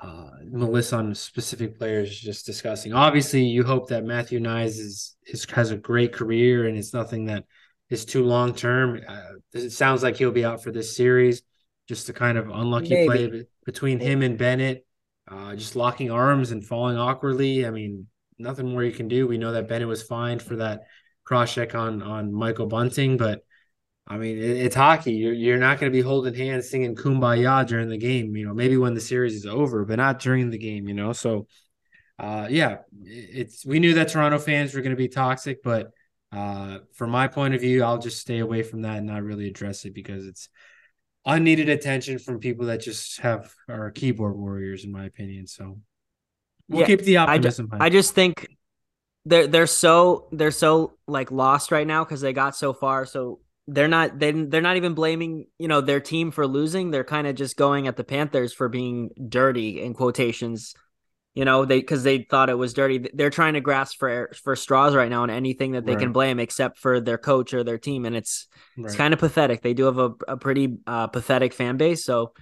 uh 0.01 0.31
Melissa 0.45 0.97
on 0.97 1.15
specific 1.15 1.79
players 1.79 2.19
just 2.19 2.47
disgusting. 2.47 2.93
Obviously, 2.93 3.43
you 3.45 3.65
hope 3.65 3.89
that 3.89 4.05
Matthew 4.05 4.39
Knies 4.39 4.79
is, 4.79 5.17
is 5.27 5.45
has 5.51 5.71
a 5.71 5.77
great 5.77 6.13
career 6.13 6.67
and 6.67 6.77
it's 6.77 6.95
nothing 6.95 7.27
that 7.27 7.45
is 7.91 8.05
too 8.05 8.25
long 8.25 8.55
term. 8.55 9.01
Uh, 9.09 9.23
it 9.55 9.71
sounds 9.71 10.03
like 10.03 10.17
he'll 10.17 10.31
be 10.31 10.45
out 10.45 10.63
for 10.63 10.71
this 10.71 10.95
series. 10.95 11.43
Just 11.89 12.09
a 12.09 12.13
kind 12.13 12.39
of 12.39 12.51
unlucky 12.51 12.95
Maybe. 12.95 13.07
play 13.07 13.45
between 13.65 13.99
him 13.99 14.23
and 14.23 14.37
Bennett, 14.37 14.87
uh, 15.27 15.55
just 15.57 15.77
locking 15.77 16.11
arms 16.11 16.51
and 16.51 16.65
falling 16.65 16.99
awkwardly. 16.99 17.67
I 17.67 17.71
mean, 17.71 18.07
nothing 18.39 18.71
more 18.71 18.85
you 18.85 18.93
can 18.93 19.09
do. 19.09 19.27
We 19.27 19.39
know 19.39 19.53
that 19.53 19.69
Bennett 19.69 19.89
was 19.89 20.03
fined 20.03 20.43
for 20.43 20.57
that 20.57 20.83
cross 21.25 21.53
check 21.53 21.75
on 21.75 22.03
on 22.03 22.33
Michael 22.33 22.67
Bunting, 22.67 23.17
but 23.17 23.43
I 24.07 24.17
mean, 24.17 24.39
it, 24.39 24.57
it's 24.59 24.75
hockey. 24.75 25.13
You're 25.13 25.35
you're 25.35 25.59
not 25.59 25.79
going 25.79 25.93
to 25.93 25.97
be 25.97 26.03
holding 26.03 26.35
hands 26.35 26.71
singing 26.71 26.95
"Kumbaya" 26.95 27.67
during 27.67 27.89
the 27.89 27.99
game. 27.99 28.37
You 28.37 28.47
know, 28.47 28.55
maybe 28.55 28.77
when 28.77 28.95
the 28.95 29.01
series 29.01 29.35
is 29.35 29.47
over, 29.47 29.85
but 29.85 29.97
not 29.97 30.21
during 30.21 30.51
the 30.51 30.59
game. 30.59 30.89
You 30.89 30.95
know, 30.95 31.13
so 31.13 31.47
uh, 32.19 32.49
yeah, 32.51 32.79
it- 33.03 33.31
it's 33.33 33.67
we 33.67 33.79
knew 33.79 33.95
that 33.95 34.09
Toronto 34.09 34.39
fans 34.39 34.75
were 34.75 34.81
going 34.83 34.97
to 34.97 34.97
be 34.97 35.09
toxic, 35.09 35.63
but 35.63 35.91
uh, 36.33 36.79
from 36.95 37.11
my 37.11 37.29
point 37.29 37.55
of 37.55 37.61
view, 37.61 37.83
I'll 37.83 37.99
just 37.99 38.21
stay 38.21 38.39
away 38.39 38.63
from 38.63 38.83
that 38.83 38.99
and 38.99 39.07
not 39.07 39.23
really 39.23 39.49
address 39.49 39.85
it 39.85 39.95
because 39.95 40.27
it's 40.27 40.49
unneeded 41.29 41.69
attention 41.69 42.19
from 42.19 42.41
people 42.41 42.67
that 42.67 42.81
just 42.81 43.21
have 43.21 43.55
are 43.69 43.91
keyboard 43.93 44.37
warriors, 44.37 44.85
in 44.85 44.91
my 44.91 45.05
opinion. 45.05 45.47
So 45.47 45.79
we'll 46.69 46.81
Yeah, 46.81 46.87
keep 46.87 47.03
the 47.03 47.19
I 47.19 47.39
ju- 47.39 47.49
optimism. 47.49 47.69
high. 47.71 47.79
I 47.87 47.91
just 47.91 48.15
think 48.15 48.49
they're 49.25 49.47
they're 49.47 49.67
so 49.67 50.29
they're 50.33 50.51
so 50.51 50.95
like 51.07 51.31
lost 51.31 51.71
right 51.71 51.87
now 51.87 52.03
because 52.05 52.21
they 52.21 52.33
got 52.33 52.57
so 52.57 52.73
far. 52.73 53.07
So 53.07 53.41
they're 53.67 53.89
not 53.89 54.19
they 54.19 54.33
they're 54.33 54.63
not 54.63 54.77
even 54.79 54.95
blaming 54.95 55.47
you 55.59 55.69
know 55.69 55.81
their 55.83 56.01
team 56.01 56.31
for 56.31 56.47
losing. 56.47 56.91
They're 56.91 57.05
kind 57.05 57.27
of 57.27 57.35
just 57.37 57.57
going 57.57 57.87
at 57.87 57.97
the 57.97 58.05
Panthers 58.05 58.53
for 58.55 58.69
being 58.69 59.11
dirty 59.29 59.83
in 59.83 59.93
quotations. 59.95 60.75
You 61.39 61.45
know 61.45 61.65
they 61.65 61.79
because 61.79 62.03
they 62.03 62.27
thought 62.29 62.51
it 62.51 62.59
was 62.59 62.75
dirty. 62.75 63.09
They're 63.15 63.31
trying 63.31 63.55
to 63.55 63.61
grasp 63.61 63.97
for 64.01 64.33
for 64.43 64.57
straws 64.57 64.93
right 64.97 65.09
now 65.09 65.23
on 65.23 65.31
anything 65.31 65.71
that 65.73 65.87
they 65.87 65.95
can 65.95 66.11
blame 66.11 66.41
except 66.41 66.79
for 66.79 66.99
their 67.01 67.17
coach 67.17 67.55
or 67.55 67.63
their 67.63 67.79
team, 67.79 68.07
and 68.07 68.17
it's 68.17 68.49
Right. 68.77 68.87
it's 68.87 68.97
kind 68.97 69.15
of 69.15 69.21
pathetic. 69.21 69.63
They 69.63 69.73
do 69.73 69.85
have 69.85 69.99
a, 69.99 70.11
a 70.27 70.37
pretty 70.37 70.79
uh, 70.85 71.07
pathetic 71.07 71.55
fan 71.55 71.77
base. 71.77 72.05
So 72.05 72.33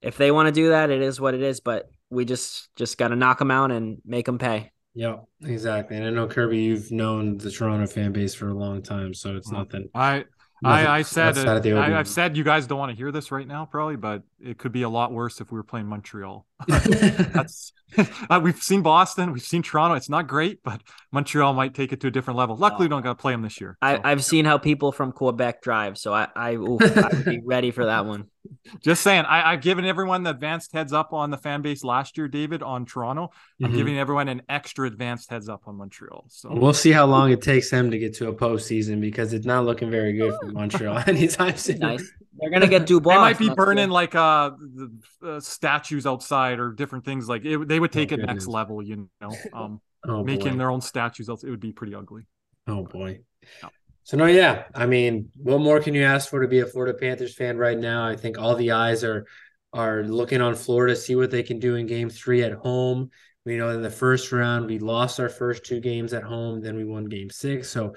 if 0.00 0.16
they 0.16 0.30
want 0.30 0.46
to 0.46 0.52
do 0.52 0.70
that, 0.70 0.88
it 0.88 1.02
is 1.02 1.20
what 1.20 1.34
it 1.34 1.42
is. 1.42 1.60
But 1.60 1.90
we 2.08 2.24
just 2.24 2.74
just 2.74 2.96
got 2.96 3.08
to 3.08 3.16
knock 3.16 3.38
them 3.38 3.50
out 3.50 3.70
and 3.70 3.98
make 4.06 4.24
them 4.24 4.38
pay. 4.38 4.72
Yeah, 4.94 5.18
exactly. 5.42 5.98
And 5.98 6.06
I 6.06 6.10
know 6.10 6.26
Kirby, 6.26 6.58
you've 6.58 6.90
known 6.90 7.36
the 7.36 7.50
Toronto 7.50 7.86
fan 7.86 8.12
base 8.12 8.34
for 8.34 8.48
a 8.48 8.54
long 8.54 8.80
time, 8.80 9.12
so 9.12 9.36
it's 9.36 9.50
Well, 9.50 9.64
nothing. 9.64 9.90
I 9.94 10.24
nothing 10.62 10.86
I, 10.86 10.96
I 10.98 11.02
said 11.02 11.28
outside 11.28 11.58
of 11.58 11.62
the 11.62 11.70
it, 11.70 11.76
I. 11.76 11.98
I've 11.98 12.08
said 12.08 12.34
you 12.36 12.44
guys 12.44 12.66
don't 12.66 12.78
want 12.78 12.92
to 12.92 12.96
hear 12.96 13.12
this 13.12 13.30
right 13.30 13.46
now, 13.46 13.66
probably, 13.66 13.96
but 13.96 14.22
it 14.42 14.58
could 14.58 14.72
be 14.72 14.82
a 14.82 14.88
lot 14.88 15.12
worse 15.12 15.40
if 15.40 15.50
we 15.52 15.56
were 15.56 15.62
playing 15.64 15.86
Montreal. 15.86 16.46
That's 16.68 17.72
uh, 18.30 18.40
we've 18.42 18.62
seen 18.62 18.82
Boston, 18.82 19.32
we've 19.32 19.42
seen 19.42 19.62
Toronto. 19.62 19.96
It's 19.96 20.08
not 20.08 20.26
great, 20.26 20.62
but 20.62 20.80
Montreal 21.10 21.52
might 21.52 21.74
take 21.74 21.92
it 21.92 22.00
to 22.00 22.06
a 22.06 22.10
different 22.10 22.38
level. 22.38 22.56
Luckily, 22.56 22.86
we 22.86 22.88
don't 22.88 23.02
got 23.02 23.10
to 23.18 23.20
play 23.20 23.32
them 23.32 23.42
this 23.42 23.60
year. 23.60 23.76
I, 23.82 23.96
so. 23.96 24.00
I've 24.04 24.24
seen 24.24 24.44
how 24.44 24.58
people 24.58 24.92
from 24.92 25.12
Quebec 25.12 25.62
drive, 25.62 25.98
so 25.98 26.14
I 26.14 26.28
I, 26.34 26.54
oof, 26.54 26.80
I 26.82 27.08
would 27.08 27.24
be 27.24 27.40
ready 27.44 27.70
for 27.70 27.86
that 27.86 28.06
one. 28.06 28.26
Just 28.82 29.02
saying, 29.02 29.24
I, 29.24 29.52
I've 29.52 29.60
given 29.60 29.84
everyone 29.84 30.22
the 30.24 30.30
advanced 30.30 30.72
heads 30.72 30.92
up 30.92 31.12
on 31.12 31.30
the 31.30 31.36
fan 31.38 31.62
base 31.62 31.84
last 31.84 32.16
year, 32.18 32.26
David, 32.28 32.62
on 32.62 32.86
Toronto. 32.86 33.30
I'm 33.62 33.72
Mhm. 33.72 33.76
giving 33.76 33.98
everyone 33.98 34.28
an 34.28 34.42
extra 34.48 34.86
advanced 34.86 35.30
heads 35.30 35.48
up 35.48 35.62
on 35.66 35.76
Montreal. 35.76 36.24
So 36.28 36.52
We'll 36.52 36.72
see 36.74 36.90
how 36.92 37.06
long 37.06 37.30
it 37.30 37.40
takes 37.42 37.70
them 37.70 37.90
to 37.92 37.98
get 37.98 38.14
to 38.16 38.28
a 38.28 38.34
postseason 38.34 39.00
because 39.00 39.32
it's 39.32 39.46
not 39.46 39.64
looking 39.64 39.90
very 39.90 40.14
good 40.14 40.34
for 40.40 40.46
Montreal 40.52 41.02
anytime 41.06 41.56
soon. 41.56 41.78
Nice. 41.78 42.10
They're 42.38 42.50
gonna 42.50 42.66
get 42.66 42.86
Dubois. 42.86 43.12
they 43.14 43.18
might 43.20 43.38
be 43.38 43.50
burning 43.50 43.84
year. 43.88 43.92
like 43.92 44.14
uh, 44.32 44.50
the, 44.58 44.92
uh 45.24 45.40
statues 45.40 46.06
outside 46.06 46.58
or 46.58 46.72
different 46.72 47.04
things. 47.04 47.28
Like 47.28 47.44
it, 47.44 47.68
they 47.68 47.80
would 47.80 47.92
take 47.92 48.12
it 48.12 48.16
goodness. 48.16 48.26
next 48.26 48.46
level, 48.46 48.82
you 48.82 49.08
know, 49.20 49.42
um, 49.52 49.80
Oh 50.06 50.24
making 50.24 50.52
boy. 50.52 50.58
their 50.58 50.70
own 50.70 50.80
statues. 50.80 51.28
Else 51.28 51.44
it 51.44 51.50
would 51.50 51.60
be 51.60 51.72
pretty 51.72 51.94
ugly. 51.94 52.22
Oh 52.66 52.84
boy. 52.84 53.20
Yeah. 53.62 53.70
So 54.04 54.16
no, 54.16 54.26
yeah. 54.26 54.64
I 54.74 54.86
mean, 54.86 55.30
what 55.36 55.60
more 55.60 55.80
can 55.80 55.94
you 55.94 56.04
ask 56.04 56.28
for 56.28 56.40
to 56.42 56.48
be 56.48 56.60
a 56.60 56.66
Florida 56.66 56.98
Panthers 56.98 57.34
fan 57.34 57.56
right 57.56 57.78
now? 57.78 58.06
I 58.06 58.16
think 58.16 58.38
all 58.38 58.56
the 58.56 58.72
eyes 58.72 59.04
are 59.04 59.26
are 59.72 60.02
looking 60.04 60.40
on 60.40 60.54
Florida, 60.54 60.94
to 60.94 61.00
see 61.00 61.16
what 61.16 61.30
they 61.30 61.42
can 61.42 61.58
do 61.58 61.76
in 61.76 61.86
game 61.86 62.10
three 62.10 62.42
at 62.42 62.52
home. 62.52 63.10
We 63.44 63.56
know 63.56 63.70
in 63.70 63.82
the 63.82 63.90
first 63.90 64.30
round 64.32 64.66
we 64.66 64.78
lost 64.78 65.18
our 65.20 65.28
first 65.28 65.64
two 65.64 65.80
games 65.80 66.12
at 66.12 66.22
home, 66.22 66.60
then 66.60 66.76
we 66.76 66.84
won 66.84 67.06
game 67.06 67.30
six. 67.30 67.68
So 67.70 67.94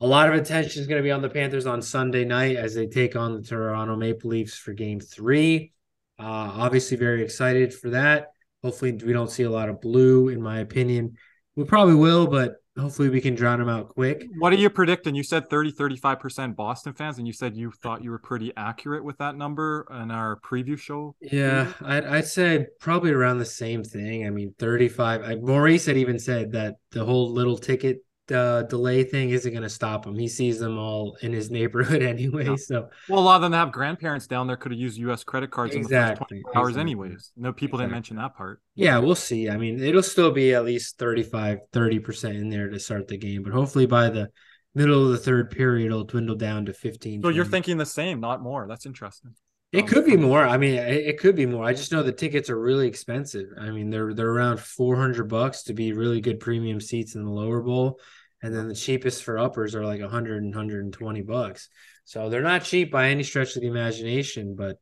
a 0.00 0.06
lot 0.06 0.28
of 0.28 0.34
attention 0.34 0.82
is 0.82 0.86
going 0.88 0.98
to 1.00 1.04
be 1.06 1.10
on 1.10 1.22
the 1.22 1.28
Panthers 1.30 1.66
on 1.66 1.82
Sunday 1.82 2.24
night 2.24 2.56
as 2.56 2.74
they 2.74 2.86
take 2.86 3.16
on 3.16 3.34
the 3.34 3.42
Toronto 3.42 3.96
Maple 3.96 4.30
Leafs 4.30 4.56
for 4.58 4.72
game 4.72 5.00
three. 5.00 5.72
Uh, 6.18 6.52
obviously, 6.56 6.96
very 6.96 7.22
excited 7.22 7.74
for 7.74 7.90
that. 7.90 8.28
Hopefully, 8.62 8.92
we 8.92 9.12
don't 9.12 9.30
see 9.30 9.42
a 9.42 9.50
lot 9.50 9.68
of 9.68 9.80
blue, 9.80 10.28
in 10.28 10.40
my 10.40 10.60
opinion. 10.60 11.16
We 11.56 11.64
probably 11.64 11.94
will, 11.94 12.26
but 12.26 12.56
hopefully, 12.78 13.08
we 13.08 13.20
can 13.20 13.34
drown 13.34 13.58
them 13.58 13.68
out 13.68 13.88
quick. 13.88 14.24
What 14.38 14.52
are 14.52 14.56
you 14.56 14.70
predicting? 14.70 15.14
You 15.14 15.22
said 15.22 15.50
30, 15.50 15.72
35% 15.72 16.56
Boston 16.56 16.92
fans, 16.92 17.18
and 17.18 17.26
you 17.26 17.32
said 17.32 17.56
you 17.56 17.72
thought 17.82 18.02
you 18.02 18.10
were 18.10 18.18
pretty 18.18 18.52
accurate 18.56 19.04
with 19.04 19.18
that 19.18 19.36
number 19.36 19.86
in 19.90 20.10
our 20.10 20.38
preview 20.40 20.78
show. 20.78 21.16
Yeah, 21.20 21.72
I'd, 21.82 22.04
I'd 22.04 22.26
say 22.26 22.66
probably 22.80 23.10
around 23.10 23.38
the 23.38 23.44
same 23.44 23.82
thing. 23.82 24.26
I 24.26 24.30
mean, 24.30 24.54
35. 24.58 25.22
I, 25.22 25.34
Maurice 25.36 25.86
had 25.86 25.96
even 25.96 26.18
said 26.18 26.52
that 26.52 26.76
the 26.90 27.04
whole 27.04 27.30
little 27.30 27.58
ticket 27.58 28.03
uh, 28.32 28.62
delay 28.62 29.04
thing 29.04 29.30
isn't 29.30 29.50
going 29.52 29.62
to 29.62 29.68
stop 29.68 30.06
him. 30.06 30.14
He 30.16 30.28
sees 30.28 30.58
them 30.58 30.78
all 30.78 31.16
in 31.20 31.32
his 31.32 31.50
neighborhood 31.50 32.02
anyway. 32.14 32.46
Yeah. 32.46 32.56
So, 32.56 32.88
Well, 33.08 33.18
a 33.18 33.22
lot 33.22 33.36
of 33.36 33.42
them 33.42 33.52
have 33.52 33.72
grandparents 33.72 34.26
down 34.26 34.46
there 34.46 34.56
could 34.56 34.72
have 34.72 34.80
used 34.80 34.96
U.S. 34.98 35.24
credit 35.24 35.50
cards 35.50 35.74
in 35.74 35.82
the 35.82 35.88
first 35.88 35.92
Exactly, 35.92 36.40
24 36.42 36.56
hours, 36.58 36.68
exactly. 36.70 36.80
anyways. 36.80 37.32
No, 37.36 37.52
people 37.52 37.78
didn't 37.78 37.92
mention 37.92 38.16
that 38.16 38.34
part. 38.36 38.60
yeah, 38.74 38.98
we'll 38.98 39.14
see. 39.14 39.50
I 39.50 39.56
mean, 39.56 39.82
it'll 39.82 40.02
still 40.02 40.30
be 40.30 40.54
at 40.54 40.64
least 40.64 40.98
35, 40.98 41.58
30% 41.72 42.30
in 42.34 42.48
there 42.48 42.68
to 42.70 42.78
start 42.78 43.08
the 43.08 43.18
game, 43.18 43.42
but 43.42 43.52
hopefully 43.52 43.86
by 43.86 44.08
the 44.10 44.30
middle 44.74 45.04
of 45.04 45.10
the 45.12 45.18
third 45.18 45.50
period, 45.50 45.86
it'll 45.86 46.04
dwindle 46.04 46.34
down 46.36 46.66
to 46.66 46.72
15. 46.72 47.22
So 47.22 47.28
you're 47.28 47.44
thinking 47.44 47.76
the 47.78 47.86
same, 47.86 48.20
not 48.20 48.42
more. 48.42 48.66
That's 48.68 48.86
interesting. 48.86 49.34
It 49.74 49.86
could 49.88 50.04
be 50.06 50.16
more. 50.16 50.46
I 50.46 50.56
mean, 50.56 50.74
it, 50.74 51.06
it 51.06 51.18
could 51.18 51.36
be 51.36 51.46
more. 51.46 51.64
I 51.64 51.72
just 51.72 51.92
know 51.92 52.02
the 52.02 52.12
tickets 52.12 52.48
are 52.50 52.58
really 52.58 52.86
expensive. 52.88 53.48
I 53.60 53.70
mean, 53.70 53.90
they're 53.90 54.14
they're 54.14 54.30
around 54.30 54.60
four 54.60 54.96
hundred 54.96 55.28
bucks 55.28 55.64
to 55.64 55.74
be 55.74 55.92
really 55.92 56.20
good 56.20 56.40
premium 56.40 56.80
seats 56.80 57.14
in 57.14 57.24
the 57.24 57.30
lower 57.30 57.60
bowl, 57.60 58.00
and 58.42 58.54
then 58.54 58.68
the 58.68 58.74
cheapest 58.74 59.22
for 59.24 59.38
uppers 59.38 59.74
are 59.74 59.84
like 59.84 60.00
100 60.00 60.42
and 60.42 60.54
120 60.54 61.22
bucks. 61.22 61.68
So 62.04 62.28
they're 62.28 62.42
not 62.42 62.64
cheap 62.64 62.90
by 62.90 63.08
any 63.08 63.22
stretch 63.22 63.56
of 63.56 63.62
the 63.62 63.68
imagination. 63.68 64.54
But 64.56 64.78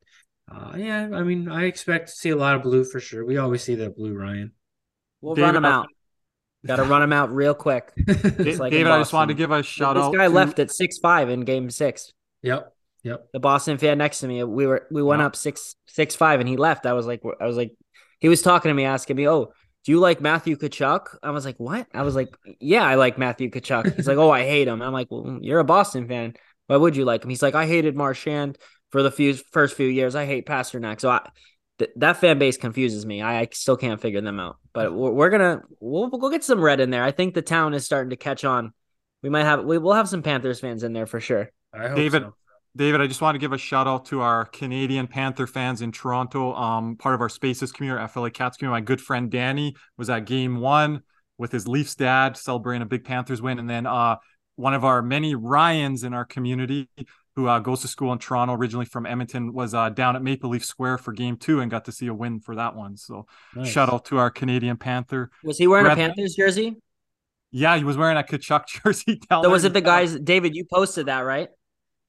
uh, 0.50 0.74
yeah, 0.76 1.08
I 1.12 1.22
mean, 1.22 1.48
I 1.48 1.64
expect 1.64 2.08
to 2.08 2.14
see 2.14 2.30
a 2.30 2.36
lot 2.36 2.56
of 2.56 2.62
blue 2.62 2.84
for 2.84 3.00
sure. 3.00 3.24
We 3.24 3.38
always 3.38 3.62
see 3.62 3.76
that 3.76 3.96
blue, 3.96 4.14
Ryan. 4.14 4.52
We'll 5.20 5.34
David, 5.36 5.44
run 5.46 5.54
them 5.54 5.64
out. 5.64 5.86
Got 6.66 6.76
to 6.76 6.84
run 6.84 7.00
them 7.00 7.12
out 7.12 7.32
real 7.34 7.54
quick. 7.54 7.92
Da- 8.06 8.12
It's 8.14 8.60
like 8.60 8.72
in 8.72 8.78
David, 8.78 8.92
I 8.92 8.98
just 8.98 9.12
wanted 9.12 9.34
to 9.34 9.38
give 9.38 9.50
a 9.50 9.62
shout 9.62 9.96
this 9.96 10.04
out. 10.04 10.12
This 10.12 10.18
guy 10.18 10.26
to- 10.28 10.34
left 10.34 10.58
at 10.58 10.70
six 10.70 10.98
five 10.98 11.28
in 11.30 11.40
game 11.40 11.70
six. 11.70 12.12
yep, 12.42 12.72
yep. 13.02 13.26
The 13.32 13.40
Boston 13.40 13.78
fan 13.78 13.98
next 13.98 14.20
to 14.20 14.28
me, 14.28 14.42
we 14.44 14.66
were 14.66 14.86
we 14.90 15.02
went 15.02 15.20
Yeah. 15.20 15.26
up 15.26 15.36
six 15.36 15.74
six 15.86 16.14
five, 16.16 16.40
and 16.40 16.48
he 16.48 16.56
left. 16.56 16.86
I 16.86 16.92
was 16.92 17.06
like, 17.06 17.22
I 17.40 17.46
was 17.46 17.56
like, 17.56 17.72
he 18.20 18.28
was 18.28 18.42
talking 18.42 18.70
to 18.70 18.74
me, 18.74 18.84
asking 18.84 19.16
me, 19.16 19.28
"Oh, 19.28 19.52
do 19.84 19.92
you 19.92 19.98
like 19.98 20.20
Matthew 20.20 20.56
Tkachuk?" 20.56 21.16
I 21.22 21.30
was 21.30 21.44
like, 21.44 21.56
"What?" 21.58 21.86
I 21.92 22.02
was 22.02 22.14
like, 22.14 22.28
"Yeah, 22.60 22.84
I 22.84 22.94
like 22.94 23.18
Matthew 23.18 23.50
Tkachuk." 23.50 23.96
He's 23.96 24.06
like, 24.06 24.16
"Oh, 24.24 24.30
I 24.30 24.44
hate 24.44 24.68
him." 24.68 24.80
I'm 24.82 24.92
like, 24.92 25.08
"Well, 25.10 25.38
you're 25.42 25.58
a 25.58 25.64
Boston 25.64 26.06
fan. 26.06 26.34
Why 26.68 26.76
would 26.76 26.96
you 26.96 27.04
like 27.04 27.24
him?" 27.24 27.30
He's 27.30 27.42
like, 27.42 27.54
"I 27.54 27.66
hated 27.66 27.96
Marchand 27.96 28.58
for 28.90 29.02
the 29.02 29.10
few 29.10 29.34
first 29.34 29.76
few 29.76 29.88
years. 29.88 30.14
I 30.14 30.24
hate 30.26 30.46
Pastrnak." 30.46 31.00
So 31.00 31.10
I, 31.10 31.28
th- 31.78 31.90
that 31.96 32.18
fan 32.18 32.38
base 32.38 32.56
confuses 32.56 33.04
me. 33.04 33.22
I, 33.22 33.40
I, 33.40 33.48
still 33.52 33.76
can't 33.76 34.00
figure 34.00 34.20
them 34.20 34.38
out. 34.38 34.56
But 34.72 34.92
we're, 34.94 35.10
we're 35.10 35.30
gonna 35.30 35.62
we'll 35.80 36.08
we'll 36.10 36.30
get 36.30 36.44
some 36.44 36.60
red 36.60 36.78
in 36.80 36.90
there. 36.90 37.02
I 37.02 37.10
think 37.10 37.34
the 37.34 37.42
town 37.42 37.74
is 37.74 37.84
starting 37.84 38.10
to 38.10 38.16
catch 38.16 38.44
on. 38.44 38.72
We 39.22 39.30
might 39.30 39.44
have 39.44 39.64
we 39.64 39.78
will 39.78 39.94
have 39.94 40.08
some 40.08 40.22
Panthers 40.22 40.60
fans 40.60 40.84
in 40.84 40.92
there 40.92 41.06
for 41.06 41.20
sure. 41.20 41.50
David, 41.74 42.22
so. 42.22 42.34
David, 42.74 43.02
I 43.02 43.06
just 43.06 43.20
want 43.20 43.34
to 43.34 43.38
give 43.38 43.52
a 43.52 43.58
shout 43.58 43.86
out 43.86 44.06
to 44.06 44.22
our 44.22 44.46
Canadian 44.46 45.06
Panther 45.06 45.46
fans 45.46 45.82
in 45.82 45.92
Toronto. 45.92 46.54
Um, 46.54 46.96
part 46.96 47.14
of 47.14 47.20
our 47.20 47.28
Spaces 47.28 47.70
community, 47.70 48.06
FLA 48.08 48.30
Cats 48.30 48.56
community. 48.56 48.80
My 48.80 48.84
good 48.84 49.00
friend 49.00 49.30
Danny 49.30 49.76
was 49.98 50.08
at 50.08 50.24
Game 50.24 50.58
One 50.58 51.02
with 51.36 51.52
his 51.52 51.68
Leafs 51.68 51.94
dad, 51.94 52.36
celebrating 52.36 52.82
a 52.82 52.86
big 52.86 53.04
Panthers 53.04 53.42
win, 53.42 53.58
and 53.58 53.68
then 53.68 53.86
uh, 53.86 54.16
one 54.56 54.72
of 54.72 54.84
our 54.84 55.02
many 55.02 55.34
Ryans 55.34 56.02
in 56.02 56.14
our 56.14 56.24
community 56.24 56.88
who 57.36 57.46
uh, 57.46 57.58
goes 57.58 57.80
to 57.82 57.88
school 57.88 58.12
in 58.12 58.18
Toronto, 58.18 58.54
originally 58.54 58.86
from 58.86 59.04
Edmonton, 59.04 59.52
was 59.52 59.74
uh, 59.74 59.90
down 59.90 60.16
at 60.16 60.22
Maple 60.22 60.50
Leaf 60.50 60.64
Square 60.64 60.98
for 60.98 61.12
Game 61.12 61.36
Two 61.36 61.60
and 61.60 61.70
got 61.70 61.84
to 61.86 61.92
see 61.92 62.06
a 62.06 62.14
win 62.14 62.40
for 62.40 62.54
that 62.54 62.74
one. 62.74 62.96
So 62.96 63.26
nice. 63.54 63.68
shout 63.68 63.92
out 63.92 64.06
to 64.06 64.18
our 64.18 64.30
Canadian 64.30 64.78
Panther. 64.78 65.30
Was 65.44 65.58
he 65.58 65.66
wearing 65.66 65.86
Red- 65.86 65.98
a 65.98 66.00
Panthers 66.00 66.34
jersey? 66.34 66.76
Yeah, 67.50 67.76
he 67.76 67.84
was 67.84 67.98
wearing 67.98 68.16
a 68.16 68.22
Tkachuk 68.22 68.64
jersey. 68.82 69.20
so 69.30 69.50
was 69.50 69.64
it 69.64 69.74
the 69.74 69.82
guys? 69.82 70.18
David, 70.18 70.54
you 70.54 70.64
posted 70.64 71.06
that, 71.06 71.20
right? 71.20 71.48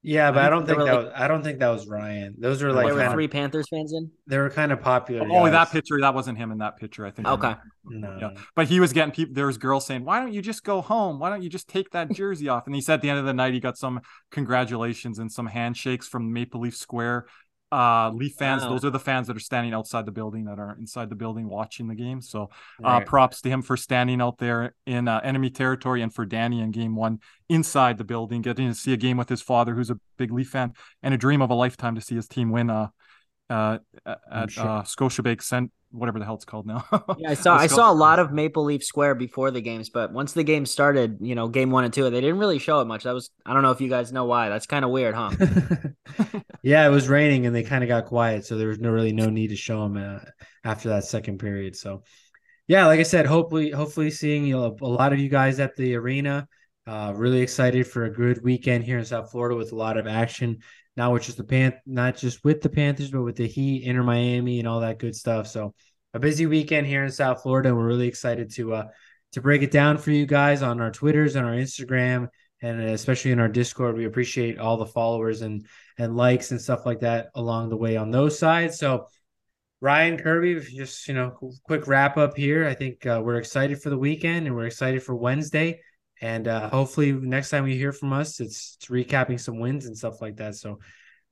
Yeah, 0.06 0.32
but 0.32 0.44
I, 0.44 0.48
I 0.48 0.50
don't 0.50 0.66
think 0.66 0.80
that 0.80 0.84
like, 0.84 1.06
was, 1.06 1.14
I 1.16 1.28
don't 1.30 1.44
think 1.44 1.60
that 1.60 1.70
was 1.70 1.88
Ryan. 1.88 2.36
Those 2.38 2.62
were 2.62 2.70
oh, 2.70 2.74
like 2.74 2.88
there 2.88 2.96
were 2.96 3.10
three 3.10 3.26
of, 3.26 3.32
Panthers 3.32 3.68
fans 3.70 3.94
in. 3.94 4.12
They 4.28 4.38
were 4.38 4.50
kind 4.50 4.74
of 4.74 4.82
popular. 4.82 5.26
Oh, 5.32 5.50
that 5.50 5.72
picture 5.72 5.98
that 6.02 6.14
wasn't 6.14 6.38
him 6.38 6.52
in 6.52 6.58
that 6.58 6.76
picture. 6.76 7.06
I 7.06 7.12
think. 7.12 7.26
Okay. 7.26 7.56
No. 7.86 8.18
Yeah. 8.20 8.30
But 8.54 8.68
he 8.68 8.82
was 8.82 8.92
getting 8.92 9.14
people. 9.14 9.34
There 9.34 9.48
was 9.48 9.58
girls 9.58 9.86
saying, 9.86 10.04
"Why 10.04 10.20
don't 10.20 10.34
you 10.34 10.42
just 10.42 10.66
go 10.66 10.82
home? 10.82 11.20
Why 11.20 11.30
don't 11.30 11.42
you 11.42 11.50
just 11.50 11.70
take 11.70 11.92
that 11.92 12.12
jersey 12.14 12.50
off?" 12.50 12.66
And 12.66 12.76
he 12.76 12.82
said 12.82 12.96
at 12.96 13.02
the 13.02 13.10
end 13.10 13.20
of 13.20 13.26
the 13.26 13.34
night 13.34 13.54
he 13.54 13.62
got 13.62 13.78
some 13.78 14.02
congratulations 14.30 15.20
and 15.20 15.32
some 15.32 15.48
handshakes 15.48 16.10
from 16.10 16.34
Maple 16.34 16.60
Leaf 16.60 16.76
Square 16.76 17.28
uh 17.74 18.12
Leaf 18.12 18.36
fans. 18.36 18.62
Wow. 18.62 18.70
Those 18.70 18.86
are 18.86 18.90
the 18.92 19.00
fans 19.00 19.28
that 19.28 19.36
are 19.36 19.42
standing 19.52 19.74
outside 19.74 20.06
the 20.06 20.12
building 20.12 20.46
that 20.46 20.60
are 20.60 20.78
inside 20.80 21.10
the 21.10 21.16
building 21.16 21.50
watching 21.50 21.88
the 21.88 21.96
game. 21.96 22.22
So 22.22 22.50
uh 22.84 22.88
right. 22.88 23.06
props 23.06 23.42
to 23.42 23.50
him 23.50 23.62
for 23.62 23.76
standing 23.76 24.22
out 24.22 24.38
there 24.38 24.76
in 24.86 25.08
uh, 25.08 25.20
enemy 25.24 25.50
territory 25.50 26.02
and 26.02 26.14
for 26.14 26.26
Danny 26.26 26.62
in 26.62 26.72
game 26.72 26.96
one 26.96 27.20
inside 27.50 27.98
the 27.98 28.04
building, 28.04 28.42
getting 28.42 28.68
to 28.68 28.76
see 28.76 28.94
a 28.94 28.98
game 28.98 29.18
with 29.18 29.30
his 29.30 29.42
father, 29.42 29.74
who's 29.74 29.90
a 29.90 30.00
big 30.18 30.32
Leaf 30.32 30.50
fan, 30.50 30.74
and 31.02 31.14
a 31.14 31.18
dream 31.18 31.42
of 31.42 31.50
a 31.50 31.56
lifetime 31.56 31.96
to 31.96 32.02
see 32.02 32.16
his 32.16 32.28
team 32.28 32.52
win 32.52 32.70
uh 32.70 32.88
uh 33.50 33.80
at 34.32 34.52
sure. 34.52 34.68
uh 34.68 34.82
Scotiabank 34.84 35.42
Cent 35.42 35.72
whatever 35.94 36.20
the 36.20 36.26
hell 36.26 36.36
it's 36.36 36.46
called 36.46 36.66
now. 36.66 36.84
yeah, 37.18 37.30
I 37.30 37.34
saw 37.36 37.56
I 37.56 37.68
saw 37.68 37.92
a 37.92 37.94
lot 37.94 38.20
of 38.20 38.32
Maple 38.32 38.64
Leaf 38.64 38.84
Square 38.84 39.16
before 39.16 39.52
the 39.52 39.62
games, 39.62 39.90
but 39.90 40.12
once 40.12 40.34
the 40.34 40.44
game 40.44 40.66
started, 40.66 41.20
you 41.22 41.36
know, 41.36 41.48
game 41.48 41.72
one 41.72 41.84
and 41.84 41.94
two, 41.94 42.10
they 42.10 42.22
didn't 42.22 42.40
really 42.40 42.60
show 42.60 42.82
it 42.82 42.86
much. 42.86 43.04
That 43.04 43.14
was 43.14 43.30
I 43.46 43.54
don't 43.54 43.62
know 43.62 43.72
if 43.72 43.80
you 43.80 43.90
guys 43.90 44.12
know 44.12 44.26
why. 44.26 44.50
That's 44.50 44.66
kind 44.66 44.84
of 44.84 44.92
weird, 44.92 45.16
huh? 45.16 45.32
yeah, 46.64 46.86
it 46.86 46.90
was 46.90 47.08
raining 47.08 47.46
and 47.46 47.56
they 47.56 47.64
kind 47.64 47.84
of 47.84 47.88
got 47.88 48.06
quiet, 48.06 48.46
so 48.46 48.58
there 48.58 48.68
was 48.68 48.80
no 48.80 48.90
really 48.90 49.14
no 49.14 49.30
need 49.30 49.50
to 49.50 49.56
show 49.56 49.84
them 49.84 49.98
uh, 49.98 50.20
after 50.64 50.90
that 50.90 51.06
second 51.06 51.38
period. 51.38 51.76
So, 51.76 52.04
yeah, 52.68 52.88
like 52.88 53.00
I 53.00 53.04
said, 53.04 53.26
hopefully, 53.26 53.70
hopefully 53.70 54.10
seeing 54.10 54.46
you 54.46 54.56
know, 54.56 54.76
a 54.82 54.88
lot 54.88 55.14
of 55.14 55.20
you 55.20 55.30
guys 55.30 55.60
at 55.60 55.76
the 55.76 55.96
arena. 55.96 56.48
Uh, 56.86 57.14
really 57.16 57.40
excited 57.40 57.88
for 57.88 58.04
a 58.04 58.12
good 58.12 58.44
weekend 58.44 58.84
here 58.84 58.98
in 58.98 59.06
South 59.06 59.32
Florida 59.32 59.56
with 59.56 59.72
a 59.72 59.76
lot 59.76 59.96
of 59.96 60.06
action 60.06 60.58
now 60.96 61.16
it's 61.16 61.26
just 61.26 61.38
the 61.38 61.44
Pan, 61.44 61.74
not 61.86 62.18
just 62.18 62.44
with 62.44 62.62
the 62.62 62.70
Panthers, 62.70 63.12
but 63.12 63.24
with 63.24 63.36
the 63.36 63.48
Heat, 63.48 63.84
Inter 63.84 64.04
Miami, 64.04 64.60
and 64.60 64.68
all 64.68 64.82
that 64.82 65.00
good 65.00 65.16
stuff. 65.16 65.48
So 65.48 65.74
a 66.14 66.20
busy 66.20 66.46
weekend 66.46 66.86
here 66.86 67.04
in 67.04 67.12
South 67.12 67.42
Florida, 67.42 67.70
and 67.70 67.78
we're 67.78 67.88
really 67.88 68.08
excited 68.08 68.52
to 68.56 68.74
uh 68.74 68.88
to 69.32 69.42
break 69.42 69.64
it 69.64 69.72
down 69.72 69.98
for 69.98 70.12
you 70.12 70.28
guys 70.28 70.62
on 70.62 70.80
our 70.80 70.92
Twitters 70.92 71.36
and 71.36 71.46
our 71.46 71.54
Instagram, 71.54 72.28
and 72.62 72.82
especially 72.82 73.32
in 73.32 73.40
our 73.40 73.48
Discord. 73.48 73.98
We 73.98 74.06
appreciate 74.06 74.60
all 74.60 74.78
the 74.78 74.86
followers 74.86 75.42
and 75.42 75.66
and 75.98 76.16
likes 76.16 76.52
and 76.52 76.62
stuff 76.62 76.86
like 76.86 77.00
that 77.00 77.30
along 77.34 77.70
the 77.70 77.78
way 77.78 77.98
on 77.98 78.12
those 78.12 78.38
sides. 78.38 78.78
So. 78.78 79.08
Ryan 79.82 80.18
Kirby, 80.18 80.62
just 80.62 81.10
you 81.10 81.14
know, 81.14 81.38
quick 81.66 81.88
wrap 81.88 82.16
up 82.16 82.38
here. 82.38 82.66
I 82.66 82.74
think 82.74 83.06
uh, 83.06 83.22
we're 83.22 83.36
excited 83.36 83.82
for 83.82 83.90
the 83.90 83.98
weekend 83.98 84.48
and 84.48 84.56
we're 84.56 84.68
excited 84.68 85.04
for 85.04 85.14
Wednesday. 85.14 85.82
And 86.24 86.48
uh, 86.48 86.70
hopefully, 86.70 87.12
next 87.12 87.50
time 87.50 87.68
you 87.68 87.76
hear 87.76 87.92
from 87.92 88.14
us, 88.14 88.40
it's, 88.40 88.78
it's 88.78 88.90
recapping 88.90 89.38
some 89.38 89.60
wins 89.60 89.88
and 89.88 89.98
stuff 89.98 90.22
like 90.22 90.38
that. 90.38 90.56
So, 90.56 90.80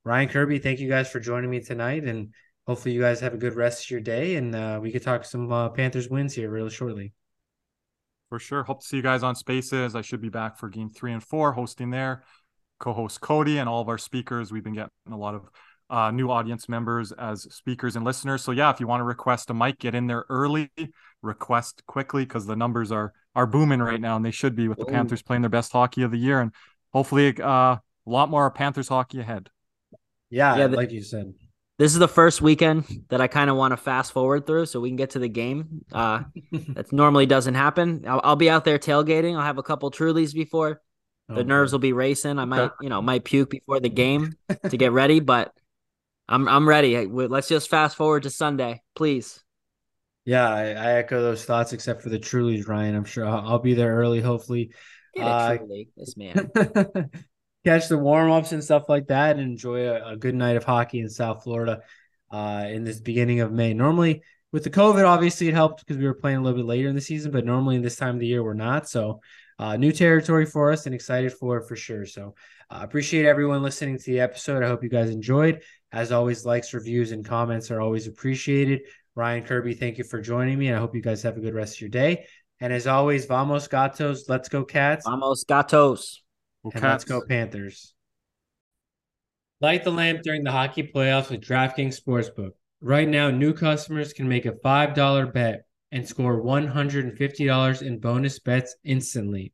Ryan 0.04 0.28
Kirby, 0.28 0.60
thank 0.60 0.82
you 0.82 0.90
guys 0.90 1.10
for 1.10 1.22
joining 1.22 1.50
me 1.50 1.62
tonight. 1.62 2.04
And 2.04 2.34
hopefully, 2.68 2.94
you 2.94 3.00
guys 3.00 3.22
have 3.22 3.34
a 3.34 3.38
good 3.38 3.56
rest 3.56 3.86
of 3.86 3.90
your 3.90 4.02
day. 4.02 4.36
And 4.36 4.54
uh, 4.54 4.80
we 4.82 4.92
could 4.92 5.02
talk 5.02 5.24
some 5.24 5.50
uh, 5.50 5.70
Panthers 5.70 6.10
wins 6.10 6.34
here 6.34 6.52
real 6.52 6.68
shortly. 6.68 7.14
For 8.28 8.38
sure. 8.38 8.64
Hope 8.64 8.82
to 8.82 8.86
see 8.86 8.98
you 8.98 9.02
guys 9.02 9.24
on 9.24 9.34
Spaces. 9.34 9.96
I 9.96 10.02
should 10.02 10.20
be 10.20 10.28
back 10.28 10.58
for 10.58 10.68
game 10.68 10.90
three 10.90 11.14
and 11.14 11.24
four, 11.24 11.54
hosting 11.54 11.90
there. 11.90 12.24
Co 12.82 12.92
host 12.92 13.22
Cody 13.22 13.60
and 13.60 13.70
all 13.70 13.82
of 13.82 13.88
our 13.88 13.98
speakers. 13.98 14.52
We've 14.52 14.62
been 14.64 14.74
getting 14.74 14.90
a 15.10 15.18
lot 15.18 15.36
of 15.36 15.50
uh, 15.90 16.12
new 16.12 16.30
audience 16.30 16.68
members 16.68 17.14
as 17.14 17.44
speakers 17.44 17.96
and 17.96 18.04
listeners. 18.04 18.44
So, 18.44 18.52
yeah, 18.52 18.70
if 18.72 18.82
you 18.82 18.88
want 18.88 19.00
to 19.00 19.06
request 19.06 19.50
a 19.52 19.54
mic, 19.54 19.80
get 19.80 19.96
in 19.96 20.08
there 20.08 20.26
early, 20.28 20.70
request 21.22 21.82
quickly 21.88 22.26
because 22.26 22.46
the 22.46 22.58
numbers 22.58 22.92
are 22.92 23.14
are 23.36 23.48
booming 23.48 23.80
right 23.80 24.02
now, 24.02 24.16
and 24.16 24.26
they 24.26 24.32
should 24.32 24.56
be 24.56 24.68
with 24.68 24.78
the 24.78 24.86
Ooh. 24.86 24.92
Panthers 24.92 25.22
playing 25.22 25.42
their 25.42 25.50
best 25.50 25.72
hockey 25.72 26.04
of 26.04 26.12
the 26.12 26.18
year, 26.18 26.40
and 26.40 26.52
hopefully 26.92 27.36
uh, 27.42 27.48
a 27.48 27.82
lot 28.06 28.30
more 28.30 28.50
Panthers 28.52 28.88
hockey 28.88 29.20
ahead. 29.20 29.50
Yeah, 30.30 30.58
yeah, 30.58 30.66
like 30.68 30.92
you 30.92 31.04
said. 31.04 31.34
This 31.78 31.94
is 31.94 32.00
the 32.00 32.08
first 32.08 32.42
weekend 32.42 32.86
that 33.10 33.22
I 33.22 33.28
kind 33.28 33.50
of 33.50 33.56
want 33.56 33.72
to 33.72 33.78
fast 33.78 34.12
forward 34.12 34.46
through 34.46 34.68
so 34.68 34.80
we 34.80 34.90
can 34.90 34.98
get 34.98 35.12
to 35.12 35.20
the 35.20 35.28
game. 35.28 35.84
Uh, 35.92 36.24
that 36.52 36.94
normally 36.94 37.26
doesn't 37.26 37.56
happen. 37.56 38.04
I'll, 38.08 38.22
I'll, 38.24 38.36
be 38.36 38.52
out 38.52 38.66
there 38.66 38.78
tailgating. 38.78 39.36
I'll 39.36 39.44
have 39.44 39.58
a 39.58 39.64
couple 39.64 39.90
Trulies 39.90 40.32
before. 40.34 40.80
The 41.28 41.36
okay. 41.36 41.44
nerves 41.44 41.72
will 41.72 41.80
be 41.80 41.94
racing. 41.94 42.38
I 42.38 42.46
might, 42.46 42.72
you 42.82 42.90
know, 42.90 43.02
might 43.02 43.24
puke 43.24 43.50
before 43.50 43.80
the 43.80 43.90
game 43.90 44.36
to 44.70 44.78
get 44.78 44.92
ready, 44.92 45.22
but 45.22 45.54
I'm 46.28 46.48
I'm 46.48 46.68
ready. 46.68 47.08
Let's 47.08 47.48
just 47.48 47.70
fast 47.70 47.96
forward 47.96 48.24
to 48.24 48.30
Sunday, 48.30 48.82
please. 48.96 49.42
Yeah, 50.32 50.50
I, 50.50 50.64
I, 50.70 50.92
echo 50.94 51.22
those 51.22 51.44
thoughts, 51.44 51.74
except 51.74 52.02
for 52.02 52.08
the 52.08 52.18
Trulies, 52.18 52.66
Ryan. 52.66 52.96
I'm 52.96 53.04
sure 53.04 53.26
I'll, 53.26 53.46
I'll 53.46 53.60
be 53.60 53.74
there 53.74 53.94
early. 53.94 54.22
Hopefully, 54.22 54.72
Get 55.14 55.28
uh, 55.28 55.58
truly, 55.58 55.90
this 55.98 56.16
man. 56.16 56.50
catch 57.66 57.90
the 57.90 57.98
warm 57.98 58.32
ups 58.32 58.54
and 58.54 58.64
stuff 58.64 58.86
like 58.88 59.08
that, 59.08 59.32
and 59.32 59.42
enjoy 59.42 59.90
a, 59.90 60.14
a, 60.14 60.16
good 60.16 60.34
night 60.34 60.56
of 60.56 60.64
hockey 60.64 61.02
in 61.02 61.10
South 61.10 61.44
Florida 61.44 61.82
uh, 62.32 62.66
in 62.70 62.86
this 62.86 63.02
beginning 63.02 63.42
of 63.42 63.52
May. 63.52 63.74
Normally, 63.74 64.22
with 64.54 64.64
the 64.64 64.70
COVID, 64.70 65.06
obviously 65.06 65.50
it 65.50 65.54
helped 65.54 65.86
because 65.86 65.98
we 65.98 66.06
were 66.06 66.14
playing 66.14 66.38
a 66.38 66.42
little 66.42 66.60
bit 66.60 66.66
later 66.66 66.88
in 66.88 66.96
the 66.96 67.02
season, 67.02 67.34
but 67.34 67.46
normally 67.46 67.76
in 67.76 67.82
this 67.82 67.98
time 67.98 68.16
of 68.16 68.22
the 68.22 68.28
year 68.28 68.42
we're 68.42 68.54
not. 68.54 68.88
So, 68.88 69.20
uh, 69.60 69.76
new 69.76 69.92
territory 69.92 70.46
for 70.46 70.72
us, 70.72 70.86
and 70.86 70.96
excited 70.96 71.34
for 71.34 71.58
it 71.58 71.68
for 71.68 71.76
sure. 71.76 72.06
So, 72.06 72.36
uh, 72.70 72.80
appreciate 72.82 73.26
everyone 73.26 73.64
listening 73.64 73.98
to 73.98 74.06
the 74.06 74.22
episode. 74.22 74.64
I 74.64 74.70
hope 74.70 74.82
you 74.82 74.90
guys 74.90 75.10
enjoyed. 75.10 75.62
As 75.92 76.14
always, 76.14 76.46
likes, 76.46 76.74
reviews, 76.74 77.12
and 77.12 77.26
comments 77.26 77.70
are 77.70 77.82
always 77.82 78.08
appreciated. 78.08 78.84
Ryan 79.16 79.44
Kirby, 79.44 79.74
thank 79.74 79.98
you 79.98 80.04
for 80.04 80.22
joining 80.22 80.58
me. 80.58 80.68
And 80.68 80.78
I 80.78 80.80
hope 80.80 80.96
you 80.96 81.02
guys 81.02 81.24
have 81.24 81.38
a 81.38 81.42
good 81.42 81.54
rest 81.54 81.76
of 81.76 81.82
your 81.82 81.90
day. 81.90 82.26
And 82.60 82.72
as 82.72 82.88
always, 82.88 83.26
vamos 83.26 83.68
gatos, 83.68 84.30
let's 84.30 84.48
go 84.48 84.64
cats. 84.64 85.06
Vamos 85.06 85.44
gatos. 85.44 86.22
And 86.64 86.74
cats. 86.74 86.84
let's 86.84 87.04
go 87.06 87.22
Panthers. 87.28 87.94
Light 89.60 89.84
the 89.84 89.92
lamp 89.92 90.22
during 90.22 90.44
the 90.44 90.52
hockey 90.52 90.84
playoffs 90.84 91.30
with 91.30 91.42
DraftKings 91.42 92.00
Sportsbook. 92.00 92.52
Right 92.82 93.08
now, 93.08 93.30
new 93.30 93.54
customers 93.54 94.14
can 94.14 94.28
make 94.28 94.46
a 94.46 94.54
$5 94.54 95.34
bet 95.34 95.66
and 95.92 96.08
score 96.08 96.42
$150 96.42 97.82
in 97.82 98.00
bonus 98.00 98.40
bets 98.40 98.76
instantly. 98.84 99.54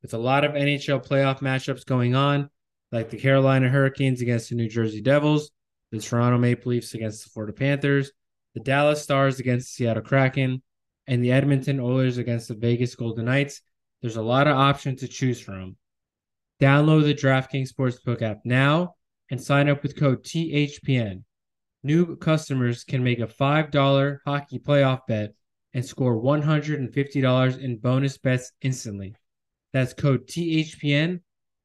With 0.00 0.14
a 0.14 0.18
lot 0.18 0.44
of 0.44 0.52
NHL 0.52 1.06
playoff 1.06 1.40
matchups 1.40 1.84
going 1.84 2.14
on, 2.14 2.48
like 2.92 3.10
the 3.10 3.18
Carolina 3.18 3.68
Hurricanes 3.68 4.20
against 4.20 4.50
the 4.50 4.56
New 4.56 4.68
Jersey 4.68 5.00
Devils, 5.00 5.50
the 5.90 6.00
Toronto 6.00 6.38
Maple 6.38 6.70
Leafs 6.70 6.94
against 6.94 7.24
the 7.24 7.30
Florida 7.30 7.52
Panthers, 7.52 8.12
the 8.54 8.60
Dallas 8.60 9.02
Stars 9.02 9.40
against 9.40 9.68
the 9.68 9.84
Seattle 9.84 10.02
Kraken, 10.02 10.62
and 11.06 11.22
the 11.22 11.32
Edmonton 11.32 11.80
Oilers 11.80 12.18
against 12.18 12.48
the 12.48 12.54
Vegas 12.54 12.94
Golden 12.94 13.24
Knights. 13.24 13.62
There's 14.00 14.16
a 14.16 14.22
lot 14.22 14.46
of 14.46 14.56
options 14.56 15.00
to 15.00 15.08
choose 15.08 15.40
from. 15.40 15.76
Download 16.60 17.04
the 17.04 17.14
DraftKings 17.14 17.72
Sportsbook 17.72 18.22
app 18.22 18.40
now 18.44 18.94
and 19.30 19.40
sign 19.40 19.68
up 19.68 19.82
with 19.82 19.98
code 19.98 20.22
THPN. 20.22 21.24
New 21.82 22.16
customers 22.16 22.84
can 22.84 23.02
make 23.02 23.18
a 23.18 23.26
$5 23.26 24.18
hockey 24.24 24.58
playoff 24.60 25.00
bet 25.08 25.34
and 25.74 25.84
score 25.84 26.16
$150 26.16 27.58
in 27.58 27.78
bonus 27.78 28.18
bets 28.18 28.52
instantly. 28.60 29.14
That's 29.72 29.94
code 29.94 30.28
THPN 30.28 31.20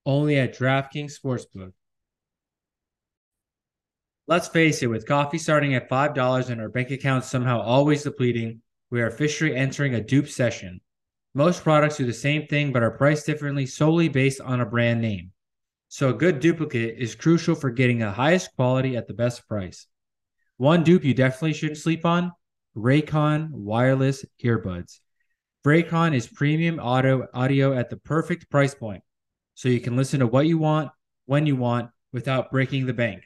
only 0.05 0.39
at 0.39 0.57
DraftKings 0.57 1.13
Sportsbook. 1.19 1.73
Let's 4.29 4.49
face 4.49 4.83
it, 4.83 4.87
with 4.87 5.05
coffee 5.05 5.37
starting 5.37 5.73
at 5.73 5.89
$5 5.89 6.49
and 6.49 6.59
our 6.59 6.67
bank 6.67 6.91
account 6.91 7.23
somehow 7.23 7.61
always 7.61 8.03
depleting, 8.03 8.61
we 8.91 9.01
are 9.01 9.07
officially 9.07 9.55
entering 9.55 9.95
a 9.95 10.01
dupe 10.01 10.27
session. 10.27 10.81
Most 11.33 11.63
products 11.63 11.95
do 11.95 12.05
the 12.05 12.11
same 12.11 12.45
thing 12.45 12.73
but 12.73 12.83
are 12.83 12.91
priced 12.91 13.25
differently 13.25 13.65
solely 13.65 14.09
based 14.09 14.41
on 14.41 14.59
a 14.59 14.65
brand 14.65 15.01
name. 15.01 15.31
So 15.87 16.09
a 16.09 16.13
good 16.13 16.41
duplicate 16.41 16.97
is 16.97 17.15
crucial 17.15 17.55
for 17.55 17.69
getting 17.69 17.99
the 17.99 18.11
highest 18.11 18.53
quality 18.57 18.97
at 18.97 19.07
the 19.07 19.13
best 19.13 19.47
price. 19.47 19.87
One 20.57 20.83
dupe 20.83 21.05
you 21.05 21.13
definitely 21.13 21.53
shouldn't 21.53 21.77
sleep 21.77 22.05
on 22.05 22.33
Raycon 22.75 23.49
wireless 23.51 24.25
earbuds. 24.43 24.99
Raycon 25.65 26.13
is 26.13 26.27
premium 26.27 26.81
audio 26.81 27.27
audio 27.33 27.71
at 27.77 27.89
the 27.89 27.97
perfect 27.97 28.49
price 28.49 28.75
point, 28.75 29.03
so 29.55 29.69
you 29.69 29.79
can 29.79 29.95
listen 29.95 30.19
to 30.19 30.27
what 30.27 30.47
you 30.47 30.57
want 30.57 30.91
when 31.27 31.45
you 31.45 31.55
want 31.55 31.91
without 32.11 32.51
breaking 32.51 32.87
the 32.87 32.93
bank. 32.93 33.23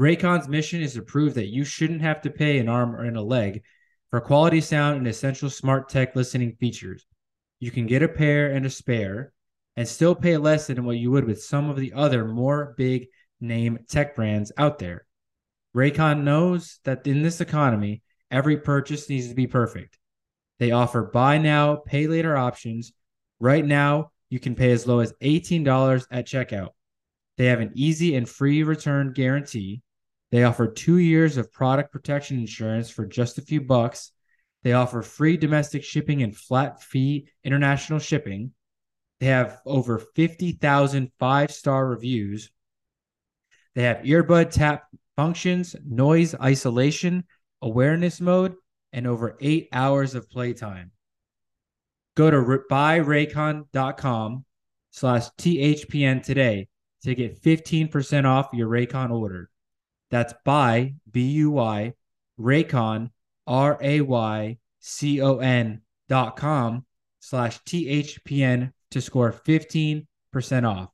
Raycon's 0.00 0.48
mission 0.48 0.80
is 0.80 0.94
to 0.94 1.02
prove 1.02 1.34
that 1.34 1.48
you 1.48 1.62
shouldn't 1.62 2.00
have 2.00 2.22
to 2.22 2.30
pay 2.30 2.58
an 2.58 2.70
arm 2.70 2.94
and 2.94 3.18
a 3.18 3.22
leg 3.22 3.62
for 4.08 4.18
quality 4.18 4.62
sound 4.62 4.96
and 4.96 5.06
essential 5.06 5.50
smart 5.50 5.90
tech 5.90 6.16
listening 6.16 6.56
features. 6.58 7.06
You 7.58 7.70
can 7.70 7.86
get 7.86 8.02
a 8.02 8.08
pair 8.08 8.50
and 8.50 8.64
a 8.64 8.70
spare 8.70 9.34
and 9.76 9.86
still 9.86 10.14
pay 10.14 10.38
less 10.38 10.68
than 10.68 10.86
what 10.86 10.96
you 10.96 11.10
would 11.10 11.26
with 11.26 11.42
some 11.42 11.68
of 11.68 11.76
the 11.76 11.92
other 11.92 12.24
more 12.24 12.72
big 12.78 13.08
name 13.42 13.80
tech 13.90 14.16
brands 14.16 14.50
out 14.56 14.78
there. 14.78 15.04
Raycon 15.76 16.22
knows 16.22 16.80
that 16.84 17.06
in 17.06 17.22
this 17.22 17.42
economy, 17.42 18.00
every 18.30 18.56
purchase 18.56 19.10
needs 19.10 19.28
to 19.28 19.34
be 19.34 19.46
perfect. 19.46 19.98
They 20.60 20.70
offer 20.70 21.02
buy 21.02 21.36
now, 21.36 21.76
pay 21.76 22.06
later 22.06 22.38
options. 22.38 22.94
Right 23.38 23.66
now, 23.66 24.12
you 24.30 24.40
can 24.40 24.54
pay 24.54 24.72
as 24.72 24.86
low 24.86 25.00
as 25.00 25.12
$18 25.22 26.06
at 26.10 26.26
checkout. 26.26 26.70
They 27.36 27.46
have 27.46 27.60
an 27.60 27.72
easy 27.74 28.16
and 28.16 28.26
free 28.26 28.62
return 28.62 29.12
guarantee. 29.12 29.82
They 30.30 30.44
offer 30.44 30.68
two 30.68 30.98
years 30.98 31.36
of 31.36 31.52
product 31.52 31.92
protection 31.92 32.38
insurance 32.38 32.88
for 32.88 33.04
just 33.04 33.38
a 33.38 33.42
few 33.42 33.60
bucks. 33.60 34.12
They 34.62 34.72
offer 34.72 35.02
free 35.02 35.36
domestic 35.36 35.82
shipping 35.82 36.22
and 36.22 36.36
flat 36.36 36.82
fee 36.82 37.28
international 37.42 37.98
shipping. 37.98 38.52
They 39.18 39.26
have 39.26 39.60
over 39.66 39.98
50,000 39.98 41.10
five 41.18 41.50
star 41.50 41.86
reviews. 41.86 42.50
They 43.74 43.82
have 43.82 43.98
earbud 43.98 44.50
tap 44.50 44.84
functions, 45.16 45.76
noise 45.84 46.34
isolation, 46.34 47.24
awareness 47.60 48.20
mode, 48.20 48.54
and 48.92 49.06
over 49.06 49.36
eight 49.40 49.68
hours 49.72 50.14
of 50.14 50.30
playtime. 50.30 50.92
Go 52.16 52.30
to 52.30 52.38
buyraycon.com 52.70 54.44
slash 54.90 55.28
THPN 55.38 56.22
today 56.22 56.68
to 57.02 57.14
get 57.14 57.42
15% 57.42 58.24
off 58.24 58.48
your 58.52 58.68
Raycon 58.68 59.10
order. 59.10 59.49
That's 60.10 60.34
buy, 60.44 60.94
B 61.10 61.22
U 61.30 61.50
Y, 61.52 61.94
Raycon, 62.38 63.10
R 63.46 63.78
A 63.80 64.00
Y 64.00 64.58
C 64.80 65.20
O 65.20 65.38
N 65.38 65.82
dot 66.08 66.36
com 66.36 66.84
slash 67.20 67.62
THPN 67.62 68.72
to 68.90 69.00
score 69.00 69.32
15% 69.32 70.06
off. 70.68 70.88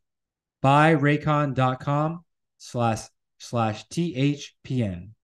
Buy 0.61 0.95
Raycon.com 0.95 2.25
slash 2.59 3.09
slash 3.39 3.89
THPN. 3.89 5.11